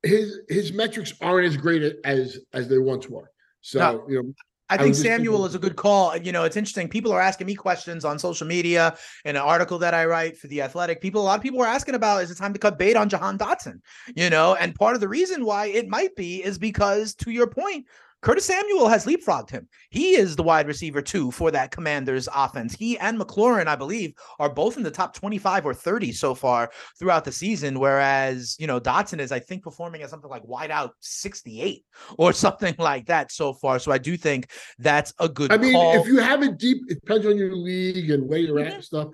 his 0.03 0.39
his 0.49 0.73
metrics 0.73 1.13
aren't 1.21 1.47
as 1.47 1.57
great 1.57 1.95
as 2.03 2.39
as 2.53 2.67
they 2.67 2.77
once 2.79 3.07
were. 3.07 3.29
So 3.61 3.79
No. 3.79 4.05
you 4.09 4.23
know, 4.23 4.33
I 4.69 4.75
I 4.75 4.77
think 4.77 4.91
just 4.93 5.03
Samuel 5.03 5.33
thinking- 5.33 5.49
is 5.49 5.55
a 5.55 5.59
good 5.59 5.75
call. 5.75 6.15
You 6.17 6.31
know, 6.31 6.43
it's 6.45 6.57
interesting. 6.57 6.87
People 6.89 7.11
are 7.11 7.21
asking 7.21 7.45
me 7.45 7.55
questions 7.55 8.03
on 8.05 8.17
social 8.17 8.47
media 8.47 8.97
in 9.25 9.35
an 9.35 9.41
article 9.41 9.77
that 9.79 9.93
I 9.93 10.05
write 10.05 10.37
for 10.37 10.47
the 10.47 10.61
Athletic. 10.61 11.01
People, 11.01 11.21
a 11.21 11.25
lot 11.25 11.37
of 11.37 11.43
people 11.43 11.61
are 11.61 11.67
asking 11.67 11.93
about 11.95 12.23
is 12.23 12.31
it 12.31 12.37
time 12.37 12.53
to 12.53 12.59
cut 12.59 12.79
bait 12.79 12.95
on 12.95 13.09
Jahan 13.09 13.37
Dotson? 13.37 13.81
You 14.15 14.29
know, 14.29 14.55
and 14.55 14.73
part 14.73 14.95
of 14.95 15.01
the 15.01 15.09
reason 15.09 15.45
why 15.45 15.67
it 15.67 15.87
might 15.89 16.15
be 16.15 16.43
is 16.43 16.57
because, 16.57 17.13
to 17.15 17.31
your 17.31 17.47
point, 17.47 17.85
Curtis 18.21 18.45
Samuel 18.45 18.87
has 18.87 19.05
leapfrogged 19.05 19.49
him. 19.49 19.67
He 19.89 20.11
is 20.15 20.35
the 20.35 20.43
wide 20.43 20.67
receiver 20.67 21.01
too 21.01 21.31
for 21.31 21.49
that 21.51 21.71
Commanders 21.71 22.29
offense. 22.35 22.75
He 22.75 22.97
and 22.99 23.19
McLaurin, 23.19 23.65
I 23.67 23.75
believe, 23.75 24.13
are 24.39 24.49
both 24.49 24.77
in 24.77 24.83
the 24.83 24.91
top 24.91 25.15
25 25.15 25.65
or 25.65 25.73
30 25.73 26.11
so 26.11 26.35
far 26.35 26.69
throughout 26.99 27.25
the 27.25 27.31
season. 27.31 27.79
Whereas, 27.79 28.55
you 28.59 28.67
know, 28.67 28.79
Dotson 28.79 29.19
is, 29.19 29.31
I 29.31 29.39
think, 29.39 29.63
performing 29.63 30.03
at 30.03 30.09
something 30.11 30.29
like 30.29 30.43
wide 30.45 30.69
out 30.71 30.91
68 30.99 31.83
or 32.17 32.31
something 32.45 32.75
like 32.77 33.07
that 33.07 33.31
so 33.31 33.53
far. 33.53 33.79
So 33.79 33.91
I 33.91 33.97
do 33.97 34.15
think 34.17 34.51
that's 34.77 35.13
a 35.19 35.27
good 35.27 35.51
I 35.51 35.57
mean, 35.57 35.73
call. 35.73 35.99
if 35.99 36.05
you 36.07 36.17
have 36.19 36.43
a 36.43 36.51
deep, 36.51 36.77
it 36.89 36.99
depends 37.01 37.25
on 37.25 37.37
your 37.37 37.55
league 37.55 38.11
and 38.11 38.27
where 38.29 38.37
you're 38.39 38.59
at 38.59 38.67
Mhm. 38.71 38.75
and 38.75 38.83
stuff. 38.83 39.07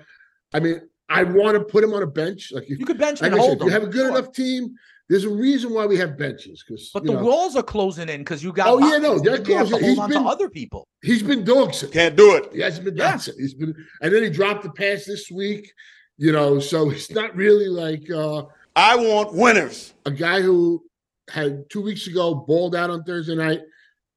I 0.53 0.59
mean, 0.59 0.81
I 1.09 1.23
want 1.23 1.57
to 1.57 1.63
put 1.63 1.83
him 1.83 1.93
on 1.93 2.03
a 2.03 2.07
bench. 2.07 2.51
Like 2.51 2.63
if 2.69 2.77
you 2.77 2.85
could 2.85 2.97
bench 2.97 3.21
like 3.21 3.31
and 3.31 3.39
I 3.39 3.43
said, 3.43 3.57
hold 3.57 3.61
if 3.61 3.65
you 3.67 3.71
have 3.71 3.83
a 3.83 3.87
good 3.87 4.07
sure. 4.07 4.09
enough 4.17 4.33
team, 4.33 4.75
there's 5.09 5.23
a 5.23 5.29
reason 5.29 5.73
why 5.73 5.85
we 5.85 5.97
have 5.97 6.17
benches 6.17 6.63
because 6.67 6.89
But 6.93 7.05
the 7.05 7.13
know, 7.13 7.23
walls 7.23 7.55
are 7.55 7.63
closing 7.63 8.09
in 8.09 8.21
because 8.21 8.43
you 8.43 8.51
got. 8.51 8.67
Oh, 8.67 8.79
yeah, 8.79 8.97
no, 8.97 9.17
boxes, 9.19 9.21
they're 9.23 9.35
and 9.35 9.47
have 9.47 9.67
to 9.67 9.71
closing. 9.71 9.71
hold 9.71 9.83
He's 9.89 9.99
on 9.99 10.09
been- 10.09 10.23
to 10.23 10.29
other 10.29 10.49
people. 10.49 10.87
he's 11.01 11.23
been 11.23 11.43
dog 11.43 11.73
sitting. 11.73 11.93
Can't 11.93 12.15
do 12.15 12.35
it. 12.35 12.49
He 12.53 12.59
hasn't 12.61 12.85
been 12.85 12.97
Yeah. 12.97 13.11
dog 13.11 13.21
He's 13.37 13.53
been, 13.53 13.73
and 14.01 14.13
then 14.13 14.23
he 14.23 14.29
dropped 14.29 14.63
the 14.63 14.71
pass 14.71 15.05
this 15.05 15.29
week. 15.31 15.71
You 16.19 16.31
know, 16.31 16.59
so 16.59 16.89
he's 16.89 17.11
not 17.11 17.35
really 17.35 17.67
like 17.67 18.09
uh, 18.09 18.43
I 18.75 18.95
want 18.95 19.33
winners. 19.33 19.93
a 20.05 20.11
guy 20.11 20.41
who 20.41 20.83
had 21.29 21.69
two 21.69 21.81
weeks 21.81 22.07
ago 22.07 22.33
balled 22.33 22.75
out 22.75 22.89
on 22.89 23.03
Thursday 23.03 23.35
night, 23.35 23.61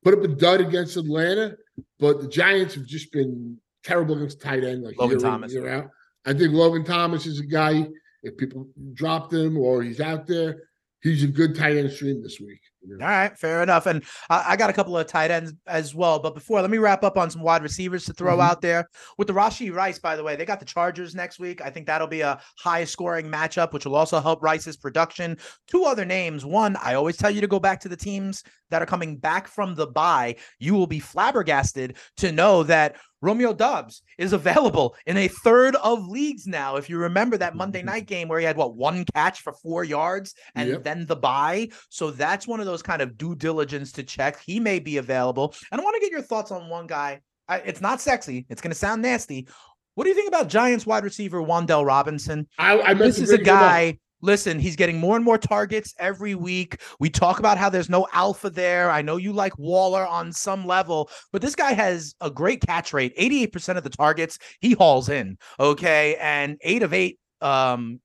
put 0.02 0.14
up 0.14 0.22
a 0.24 0.28
dud 0.28 0.60
against 0.62 0.96
Atlanta, 0.96 1.56
but 1.98 2.20
the 2.22 2.26
Giants 2.28 2.74
have 2.74 2.86
just 2.86 3.12
been 3.12 3.58
terrible 3.84 4.16
against 4.16 4.40
tight 4.40 4.64
end, 4.64 4.82
like 4.82 4.96
Logan 4.98 5.18
year 5.18 5.26
in, 5.26 5.32
Thomas. 5.32 5.52
year 5.52 5.68
out. 5.68 5.90
I 6.24 6.32
think 6.32 6.52
Logan 6.54 6.84
Thomas 6.84 7.26
is 7.26 7.38
a 7.40 7.44
guy. 7.46 7.86
If 8.22 8.36
people 8.38 8.68
dropped 8.94 9.32
him 9.32 9.56
or 9.58 9.82
he's 9.82 10.00
out 10.00 10.26
there, 10.26 10.62
he's 11.02 11.22
a 11.24 11.26
good 11.28 11.54
tight 11.54 11.76
end 11.76 11.90
stream 11.90 12.22
this 12.22 12.38
week. 12.40 12.60
you 12.82 12.96
know. 12.96 13.04
All 13.04 13.10
right, 13.10 13.38
fair 13.38 13.62
enough. 13.62 13.84
And 13.86 14.02
I, 14.30 14.44
I 14.52 14.56
got 14.56 14.70
a 14.70 14.72
couple 14.72 14.96
of 14.96 15.06
tight 15.06 15.30
ends 15.30 15.52
as 15.66 15.94
well. 15.94 16.18
But 16.18 16.34
before, 16.34 16.62
let 16.62 16.70
me 16.70 16.78
wrap 16.78 17.04
up 17.04 17.18
on 17.18 17.30
some 17.30 17.42
wide 17.42 17.62
receivers 17.62 18.06
to 18.06 18.14
throw 18.14 18.38
Mhm. 18.38 18.42
out 18.42 18.62
there. 18.62 18.88
With 19.18 19.28
the 19.28 19.34
Rashee 19.34 19.74
Rice, 19.74 19.98
by 19.98 20.16
the 20.16 20.24
way, 20.24 20.34
they 20.34 20.46
got 20.46 20.60
the 20.60 20.64
Chargers 20.66 21.14
next 21.14 21.38
week. 21.38 21.60
I 21.60 21.68
think 21.68 21.86
that'll 21.86 22.06
be 22.06 22.22
a 22.22 22.40
high 22.58 22.84
scoring 22.84 23.26
matchup, 23.30 23.72
which 23.74 23.84
will 23.84 23.96
also 23.96 24.18
help 24.20 24.42
Rice's 24.42 24.78
production. 24.78 25.36
Two 25.66 25.84
other 25.84 26.06
names. 26.06 26.46
One, 26.46 26.74
I 26.76 26.94
always 26.94 27.18
tell 27.18 27.30
you 27.30 27.42
to 27.42 27.46
go 27.46 27.60
back 27.60 27.80
to 27.80 27.88
the 27.90 27.96
teams 27.98 28.42
that 28.70 28.80
are 28.80 28.86
coming 28.86 29.16
back 29.16 29.46
from 29.48 29.74
the 29.74 29.86
bye. 29.86 30.36
You 30.58 30.74
will 30.74 30.86
be 30.86 31.00
flabbergasted 31.00 31.96
to 32.18 32.32
know 32.32 32.62
that 32.62 32.96
Romeo 33.22 33.52
Doubs 33.52 34.02
is 34.18 34.32
available 34.32 34.94
in 35.06 35.16
a 35.16 35.28
third 35.28 35.76
of 35.76 36.06
leagues 36.08 36.46
now. 36.46 36.76
If 36.76 36.88
you 36.88 36.98
remember 36.98 37.36
that 37.38 37.54
Monday 37.54 37.82
night 37.82 38.06
game 38.06 38.28
where 38.28 38.38
he 38.38 38.46
had 38.46 38.56
what 38.56 38.74
one 38.76 39.04
catch 39.14 39.40
for 39.40 39.52
four 39.52 39.84
yards 39.84 40.34
and 40.54 40.68
Yep. 40.68 40.84
then 40.84 41.06
the 41.06 41.16
bye. 41.16 41.68
So 41.88 42.10
that's 42.10 42.46
one 42.46 42.60
of 42.60 42.66
those 42.66 42.82
kind 42.82 43.02
of 43.02 43.18
due 43.18 43.34
diligence 43.34 43.92
to 43.92 44.02
check. 44.02 44.40
He 44.40 44.60
may 44.60 44.78
be 44.78 44.96
available. 44.96 45.54
And 45.70 45.80
I 45.80 45.84
want 45.84 45.94
to 45.96 46.00
get 46.00 46.10
your 46.10 46.22
thoughts 46.22 46.50
on 46.50 46.68
one 46.68 46.86
guy. 46.86 47.20
I, 47.48 47.58
it's 47.58 47.80
not 47.80 48.00
sexy. 48.00 48.46
It's 48.48 48.60
going 48.62 48.70
to 48.70 48.78
sound 48.78 49.02
nasty. 49.02 49.48
What 49.96 50.04
do 50.04 50.10
you 50.10 50.14
think 50.16 50.28
about 50.28 50.48
Giants 50.48 50.86
wide 50.86 51.04
receiver 51.04 51.42
Wan'Dale 51.42 51.84
Robinson? 51.84 52.48
I, 52.58 52.80
I 52.80 52.94
This 52.94 53.18
is 53.18 53.30
a 53.30 53.38
guy. 53.38 53.98
Listen, 54.22 54.58
he's 54.58 54.76
getting 54.76 54.98
more 54.98 55.16
and 55.16 55.24
more 55.24 55.38
targets 55.38 55.94
every 55.98 56.34
week. 56.34 56.80
We 56.98 57.10
talk 57.10 57.38
about 57.38 57.58
how 57.58 57.70
there's 57.70 57.90
no 57.90 58.06
alpha 58.12 58.50
there. 58.50 58.90
I 58.90 59.02
know 59.02 59.16
you 59.16 59.32
like 59.32 59.58
Waller 59.58 60.06
on 60.06 60.32
some 60.32 60.66
level, 60.66 61.10
but 61.32 61.42
this 61.42 61.54
guy 61.54 61.72
has 61.72 62.14
a 62.20 62.30
great 62.30 62.60
catch 62.66 62.92
rate. 62.92 63.16
88% 63.16 63.76
of 63.76 63.84
the 63.84 63.90
targets 63.90 64.38
he 64.60 64.72
hauls 64.72 65.08
in. 65.08 65.38
Okay. 65.58 66.16
And 66.20 66.58
eight 66.62 66.82
of 66.82 66.92
eight 66.92 67.18
um 67.40 68.00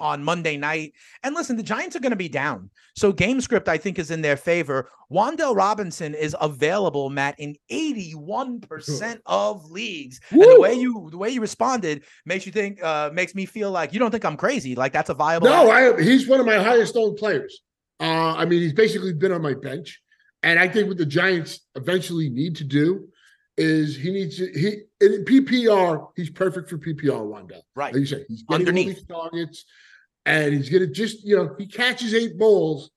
on 0.00 0.24
Monday 0.24 0.56
night. 0.56 0.92
And 1.22 1.34
listen, 1.34 1.56
the 1.56 1.62
Giants 1.62 1.96
are 1.96 2.00
going 2.00 2.10
to 2.10 2.16
be 2.16 2.28
down. 2.28 2.70
So 2.96 3.12
game 3.12 3.40
script, 3.40 3.68
I 3.68 3.78
think, 3.78 3.98
is 3.98 4.10
in 4.10 4.22
their 4.22 4.36
favor. 4.36 4.88
Wan'Dale 5.10 5.54
Robinson 5.54 6.14
is 6.14 6.36
available, 6.40 7.10
Matt, 7.10 7.38
in 7.38 7.56
81% 7.70 9.20
of 9.26 9.70
leagues. 9.70 10.20
And 10.30 10.42
the 10.42 10.60
way 10.60 10.74
you 10.74 11.08
the 11.10 11.18
way 11.18 11.30
you 11.30 11.40
responded 11.40 12.04
makes 12.24 12.46
you 12.46 12.52
think 12.52 12.82
uh 12.82 13.10
makes 13.12 13.34
me 13.34 13.46
feel 13.46 13.70
like 13.70 13.92
you 13.92 13.98
don't 13.98 14.10
think 14.10 14.24
I'm 14.24 14.36
crazy. 14.36 14.74
Like 14.74 14.92
that's 14.92 15.10
a 15.10 15.14
viable 15.14 15.48
No. 15.48 15.70
I, 15.70 16.00
he's 16.02 16.26
one 16.26 16.40
of 16.40 16.46
my 16.46 16.56
highest 16.56 16.96
owned 16.96 17.16
players. 17.16 17.62
Uh, 18.00 18.34
I 18.34 18.44
mean, 18.44 18.60
he's 18.60 18.74
basically 18.74 19.14
been 19.14 19.32
on 19.32 19.40
my 19.40 19.54
bench, 19.54 20.02
and 20.42 20.58
I 20.58 20.68
think 20.68 20.88
what 20.88 20.98
the 20.98 21.06
Giants 21.06 21.60
eventually 21.76 22.28
need 22.28 22.56
to 22.56 22.64
do 22.64 23.08
is 23.56 23.96
he 23.96 24.12
needs 24.12 24.36
to 24.36 24.46
he 24.52 24.82
in 25.00 25.24
PPR 25.24 26.08
he's 26.14 26.30
perfect 26.30 26.68
for 26.68 26.78
PPR. 26.78 27.22
Wan'Dale, 27.26 27.62
right. 27.74 27.92
like 27.92 28.00
you 28.00 28.06
said, 28.06 28.26
he's 28.28 28.42
getting 28.42 28.66
Underneath. 28.66 28.86
all 29.10 29.30
these 29.30 29.32
targets, 29.32 29.64
and 30.26 30.52
he's 30.52 30.68
gonna 30.68 30.86
just 30.86 31.24
you 31.24 31.36
know 31.36 31.54
he 31.58 31.66
catches 31.66 32.12
eight 32.14 32.36
balls 32.38 32.90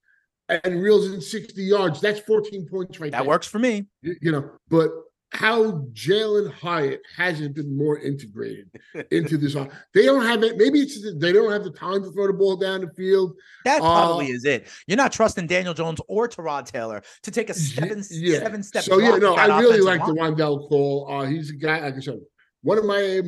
and 0.49 0.81
reels 0.81 1.11
in 1.11 1.21
sixty 1.21 1.63
yards. 1.63 2.01
That's 2.01 2.19
fourteen 2.19 2.67
points 2.69 2.99
right 2.99 3.11
now. 3.11 3.19
That 3.19 3.23
there. 3.23 3.29
works 3.29 3.47
for 3.47 3.59
me. 3.59 3.87
You, 4.01 4.15
you 4.21 4.31
know, 4.31 4.49
but 4.67 4.89
how 5.31 5.73
Jalin 5.93 6.51
Hyatt 6.51 7.01
hasn't 7.15 7.53
been 7.55 7.77
more 7.77 7.99
integrated 7.99 8.67
into 9.11 9.37
this. 9.37 9.53
They 9.93 10.03
don't 10.05 10.25
have 10.25 10.41
it. 10.43 10.57
Maybe 10.57 10.79
it's 10.79 10.99
they 11.19 11.31
don't 11.31 11.51
have 11.51 11.63
the 11.63 11.69
time 11.69 12.01
to 12.03 12.11
throw 12.11 12.25
the 12.25 12.33
ball 12.33 12.55
down 12.57 12.81
the 12.81 12.89
field. 12.97 13.35
That 13.63 13.77
probably 13.79 14.31
Uh, 14.31 14.35
is 14.35 14.45
it. 14.45 14.67
You're 14.87 14.97
not 14.97 15.11
trusting 15.11 15.45
Daniel 15.45 15.75
Jones 15.75 16.01
or 16.07 16.27
Tyrod 16.27 16.65
Taylor 16.65 17.03
to 17.21 17.29
take 17.31 17.51
a 17.51 17.53
seven 17.53 18.03
Yeah. 18.09 18.39
seven 18.39 18.63
step. 18.63 18.83
So 18.83 18.97
yeah, 18.97 19.17
no, 19.17 19.35
I 19.35 19.59
really 19.59 19.81
like 19.81 20.03
the. 20.03 20.13
Wan'Dale 20.13 20.67
call. 20.67 21.07
Uh, 21.07 21.25
he's 21.27 21.51
a 21.51 21.55
guy. 21.55 21.79
Like 21.81 21.95
I 21.95 21.99
said, 21.99 22.19
one 22.63 22.79
of 22.79 22.85
my. 22.85 23.21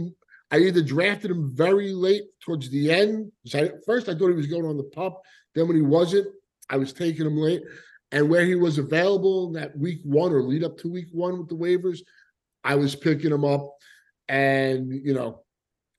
I 0.52 0.58
either 0.60 0.82
drafted 0.82 1.32
him 1.32 1.52
very 1.56 1.94
late 1.94 2.24
towards 2.44 2.70
the 2.70 2.92
end. 2.92 3.32
I, 3.54 3.72
first, 3.86 4.10
I 4.10 4.14
thought 4.14 4.28
he 4.28 4.36
was 4.36 4.48
going 4.48 4.66
on 4.66 4.78
the 4.78 4.84
pup. 4.84 5.22
Then 5.56 5.68
when 5.68 5.78
he 5.78 5.82
wasn't, 5.82 6.28
I 6.70 6.78
was 6.78 6.92
taking 6.94 7.26
him 7.26 7.38
late. 7.38 7.64
And 8.12 8.30
where 8.30 8.46
he 8.46 8.56
was 8.56 8.78
available 8.78 9.48
in 9.48 9.54
that 9.54 9.78
week 9.78 10.02
one 10.04 10.34
or 10.34 10.44
lead 10.44 10.66
up 10.66 10.78
to 10.80 10.92
week 10.92 11.08
one 11.14 11.40
with 11.40 11.48
the 11.48 11.56
waivers, 11.56 12.00
I 12.64 12.76
was 12.76 12.96
picking 12.96 13.32
him 13.32 13.46
up. 13.46 13.74
And 14.28 14.92
you 14.92 15.14
know, 15.14 15.41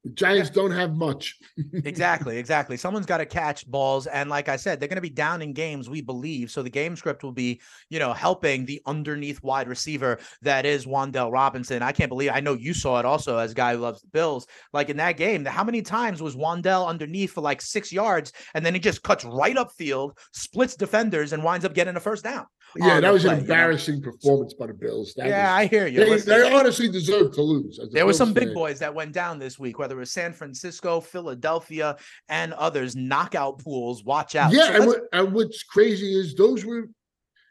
the 0.04 0.10
Giants 0.10 0.50
don't 0.50 0.72
have 0.72 0.96
much. 0.96 1.38
exactly, 1.84 2.38
exactly. 2.38 2.76
Someone's 2.76 3.06
got 3.06 3.18
to 3.18 3.26
catch 3.26 3.66
balls, 3.70 4.06
and 4.08 4.28
like 4.28 4.48
I 4.48 4.56
said, 4.56 4.80
they're 4.80 4.88
going 4.88 4.96
to 4.96 5.02
be 5.02 5.10
down 5.10 5.42
in 5.42 5.52
games. 5.52 5.88
We 5.88 6.00
believe 6.00 6.50
so. 6.50 6.62
The 6.62 6.70
game 6.70 6.96
script 6.96 7.22
will 7.22 7.32
be, 7.32 7.60
you 7.88 7.98
know, 7.98 8.12
helping 8.12 8.64
the 8.64 8.82
underneath 8.86 9.42
wide 9.42 9.68
receiver 9.68 10.18
that 10.42 10.66
is 10.66 10.86
Wan'Dale 10.86 11.32
Robinson. 11.32 11.82
I 11.82 11.92
can't 11.92 12.08
believe. 12.08 12.30
I 12.34 12.40
know 12.40 12.54
you 12.54 12.74
saw 12.74 12.98
it 12.98 13.06
also 13.06 13.38
as 13.38 13.52
a 13.52 13.54
guy 13.54 13.74
who 13.74 13.80
loves 13.80 14.00
the 14.00 14.08
Bills. 14.08 14.46
Like 14.72 14.88
in 14.88 14.96
that 14.96 15.16
game, 15.16 15.44
how 15.44 15.64
many 15.64 15.82
times 15.82 16.20
was 16.20 16.34
Wan'Dale 16.34 16.86
underneath 16.86 17.32
for 17.32 17.40
like 17.40 17.62
six 17.62 17.92
yards, 17.92 18.32
and 18.54 18.66
then 18.66 18.74
he 18.74 18.80
just 18.80 19.02
cuts 19.02 19.24
right 19.24 19.56
up 19.56 19.72
field, 19.72 20.18
splits 20.32 20.74
defenders, 20.74 21.32
and 21.32 21.44
winds 21.44 21.64
up 21.64 21.74
getting 21.74 21.96
a 21.96 22.00
first 22.00 22.24
down. 22.24 22.46
Yeah, 22.76 23.00
that 23.00 23.12
was 23.12 23.22
play, 23.22 23.32
an 23.32 23.40
you 23.40 23.46
know? 23.46 23.52
embarrassing 23.54 24.02
performance 24.02 24.54
by 24.54 24.66
the 24.66 24.74
Bills. 24.74 25.14
That 25.16 25.26
yeah, 25.28 25.52
was, 25.54 25.60
I 25.60 25.66
hear 25.66 25.86
you. 25.86 26.04
they, 26.04 26.16
they 26.18 26.52
honestly 26.52 26.88
deserve 26.88 27.32
to 27.34 27.42
lose. 27.42 27.78
there 27.92 28.06
were 28.06 28.12
some 28.12 28.32
big 28.32 28.46
fan. 28.48 28.54
boys 28.54 28.78
that 28.78 28.94
went 28.94 29.12
down 29.12 29.38
this 29.38 29.58
week, 29.58 29.78
whether 29.78 29.96
it 29.96 29.98
was 30.00 30.10
San 30.10 30.32
Francisco, 30.32 31.00
Philadelphia, 31.00 31.96
and 32.28 32.52
others. 32.54 32.96
Knockout 32.96 33.58
pools. 33.58 34.04
Watch 34.04 34.36
out. 34.36 34.52
Yeah, 34.52 34.66
So 34.68 34.74
and, 34.74 34.86
what, 34.86 35.00
and 35.12 35.32
what's 35.32 35.62
crazy 35.62 36.18
is 36.18 36.34
those 36.34 36.64
were, 36.64 36.88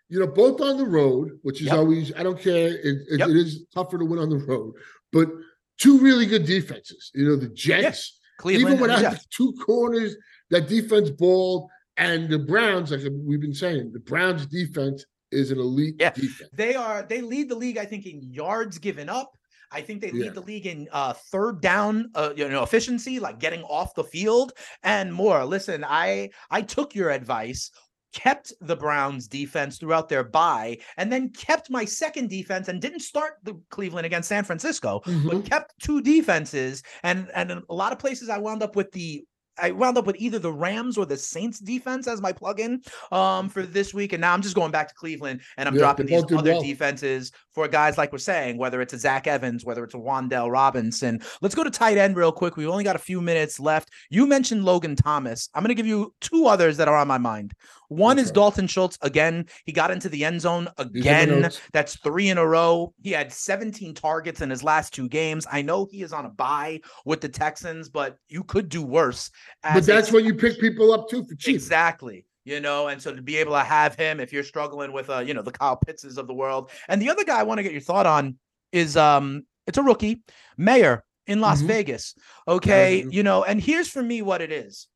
you 0.09 0.19
know, 0.19 0.27
both 0.27 0.59
on 0.61 0.77
the 0.77 0.85
road, 0.85 1.39
which 1.43 1.61
is 1.61 1.67
Yep. 1.67 1.75
always 1.77 2.13
I 2.15 2.23
don't 2.23 2.39
care. 2.39 2.67
It, 2.69 2.97
it- 3.09 3.19
Yep. 3.19 3.29
it 3.29 3.37
is 3.37 3.65
tougher 3.73 3.97
to 3.97 4.05
win 4.05 4.19
on 4.19 4.29
the 4.29 4.37
road, 4.37 4.73
but 5.11 5.29
two 5.77 5.99
really 5.99 6.25
good 6.25 6.45
defenses. 6.45 7.11
You 7.13 7.25
know, 7.29 7.35
the 7.35 7.49
Jets, 7.49 8.19
Cleveland. 8.37 8.75
even 8.75 8.81
without 8.81 9.13
the 9.13 9.19
two 9.29 9.53
corners, 9.65 10.15
that 10.49 10.67
defense 10.67 11.09
balled, 11.09 11.69
and 11.97 12.29
the 12.29 12.39
Browns, 12.39 12.91
like 12.91 13.01
we've 13.11 13.41
been 13.41 13.53
saying, 13.53 13.91
the 13.93 13.99
Browns 13.99 14.45
defense 14.45 15.05
is 15.31 15.51
an 15.51 15.59
elite 15.59 15.95
Yeah. 15.99 16.11
defense. 16.11 16.49
They 16.53 16.75
are 16.75 17.03
they 17.03 17.21
lead 17.21 17.49
the 17.49 17.55
league, 17.55 17.77
I 17.77 17.85
think, 17.85 18.05
in 18.05 18.21
yards 18.21 18.77
given 18.77 19.09
up. 19.09 19.31
I 19.73 19.81
think 19.81 20.01
they 20.01 20.11
lead 20.11 20.25
Yeah. 20.25 20.31
the 20.31 20.41
league 20.41 20.67
in 20.67 20.89
uh, 20.91 21.13
third 21.13 21.61
down, 21.61 22.11
uh, 22.15 22.33
you 22.35 22.49
know, 22.49 22.63
efficiency, 22.63 23.19
like 23.19 23.39
getting 23.39 23.63
off 23.63 23.95
the 23.95 24.03
field 24.03 24.51
and 24.83 25.13
more. 25.13 25.45
Listen, 25.45 25.85
I 25.87 26.29
I 26.49 26.61
took 26.61 26.93
your 26.95 27.09
advice. 27.11 27.71
kept 28.13 28.51
the 28.59 28.75
Browns 28.75 29.25
defense 29.25 29.77
throughout 29.77 30.09
their 30.09 30.25
bye, 30.25 30.77
and 30.97 31.09
then 31.09 31.29
kept 31.29 31.69
my 31.69 31.85
second 31.85 32.29
defense 32.29 32.67
and 32.67 32.81
didn't 32.81 32.99
start 32.99 33.35
the 33.43 33.53
Cleveland 33.69 34.05
against 34.05 34.27
San 34.27 34.43
Francisco, 34.43 34.99
Mhm. 35.05 35.29
but 35.31 35.45
kept 35.45 35.73
two 35.81 36.01
defenses. 36.01 36.83
And 37.03 37.31
and 37.33 37.49
a 37.69 37.73
lot 37.73 37.93
of 37.93 37.99
places 37.99 38.27
I 38.27 38.37
wound 38.37 38.63
up 38.63 38.75
with 38.75 38.91
the 38.91 39.23
I 39.61 39.71
wound 39.71 39.97
up 39.97 40.05
with 40.05 40.15
either 40.19 40.39
the 40.39 40.51
Rams 40.51 40.97
or 40.97 41.05
the 41.05 41.17
Saints 41.17 41.59
defense 41.59 42.07
as 42.07 42.21
my 42.21 42.31
plug-in 42.31 42.81
um 43.11 43.49
for 43.49 43.63
this 43.63 43.93
week. 43.93 44.13
And 44.13 44.21
now 44.21 44.33
I'm 44.33 44.41
just 44.41 44.55
going 44.55 44.71
back 44.71 44.87
to 44.89 44.95
Cleveland 44.95 45.41
and 45.57 45.67
I'm 45.69 45.75
Yeah, 45.75 45.81
dropping 45.81 46.07
these 46.07 46.23
other 46.23 46.51
well. 46.53 46.61
defenses 46.63 47.31
for 47.53 47.67
guys 47.67 47.97
like 47.97 48.11
we're 48.11 48.17
saying, 48.17 48.57
whether 48.57 48.81
it's 48.81 48.93
a 48.93 48.99
Zach 48.99 49.27
Evans, 49.27 49.65
whether 49.65 49.83
it's 49.83 49.93
a 49.93 49.97
Wan'Dale 49.97 50.51
Robinson. 50.51 51.21
Let's 51.41 51.55
go 51.55 51.63
to 51.63 51.69
tight 51.69 51.97
end 51.97 52.15
real 52.15 52.31
quick. 52.31 52.55
We've 52.57 52.69
only 52.69 52.83
got 52.83 52.95
a 52.95 52.99
few 52.99 53.21
minutes 53.21 53.59
left. 53.59 53.89
You 54.09 54.25
mentioned 54.25 54.65
Logan 54.65 54.95
Thomas. 54.95 55.49
I'm 55.53 55.63
gonna 55.63 55.73
give 55.73 55.87
you 55.87 56.13
two 56.21 56.45
others 56.47 56.77
that 56.77 56.87
are 56.87 56.95
on 56.95 57.07
my 57.07 57.17
mind. 57.17 57.53
One 57.91 58.17
is 58.19 58.31
Dalton 58.31 58.67
Schultz. 58.67 58.97
Again, 59.01 59.47
he 59.65 59.73
got 59.73 59.91
into 59.91 60.07
the 60.07 60.23
end 60.23 60.39
zone 60.39 60.69
These 60.93 61.05
are 61.05 61.09
my 61.09 61.19
again. 61.19 61.51
That's 61.73 61.97
three 61.97 62.29
in 62.29 62.37
a 62.37 62.47
row. 62.47 62.93
He 63.03 63.11
had 63.11 63.33
17 63.33 63.93
targets 63.93 64.39
in 64.39 64.49
his 64.49 64.63
last 64.63 64.93
two 64.93 65.09
games. 65.09 65.45
I 65.51 65.61
know 65.61 65.85
he 65.91 66.01
is 66.01 66.13
on 66.13 66.25
a 66.25 66.29
bye 66.29 66.79
with 67.03 67.19
the 67.19 67.27
Texans, 67.27 67.89
but 67.89 68.15
you 68.29 68.45
could 68.45 68.69
do 68.69 68.81
worse. 68.81 69.29
But 69.61 69.75
as 69.75 69.89
a 69.89 69.91
that's 69.91 70.11
when 70.13 70.23
you 70.23 70.33
pick 70.35 70.57
people 70.57 70.93
up 70.93 71.09
too 71.09 71.25
for 71.25 71.35
cheap. 71.35 71.53
Exactly. 71.53 72.25
You 72.45 72.61
know, 72.61 72.87
and 72.87 73.01
so 73.01 73.13
to 73.13 73.21
be 73.21 73.35
able 73.35 73.51
to 73.51 73.59
have 73.59 73.95
him, 73.95 74.21
if 74.21 74.31
you're 74.31 74.43
struggling 74.43 74.93
with 74.93 75.09
uh, 75.09 75.19
you 75.19 75.33
know, 75.33 75.41
the 75.41 75.51
Kyle 75.51 75.75
Pittses 75.75 76.17
of 76.17 76.27
the 76.27 76.33
world. 76.33 76.71
And 76.87 77.01
the 77.01 77.09
other 77.09 77.25
guy 77.25 77.41
I 77.41 77.43
want 77.43 77.57
to 77.57 77.63
get 77.63 77.73
your 77.73 77.81
thought 77.81 78.05
on 78.05 78.37
is 78.71 78.95
um 78.95 79.45
it's 79.67 79.77
a 79.77 79.83
rookie, 79.83 80.21
Mayer 80.57 81.03
in 81.27 81.41
Las 81.41 81.61
Mhm. 81.61 81.67
Vegas. 81.67 82.15
Okay. 82.47 83.03
Mhm. 83.05 83.11
You 83.11 83.23
know, 83.23 83.43
and 83.43 83.61
here's 83.61 83.89
for 83.89 84.01
me 84.01 84.21
what 84.21 84.41
it 84.41 84.53
is. 84.53 84.87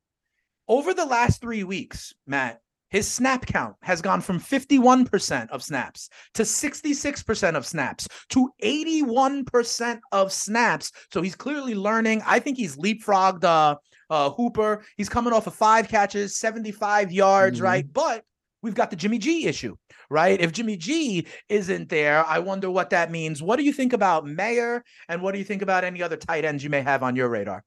Over 0.66 0.94
the 0.94 1.04
last 1.04 1.42
three 1.42 1.62
weeks, 1.62 2.14
Matt, 2.26 2.60
his 2.90 3.10
snap 3.10 3.46
count 3.46 3.74
has 3.82 4.00
gone 4.00 4.20
from 4.20 4.38
51% 4.40 5.48
of 5.50 5.62
snaps 5.62 6.08
to 6.34 6.42
66% 6.42 7.56
of 7.56 7.66
snaps 7.66 8.08
to 8.30 8.50
81% 8.62 9.98
of 10.12 10.32
snaps. 10.32 10.92
So 11.12 11.22
he's 11.22 11.34
clearly 11.34 11.74
learning. 11.74 12.22
I 12.26 12.38
think 12.38 12.56
he's 12.56 12.76
leapfrogged 12.76 13.44
uh, 13.44 13.76
uh, 14.10 14.30
Hooper. 14.30 14.84
He's 14.96 15.08
coming 15.08 15.32
off 15.32 15.46
of 15.46 15.54
five 15.54 15.88
catches, 15.88 16.36
75 16.38 17.10
yards, 17.12 17.60
Mhm. 17.60 17.64
right? 17.64 17.92
But 17.92 18.22
we've 18.62 18.74
got 18.74 18.90
the 18.90 18.96
Jimmy 18.96 19.18
G 19.18 19.46
issue, 19.46 19.76
right? 20.08 20.40
If 20.40 20.52
Jimmy 20.52 20.76
G 20.76 21.26
isn't 21.48 21.88
there, 21.88 22.24
I 22.24 22.38
wonder 22.38 22.70
what 22.70 22.90
that 22.90 23.10
means. 23.10 23.42
What 23.42 23.56
do 23.56 23.64
you 23.64 23.72
think 23.72 23.92
about 23.92 24.26
Mayer? 24.26 24.84
And 25.08 25.22
what 25.22 25.32
do 25.32 25.38
you 25.38 25.44
think 25.44 25.62
about 25.62 25.84
any 25.84 26.02
other 26.02 26.16
tight 26.16 26.44
ends 26.44 26.62
you 26.64 26.70
may 26.70 26.82
have 26.82 27.02
on 27.02 27.16
your 27.16 27.28
radar? 27.28 27.64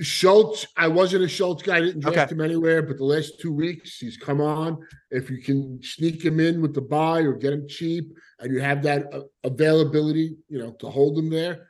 Schultz, 0.00 0.66
I 0.76 0.86
wasn't 0.88 1.24
a 1.24 1.28
Schultz 1.28 1.62
guy. 1.62 1.76
I 1.78 1.80
didn't 1.80 2.00
draft 2.00 2.18
Okay. 2.18 2.34
him 2.34 2.40
anywhere, 2.40 2.82
but 2.82 2.98
the 2.98 3.04
last 3.04 3.40
two 3.40 3.52
weeks 3.52 3.98
he's 3.98 4.16
come 4.16 4.40
on. 4.40 4.78
If 5.10 5.28
you 5.28 5.38
can 5.42 5.80
sneak 5.82 6.24
him 6.24 6.38
in 6.38 6.60
with 6.62 6.74
the 6.74 6.80
bye 6.82 7.20
or 7.20 7.32
get 7.34 7.52
him 7.52 7.66
cheap, 7.68 8.12
and 8.38 8.52
you 8.52 8.60
have 8.60 8.82
that 8.84 9.12
uh, 9.12 9.22
availability, 9.44 10.36
you 10.48 10.58
know, 10.58 10.72
to 10.80 10.88
hold 10.88 11.18
him 11.18 11.30
there, 11.30 11.66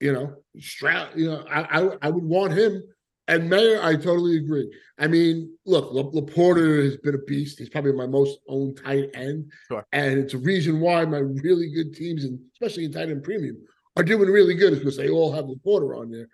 you 0.00 0.12
know, 0.12 0.34
Stroud, 0.58 1.10
you 1.16 1.26
know, 1.30 1.44
I, 1.48 1.80
I 1.80 1.96
I 2.02 2.10
would 2.10 2.24
want 2.24 2.52
him. 2.52 2.82
And 3.28 3.50
Mayer, 3.50 3.78
I 3.82 3.94
totally 3.94 4.38
agree. 4.38 4.72
I 4.98 5.06
mean, 5.06 5.54
look, 5.66 5.92
La- 5.92 6.10
Laporta 6.18 6.82
has 6.84 6.96
been 6.96 7.14
a 7.14 7.18
beast. 7.18 7.58
He's 7.58 7.68
probably 7.68 7.92
my 7.92 8.06
most 8.06 8.38
owned 8.48 8.80
tight 8.82 9.10
end, 9.12 9.52
Sure. 9.68 9.84
and 9.92 10.18
it's 10.18 10.32
a 10.32 10.38
reason 10.38 10.80
why 10.80 11.04
my 11.04 11.18
really 11.18 11.70
good 11.70 11.94
teams, 11.94 12.24
and 12.24 12.40
especially 12.54 12.86
in 12.86 12.92
tight 12.92 13.10
end 13.10 13.22
premium, 13.22 13.58
are 13.98 14.02
doing 14.02 14.30
really 14.30 14.54
good, 14.54 14.72
is 14.72 14.78
because 14.78 14.96
they 14.96 15.10
all 15.10 15.30
have 15.30 15.44
Laporta 15.44 16.00
on 16.00 16.10
there. 16.10 16.26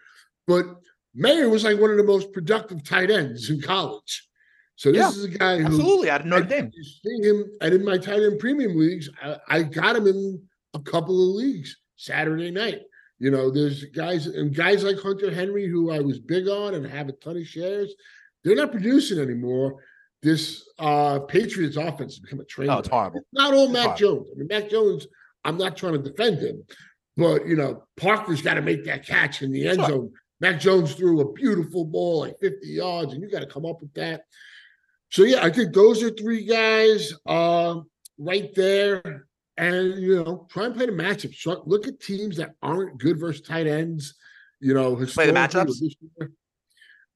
But 0.46 0.66
Mayer 1.14 1.48
was 1.48 1.64
like 1.64 1.78
one 1.80 1.90
of 1.90 1.96
the 1.96 2.02
most 2.04 2.32
productive 2.32 2.82
tight 2.84 3.10
ends 3.10 3.50
in 3.50 3.60
college. 3.60 4.28
So 4.76 4.90
this 4.90 4.98
Yeah, 5.00 5.08
is 5.10 5.24
a 5.24 5.28
guy 5.28 5.58
who 5.58 5.66
Absolutely. 5.66 6.10
Out 6.10 6.20
of 6.22 6.26
Notre 6.26 6.44
Dame. 6.46 6.70
You 6.74 6.82
see 6.84 7.28
him, 7.28 7.44
and 7.60 7.74
in 7.74 7.84
my 7.84 7.96
tight 7.98 8.22
end 8.22 8.40
premium 8.40 8.76
leagues, 8.76 9.08
I, 9.22 9.36
I 9.48 9.62
got 9.62 9.94
him 9.96 10.06
in 10.08 10.42
a 10.74 10.80
couple 10.80 11.14
of 11.30 11.36
leagues 11.36 11.76
Saturday 11.96 12.50
night. 12.50 12.80
You 13.20 13.30
know, 13.30 13.50
there's 13.50 13.84
guys 13.84 14.26
and 14.26 14.54
guys 14.54 14.82
like 14.82 14.98
Hunter 15.00 15.32
Henry 15.32 15.68
who 15.68 15.92
I 15.92 16.00
was 16.00 16.18
big 16.18 16.48
on 16.48 16.74
and 16.74 16.84
have 16.84 17.08
a 17.08 17.12
ton 17.12 17.36
of 17.36 17.46
shares. 17.46 17.94
They're 18.42 18.56
not 18.56 18.72
producing 18.72 19.20
anymore. 19.20 19.76
This 20.22 20.68
uh 20.80 21.20
Patriots 21.20 21.76
offense 21.76 22.14
has 22.14 22.18
become 22.18 22.40
a 22.40 22.44
train. 22.44 22.70
Oh, 22.70 22.78
it's 22.78 22.88
horrible. 22.88 23.20
Not 23.32 23.54
all 23.54 23.64
It's 23.64 23.72
Mac 23.72 23.82
horrible. 23.84 23.98
Jones. 23.98 24.28
I 24.34 24.38
mean, 24.38 24.48
Mac 24.48 24.68
Jones. 24.70 25.06
I'm 25.44 25.58
not 25.58 25.76
trying 25.76 25.92
to 25.92 25.98
defend 26.10 26.38
him, 26.38 26.64
but 27.16 27.46
you 27.46 27.54
know, 27.54 27.84
Parker's 27.98 28.40
got 28.42 28.54
to 28.54 28.62
make 28.62 28.84
that 28.86 29.06
catch 29.06 29.42
in 29.42 29.52
the 29.52 29.68
end 29.68 29.78
Sure. 29.78 29.88
zone. 29.88 30.12
Mac 30.40 30.60
Jones 30.60 30.94
threw 30.94 31.20
a 31.20 31.32
beautiful 31.32 31.84
ball, 31.84 32.20
like 32.20 32.38
50 32.40 32.66
yards, 32.66 33.12
and 33.12 33.22
you 33.22 33.30
got 33.30 33.40
to 33.40 33.46
come 33.46 33.64
up 33.64 33.80
with 33.80 33.94
that. 33.94 34.22
So 35.10 35.22
yeah, 35.22 35.44
I 35.44 35.50
think 35.50 35.72
those 35.72 36.02
are 36.02 36.10
three 36.10 36.44
guys 36.44 37.12
uh, 37.26 37.76
right 38.18 38.52
there. 38.54 39.26
And 39.56 40.02
you 40.02 40.16
know, 40.24 40.48
try 40.50 40.64
and 40.66 40.74
play 40.74 40.86
the 40.86 40.92
matchup. 40.92 41.32
Try- 41.36 41.56
Look 41.64 41.86
at 41.86 42.00
teams 42.00 42.36
that 42.38 42.54
aren't 42.60 42.98
good 42.98 43.20
versus 43.20 43.40
tight 43.42 43.68
ends. 43.68 44.14
You 44.60 44.74
know, 44.74 44.96
Play 44.96 45.26
the 45.26 45.32
matchups? 45.32 45.80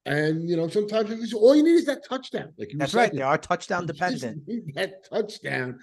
And 0.05 0.49
you 0.49 0.55
know, 0.55 0.69
sometimes 0.69 1.11
it's- 1.11 1.33
all 1.33 1.53
you 1.55 1.63
need 1.63 1.73
is 1.73 1.85
that 1.85 2.05
touchdown. 2.07 2.53
Like 2.57 2.71
you 2.71 2.77
were 2.77 2.79
That's 2.79 2.93
right. 2.93 3.11
They 3.11 3.21
are 3.21 3.37
touchdown 3.37 3.81
You 3.81 3.87
just 3.89 3.99
dependent. 3.99 4.47
need 4.47 4.73
That 4.75 5.03
touchdown. 5.09 5.79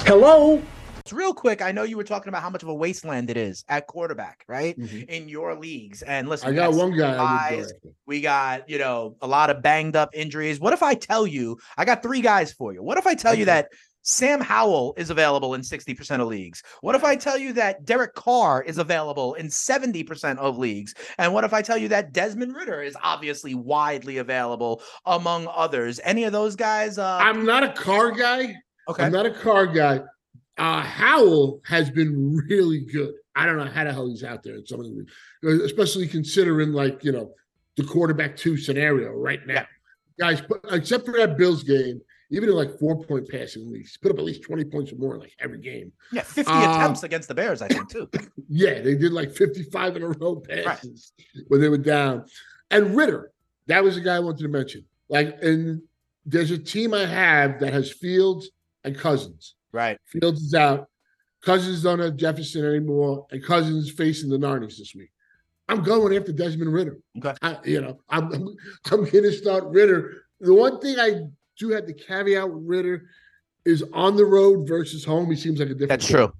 Hello? 0.00 0.62
Real 1.12 1.34
quick, 1.34 1.62
I 1.62 1.72
know 1.72 1.82
you 1.82 1.96
were 1.96 2.04
talking 2.04 2.28
about 2.28 2.42
how 2.42 2.50
much 2.50 2.62
of 2.62 2.68
a 2.68 2.74
wasteland 2.74 3.30
it 3.30 3.36
is 3.36 3.64
at 3.68 3.86
quarterback, 3.86 4.44
right? 4.48 4.78
Mhm. 4.78 5.08
In 5.08 5.28
your 5.28 5.54
leagues. 5.54 6.02
And 6.02 6.28
listen, 6.28 6.48
I 6.48 6.52
got 6.52 6.74
one 6.74 6.96
guy. 6.96 7.12
I 7.14 7.56
buys. 7.56 7.72
We 8.06 8.20
got, 8.20 8.68
you 8.68 8.78
know, 8.78 9.16
a 9.20 9.26
lot 9.26 9.50
of 9.50 9.62
banged 9.62 9.96
up 9.96 10.10
injuries. 10.14 10.60
What 10.60 10.72
if 10.72 10.82
I 10.82 10.94
tell 10.94 11.26
you, 11.26 11.58
I 11.76 11.84
got 11.84 12.02
three 12.02 12.20
guys 12.20 12.52
for 12.52 12.72
you? 12.72 12.82
What 12.82 12.98
if 12.98 13.06
I 13.06 13.14
tell 13.14 13.34
you 13.34 13.44
that 13.46 13.68
Sam 14.02 14.40
Howell 14.40 14.94
is 14.96 15.10
available 15.10 15.52
in 15.54 15.60
60% 15.62 16.22
of 16.22 16.28
leagues? 16.28 16.62
What 16.80 16.94
if 16.94 17.04
I 17.04 17.14
tell 17.14 17.36
you 17.36 17.52
that 17.54 17.84
Derek 17.84 18.14
Carr 18.14 18.62
is 18.62 18.78
available 18.78 19.34
in 19.34 19.48
70% 19.48 20.38
of 20.38 20.56
leagues? 20.56 20.94
And 21.18 21.34
what 21.34 21.44
if 21.44 21.52
I 21.52 21.60
tell 21.60 21.76
you 21.76 21.88
that 21.88 22.12
Desmond 22.12 22.54
Ridder 22.54 22.80
is 22.80 22.96
obviously 23.02 23.54
widely 23.54 24.16
available 24.18 24.80
among 25.04 25.46
others? 25.54 26.00
Any 26.04 26.24
of 26.24 26.32
those 26.32 26.56
guys? 26.56 26.96
Uh, 26.96 27.18
I'm 27.20 27.44
not 27.44 27.64
a 27.64 27.72
Carr 27.72 28.12
guy. 28.12 28.54
okay. 28.88 29.04
I'm 29.04 29.12
not 29.12 29.26
a 29.26 29.30
Carr 29.30 29.66
guy. 29.66 30.00
Uh, 30.58 30.82
Howell 30.82 31.60
has 31.64 31.90
been 31.90 32.36
really 32.48 32.80
good. 32.80 33.14
I 33.36 33.46
don't 33.46 33.56
know 33.56 33.66
how 33.66 33.84
the 33.84 33.92
hell 33.92 34.08
he's 34.08 34.24
out 34.24 34.42
there 34.42 34.56
in 34.56 34.66
some 34.66 34.80
of 34.80 34.86
the 34.86 34.92
leagues, 34.92 35.62
especially 35.62 36.08
considering 36.08 36.72
like 36.72 37.04
you 37.04 37.12
know 37.12 37.32
the 37.76 37.84
quarterback 37.84 38.36
two 38.36 38.56
scenario 38.56 39.10
right 39.12 39.46
now. 39.46 39.54
Yeah. 39.54 39.66
Guys, 40.18 40.40
but 40.40 40.60
except 40.72 41.06
for 41.06 41.12
that 41.12 41.38
Bills 41.38 41.62
game, 41.62 42.00
even 42.30 42.48
in 42.48 42.54
like 42.54 42.78
four 42.78 43.02
point 43.04 43.28
passing 43.28 43.70
leagues, 43.72 43.96
put 43.96 44.10
up 44.10 44.18
at 44.18 44.24
least 44.24 44.42
20 44.42 44.64
points 44.64 44.92
or 44.92 44.96
more 44.96 45.14
in 45.14 45.20
like 45.20 45.34
every 45.38 45.60
game. 45.60 45.92
yeah, 46.12 46.22
50 46.22 46.50
uh, 46.50 46.74
attempts 46.74 47.04
against 47.04 47.28
the 47.28 47.34
Bears, 47.34 47.62
I 47.62 47.68
think, 47.68 47.90
too. 47.90 48.08
Yeah, 48.50 48.80
they 48.80 48.94
did 48.94 49.12
like 49.12 49.30
55 49.32 49.96
in 49.96 50.02
a 50.02 50.08
row 50.08 50.36
passes 50.36 51.12
when 51.48 51.60
they 51.60 51.68
were 51.68 51.76
down. 51.76 52.24
And 52.70 52.96
Ridder, 52.96 53.30
that 53.66 53.84
was 53.84 53.94
the 53.94 54.00
guy 54.00 54.16
I 54.16 54.20
wanted 54.20 54.42
to 54.42 54.48
mention. 54.48 54.86
Like, 55.10 55.36
and 55.42 55.82
there's 56.24 56.50
a 56.50 56.58
team 56.58 56.94
I 56.94 57.04
have 57.04 57.60
that 57.60 57.74
has 57.74 57.92
Fields 57.92 58.50
and 58.84 58.96
Cousins. 58.96 59.54
Right. 59.72 59.98
Fields 60.06 60.42
is 60.42 60.54
out. 60.54 60.88
Cousins 61.42 61.82
don't 61.82 62.00
have 62.00 62.16
Jefferson 62.16 62.64
anymore, 62.64 63.26
and 63.30 63.42
Cousins 63.42 63.90
facing 63.90 64.28
the 64.28 64.38
Niners 64.38 64.78
this 64.78 64.94
week. 64.94 65.10
I'm 65.68 65.82
going 65.82 66.16
after 66.16 66.32
Desmond 66.32 66.72
Ridder. 66.72 66.98
Okay. 67.18 67.34
I, 67.42 67.58
you 67.64 67.80
know, 67.80 68.00
I'm 68.08 68.32
I'm, 68.32 68.48
I'm 68.90 69.04
going 69.04 69.24
to 69.24 69.32
start 69.32 69.64
Ridder. 69.66 70.24
The 70.40 70.54
one 70.54 70.80
thing 70.80 70.98
I 70.98 71.22
do 71.58 71.70
have 71.70 71.86
to 71.86 71.92
caveat 71.92 72.50
with 72.50 72.64
Ridder 72.64 73.08
is 73.64 73.84
on 73.92 74.16
the 74.16 74.24
road 74.24 74.66
versus 74.66 75.04
home. 75.04 75.30
He 75.30 75.36
seems 75.36 75.60
like 75.60 75.68
a 75.68 75.74
different. 75.74 75.90
That's 75.90 76.10
guy. 76.10 76.18
true. 76.18 76.32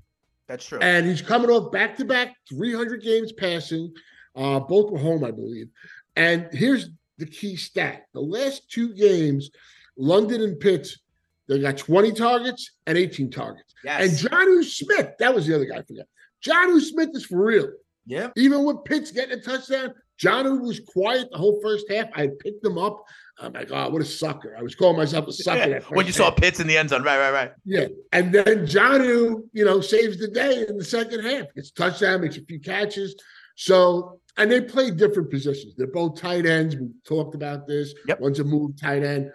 That's 0.46 0.64
true. 0.64 0.78
And 0.80 1.06
he's 1.06 1.20
coming 1.20 1.50
off 1.50 1.70
back 1.70 1.96
to 1.98 2.04
back 2.04 2.34
300 2.48 3.02
games 3.02 3.32
passing. 3.32 3.92
Uh, 4.34 4.60
both 4.60 4.90
were 4.90 4.98
home, 4.98 5.24
I 5.24 5.30
believe. 5.30 5.68
And 6.16 6.48
here's 6.52 6.88
the 7.18 7.26
key 7.26 7.56
stat: 7.56 8.06
the 8.14 8.20
last 8.20 8.70
two 8.70 8.94
games, 8.94 9.50
London 9.96 10.42
and 10.42 10.58
Pitts, 10.58 10.98
they 11.48 11.58
got 11.60 11.78
20 11.78 12.12
targets 12.12 12.72
and 12.86 12.98
18 12.98 13.30
targets. 13.30 13.74
And 13.88 14.12
yes. 14.12 14.22
Jonnu 14.22 14.64
Smith, 14.64 15.10
that 15.18 15.34
was 15.34 15.46
the 15.46 15.54
other 15.54 15.64
guy 15.64 15.78
I 15.78 15.82
forgot. 15.82 16.06
Jonnu 16.44 16.80
Smith 16.80 17.10
is 17.14 17.24
for 17.24 17.44
real. 17.44 17.68
yeah. 18.06 18.28
Even 18.36 18.64
with 18.64 18.84
Pitts 18.84 19.10
getting 19.10 19.38
a 19.38 19.40
touchdown, 19.40 19.94
Jonnu 20.20 20.60
was 20.60 20.80
quiet 20.80 21.28
the 21.30 21.38
whole 21.38 21.60
first 21.62 21.90
half. 21.90 22.08
I 22.14 22.28
picked 22.40 22.64
him 22.64 22.76
up. 22.76 23.04
I'm 23.40 23.52
like, 23.52 23.70
oh, 23.70 23.88
what 23.88 24.02
a 24.02 24.04
sucker. 24.04 24.56
I 24.58 24.62
was 24.62 24.74
calling 24.74 24.96
myself 24.96 25.28
a 25.28 25.32
sucker. 25.32 25.70
that 25.70 25.90
when 25.90 26.06
you 26.06 26.12
first 26.12 26.18
saw. 26.18 26.30
Pitts 26.30 26.58
in 26.58 26.66
the 26.66 26.76
end 26.76 26.90
zone. 26.90 27.04
Right, 27.04 27.18
right, 27.18 27.32
right. 27.32 27.52
Yeah. 27.64 27.86
And 28.12 28.34
then 28.34 28.66
Jonnu, 28.66 29.42
you 29.52 29.64
know, 29.64 29.80
saves 29.80 30.18
the 30.18 30.28
day 30.28 30.66
in 30.68 30.76
the 30.76 30.84
second 30.84 31.24
half. 31.24 31.46
Gets 31.54 31.70
a 31.70 31.74
touchdown, 31.74 32.20
makes 32.20 32.36
a 32.36 32.44
few 32.44 32.60
catches. 32.60 33.14
So, 33.54 34.20
and 34.36 34.50
they 34.50 34.60
play 34.60 34.90
different 34.90 35.30
positions. 35.30 35.74
They're 35.76 35.86
both 35.86 36.20
tight 36.20 36.46
ends. 36.46 36.76
We 36.76 36.88
talked 37.06 37.34
about 37.36 37.66
this. 37.68 37.94
Yep. 38.08 38.20
One's 38.20 38.40
a 38.40 38.44
move 38.44 38.80
tight 38.80 39.04
end. 39.04 39.30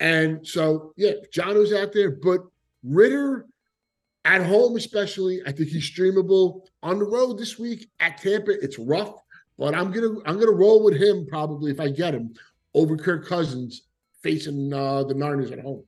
And 0.00 0.46
so, 0.46 0.92
yeah, 0.96 1.12
Jonnu's 1.34 1.72
out 1.72 1.92
there, 1.92 2.10
but 2.10 2.40
Ridder 2.82 3.46
at 4.24 4.44
home, 4.44 4.76
especially, 4.76 5.40
I 5.46 5.52
think 5.52 5.68
he's 5.68 5.90
streamable 5.90 6.62
on 6.82 6.98
the 6.98 7.04
road 7.04 7.38
this 7.38 7.58
week 7.58 7.88
at 8.00 8.18
Tampa. 8.18 8.52
It's 8.62 8.78
rough, 8.78 9.14
but 9.56 9.74
I'm 9.74 9.92
gonna 9.92 10.18
I'm 10.26 10.38
gonna 10.38 10.52
roll 10.52 10.82
with 10.82 11.00
him 11.00 11.26
probably 11.28 11.70
if 11.70 11.80
I 11.80 11.88
get 11.88 12.14
him 12.14 12.34
over 12.74 12.96
Kirk 12.96 13.26
Cousins 13.26 13.82
facing 14.22 14.72
uh, 14.72 15.04
the 15.04 15.14
Niners 15.14 15.52
at 15.52 15.60
home. 15.60 15.84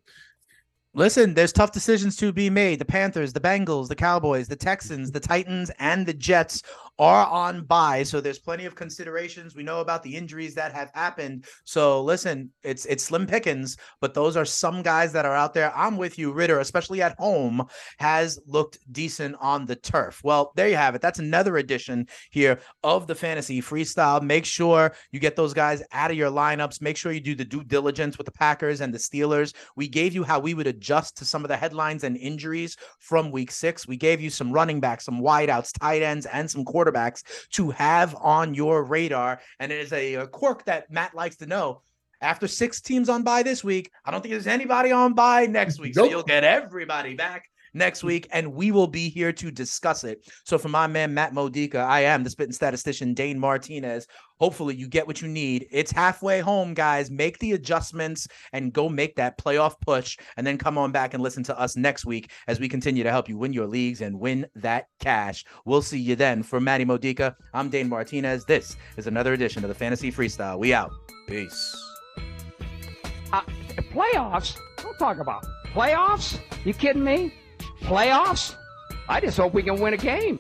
Listen, 0.95 1.35
there's 1.35 1.53
tough 1.53 1.73
decisions 1.73 2.17
to 2.17 2.33
be 2.33 2.49
made. 2.49 2.79
The 2.79 2.85
Panthers, 2.85 3.33
the 3.33 3.41
Bengals, 3.41 3.89
the 3.89 3.95
Cowboys, 3.95 4.49
the 4.49 4.57
Texans, 4.57 5.13
the 5.13 5.21
Titans, 5.21 5.71
and 5.79 6.07
the 6.07 6.15
Jets 6.15 6.63
are 6.99 7.27
on 7.27 7.65
bye. 7.65 8.03
So 8.03 8.21
there's 8.21 8.39
plenty 8.39 8.65
of 8.65 8.75
considerations. 8.75 9.55
We 9.55 9.63
know 9.63 9.81
about 9.81 10.03
the 10.03 10.17
injuries 10.17 10.55
that 10.57 10.73
have 10.73 10.91
happened. 10.95 11.45
So 11.65 12.03
listen, 12.03 12.51
it's 12.63 12.87
it's 12.87 13.05
slim 13.05 13.27
pickings, 13.27 13.77
but 14.01 14.15
those 14.15 14.37
are 14.37 14.45
some 14.45 14.83
guys 14.83 15.13
that 15.13 15.25
are 15.25 15.35
out 15.35 15.55
there. 15.55 15.73
I'm 15.77 15.97
with 15.97 16.19
you, 16.19 16.33
Ridder, 16.33 16.59
especially 16.59 17.01
at 17.01 17.17
home, 17.19 17.65
has 17.99 18.41
looked 18.47 18.79
decent 18.93 19.37
on 19.41 19.67
the 19.67 19.77
turf. 19.77 20.21
Well, 20.25 20.53
there 20.57 20.69
you 20.69 20.77
have 20.77 20.95
it. 20.95 21.01
That's 21.01 21.21
another 21.21 21.59
edition 21.59 22.09
here 22.31 22.59
of 22.83 23.07
the 23.07 23.15
fantasy 23.15 23.63
freestyle. 23.63 24.21
Make 24.21 24.45
sure 24.45 24.93
you 25.13 25.21
get 25.21 25.37
those 25.37 25.55
guys 25.55 25.83
out 25.93 26.11
of 26.11 26.17
your 26.17 26.31
lineups. 26.31 26.83
Make 26.83 26.97
sure 26.97 27.13
you 27.13 27.21
do 27.21 27.35
the 27.35 27.45
due 27.45 27.63
diligence 27.63 28.19
with 28.19 28.25
the 28.25 28.33
Packers 28.33 28.81
and 28.81 28.93
the 28.93 28.99
Steelers. 28.99 29.55
We 29.77 29.89
gave 29.89 30.15
you 30.15 30.25
how 30.25 30.41
we 30.41 30.55
would 30.55 30.67
adjust 30.67 31.17
to 31.19 31.25
some 31.25 31.45
of 31.45 31.49
the 31.49 31.57
headlines 31.57 32.03
and 32.03 32.17
injuries 32.17 32.77
from 32.99 33.31
week 33.31 33.53
six. 33.53 33.87
We 33.87 33.97
gave 33.97 34.21
you 34.21 34.31
some 34.31 34.53
running 34.53 34.81
backs, 34.81 35.05
some 35.05 35.21
wideouts, 35.21 35.79
tight 35.79 36.03
ends, 36.03 36.27
and 36.27 36.51
some 36.51 36.65
quarterbacks 36.65 36.88
to 37.53 37.71
have 37.71 38.15
on 38.17 38.55
your 38.55 38.85
radar. 38.85 39.41
And 39.61 39.73
it 39.73 39.81
is 39.81 39.93
a, 39.93 40.15
a 40.15 40.27
quirk 40.27 40.65
that 40.67 40.91
Matt 40.91 41.15
likes 41.15 41.37
to 41.37 41.47
know. 41.47 41.83
After 42.21 42.49
six 42.49 42.81
teams 42.81 43.09
on 43.09 43.23
bye 43.23 43.45
this 43.45 43.63
week, 43.63 43.93
I 44.05 44.11
don't 44.11 44.21
think 44.23 44.33
there's 44.33 44.49
anybody 44.49 44.91
on 44.91 45.15
bye 45.15 45.47
next 45.47 45.79
week. 45.79 45.95
So 45.95 46.05
you'll 46.05 46.25
get 46.25 46.43
everybody 46.43 47.15
back 47.15 47.45
next 47.75 48.03
week, 48.03 48.29
and 48.33 48.53
we 48.53 48.71
will 48.71 48.87
be 48.87 49.09
here 49.09 49.33
to 49.33 49.51
discuss 49.51 50.05
it. 50.05 50.29
So, 50.45 50.59
for 50.59 50.69
my 50.69 50.87
man 50.87 51.15
Matt 51.15 51.35
Modica, 51.35 51.79
I 51.79 52.01
am 52.01 52.25
the 52.25 52.31
spitting 52.31 52.53
statistician 52.53 53.15
Dane 53.15 53.39
Martinez. 53.39 54.07
Hopefully, 54.41 54.75
you 54.77 54.89
get 54.89 55.07
what 55.07 55.21
you 55.21 55.29
need. 55.29 55.67
It's 55.71 55.91
halfway 55.91 56.41
home, 56.41 56.75
guys. 56.75 57.11
Make 57.11 57.39
the 57.39 57.53
adjustments 57.53 58.29
and 58.53 58.73
go 58.73 58.89
make 58.89 59.17
that 59.17 59.39
playoff 59.39 59.75
push, 59.81 60.17
and 60.37 60.47
then 60.47 60.59
come 60.59 60.79
on 60.79 60.93
back 60.93 61.15
and 61.15 61.23
listen 61.23 61.43
to 61.45 61.59
us 61.59 61.77
next 61.77 62.05
week 62.05 62.31
as 62.47 62.61
we 62.61 62.69
continue 62.69 63.03
to 63.03 63.11
help 63.11 63.29
you 63.29 63.37
win 63.37 63.53
your 63.53 63.67
leagues 63.67 64.01
and 64.01 64.19
win 64.19 64.47
that 64.57 64.87
cash. 65.01 65.45
We'll 65.65 65.83
see 65.83 65.99
you 65.99 66.17
then. 66.17 66.43
For 66.43 66.61
Matty 66.61 66.85
Modica, 66.85 67.37
I'm 67.55 67.69
Dane 67.69 67.89
Martinez. 67.89 68.45
This 68.45 68.77
is 68.97 69.07
another 69.07 69.33
edition 69.33 69.65
of 69.65 69.69
the 69.69 69.75
Fantasy 69.75 70.13
Freestyle. 70.13 70.59
We 70.59 70.73
out. 70.73 70.93
Peace. 71.27 71.85
Uh, 73.33 73.43
playoffs? 73.93 74.57
Don't 74.83 74.99
talk 74.99 75.19
about 75.19 75.45
playoffs. 75.75 76.39
You 76.65 76.73
kidding 76.73 77.05
me? 77.05 77.33
Playoffs? 77.83 78.55
I 79.09 79.21
just 79.21 79.37
hope 79.37 79.55
we 79.55 79.63
can 79.63 79.81
win 79.81 79.95
a 79.95 79.97
game. 79.97 80.39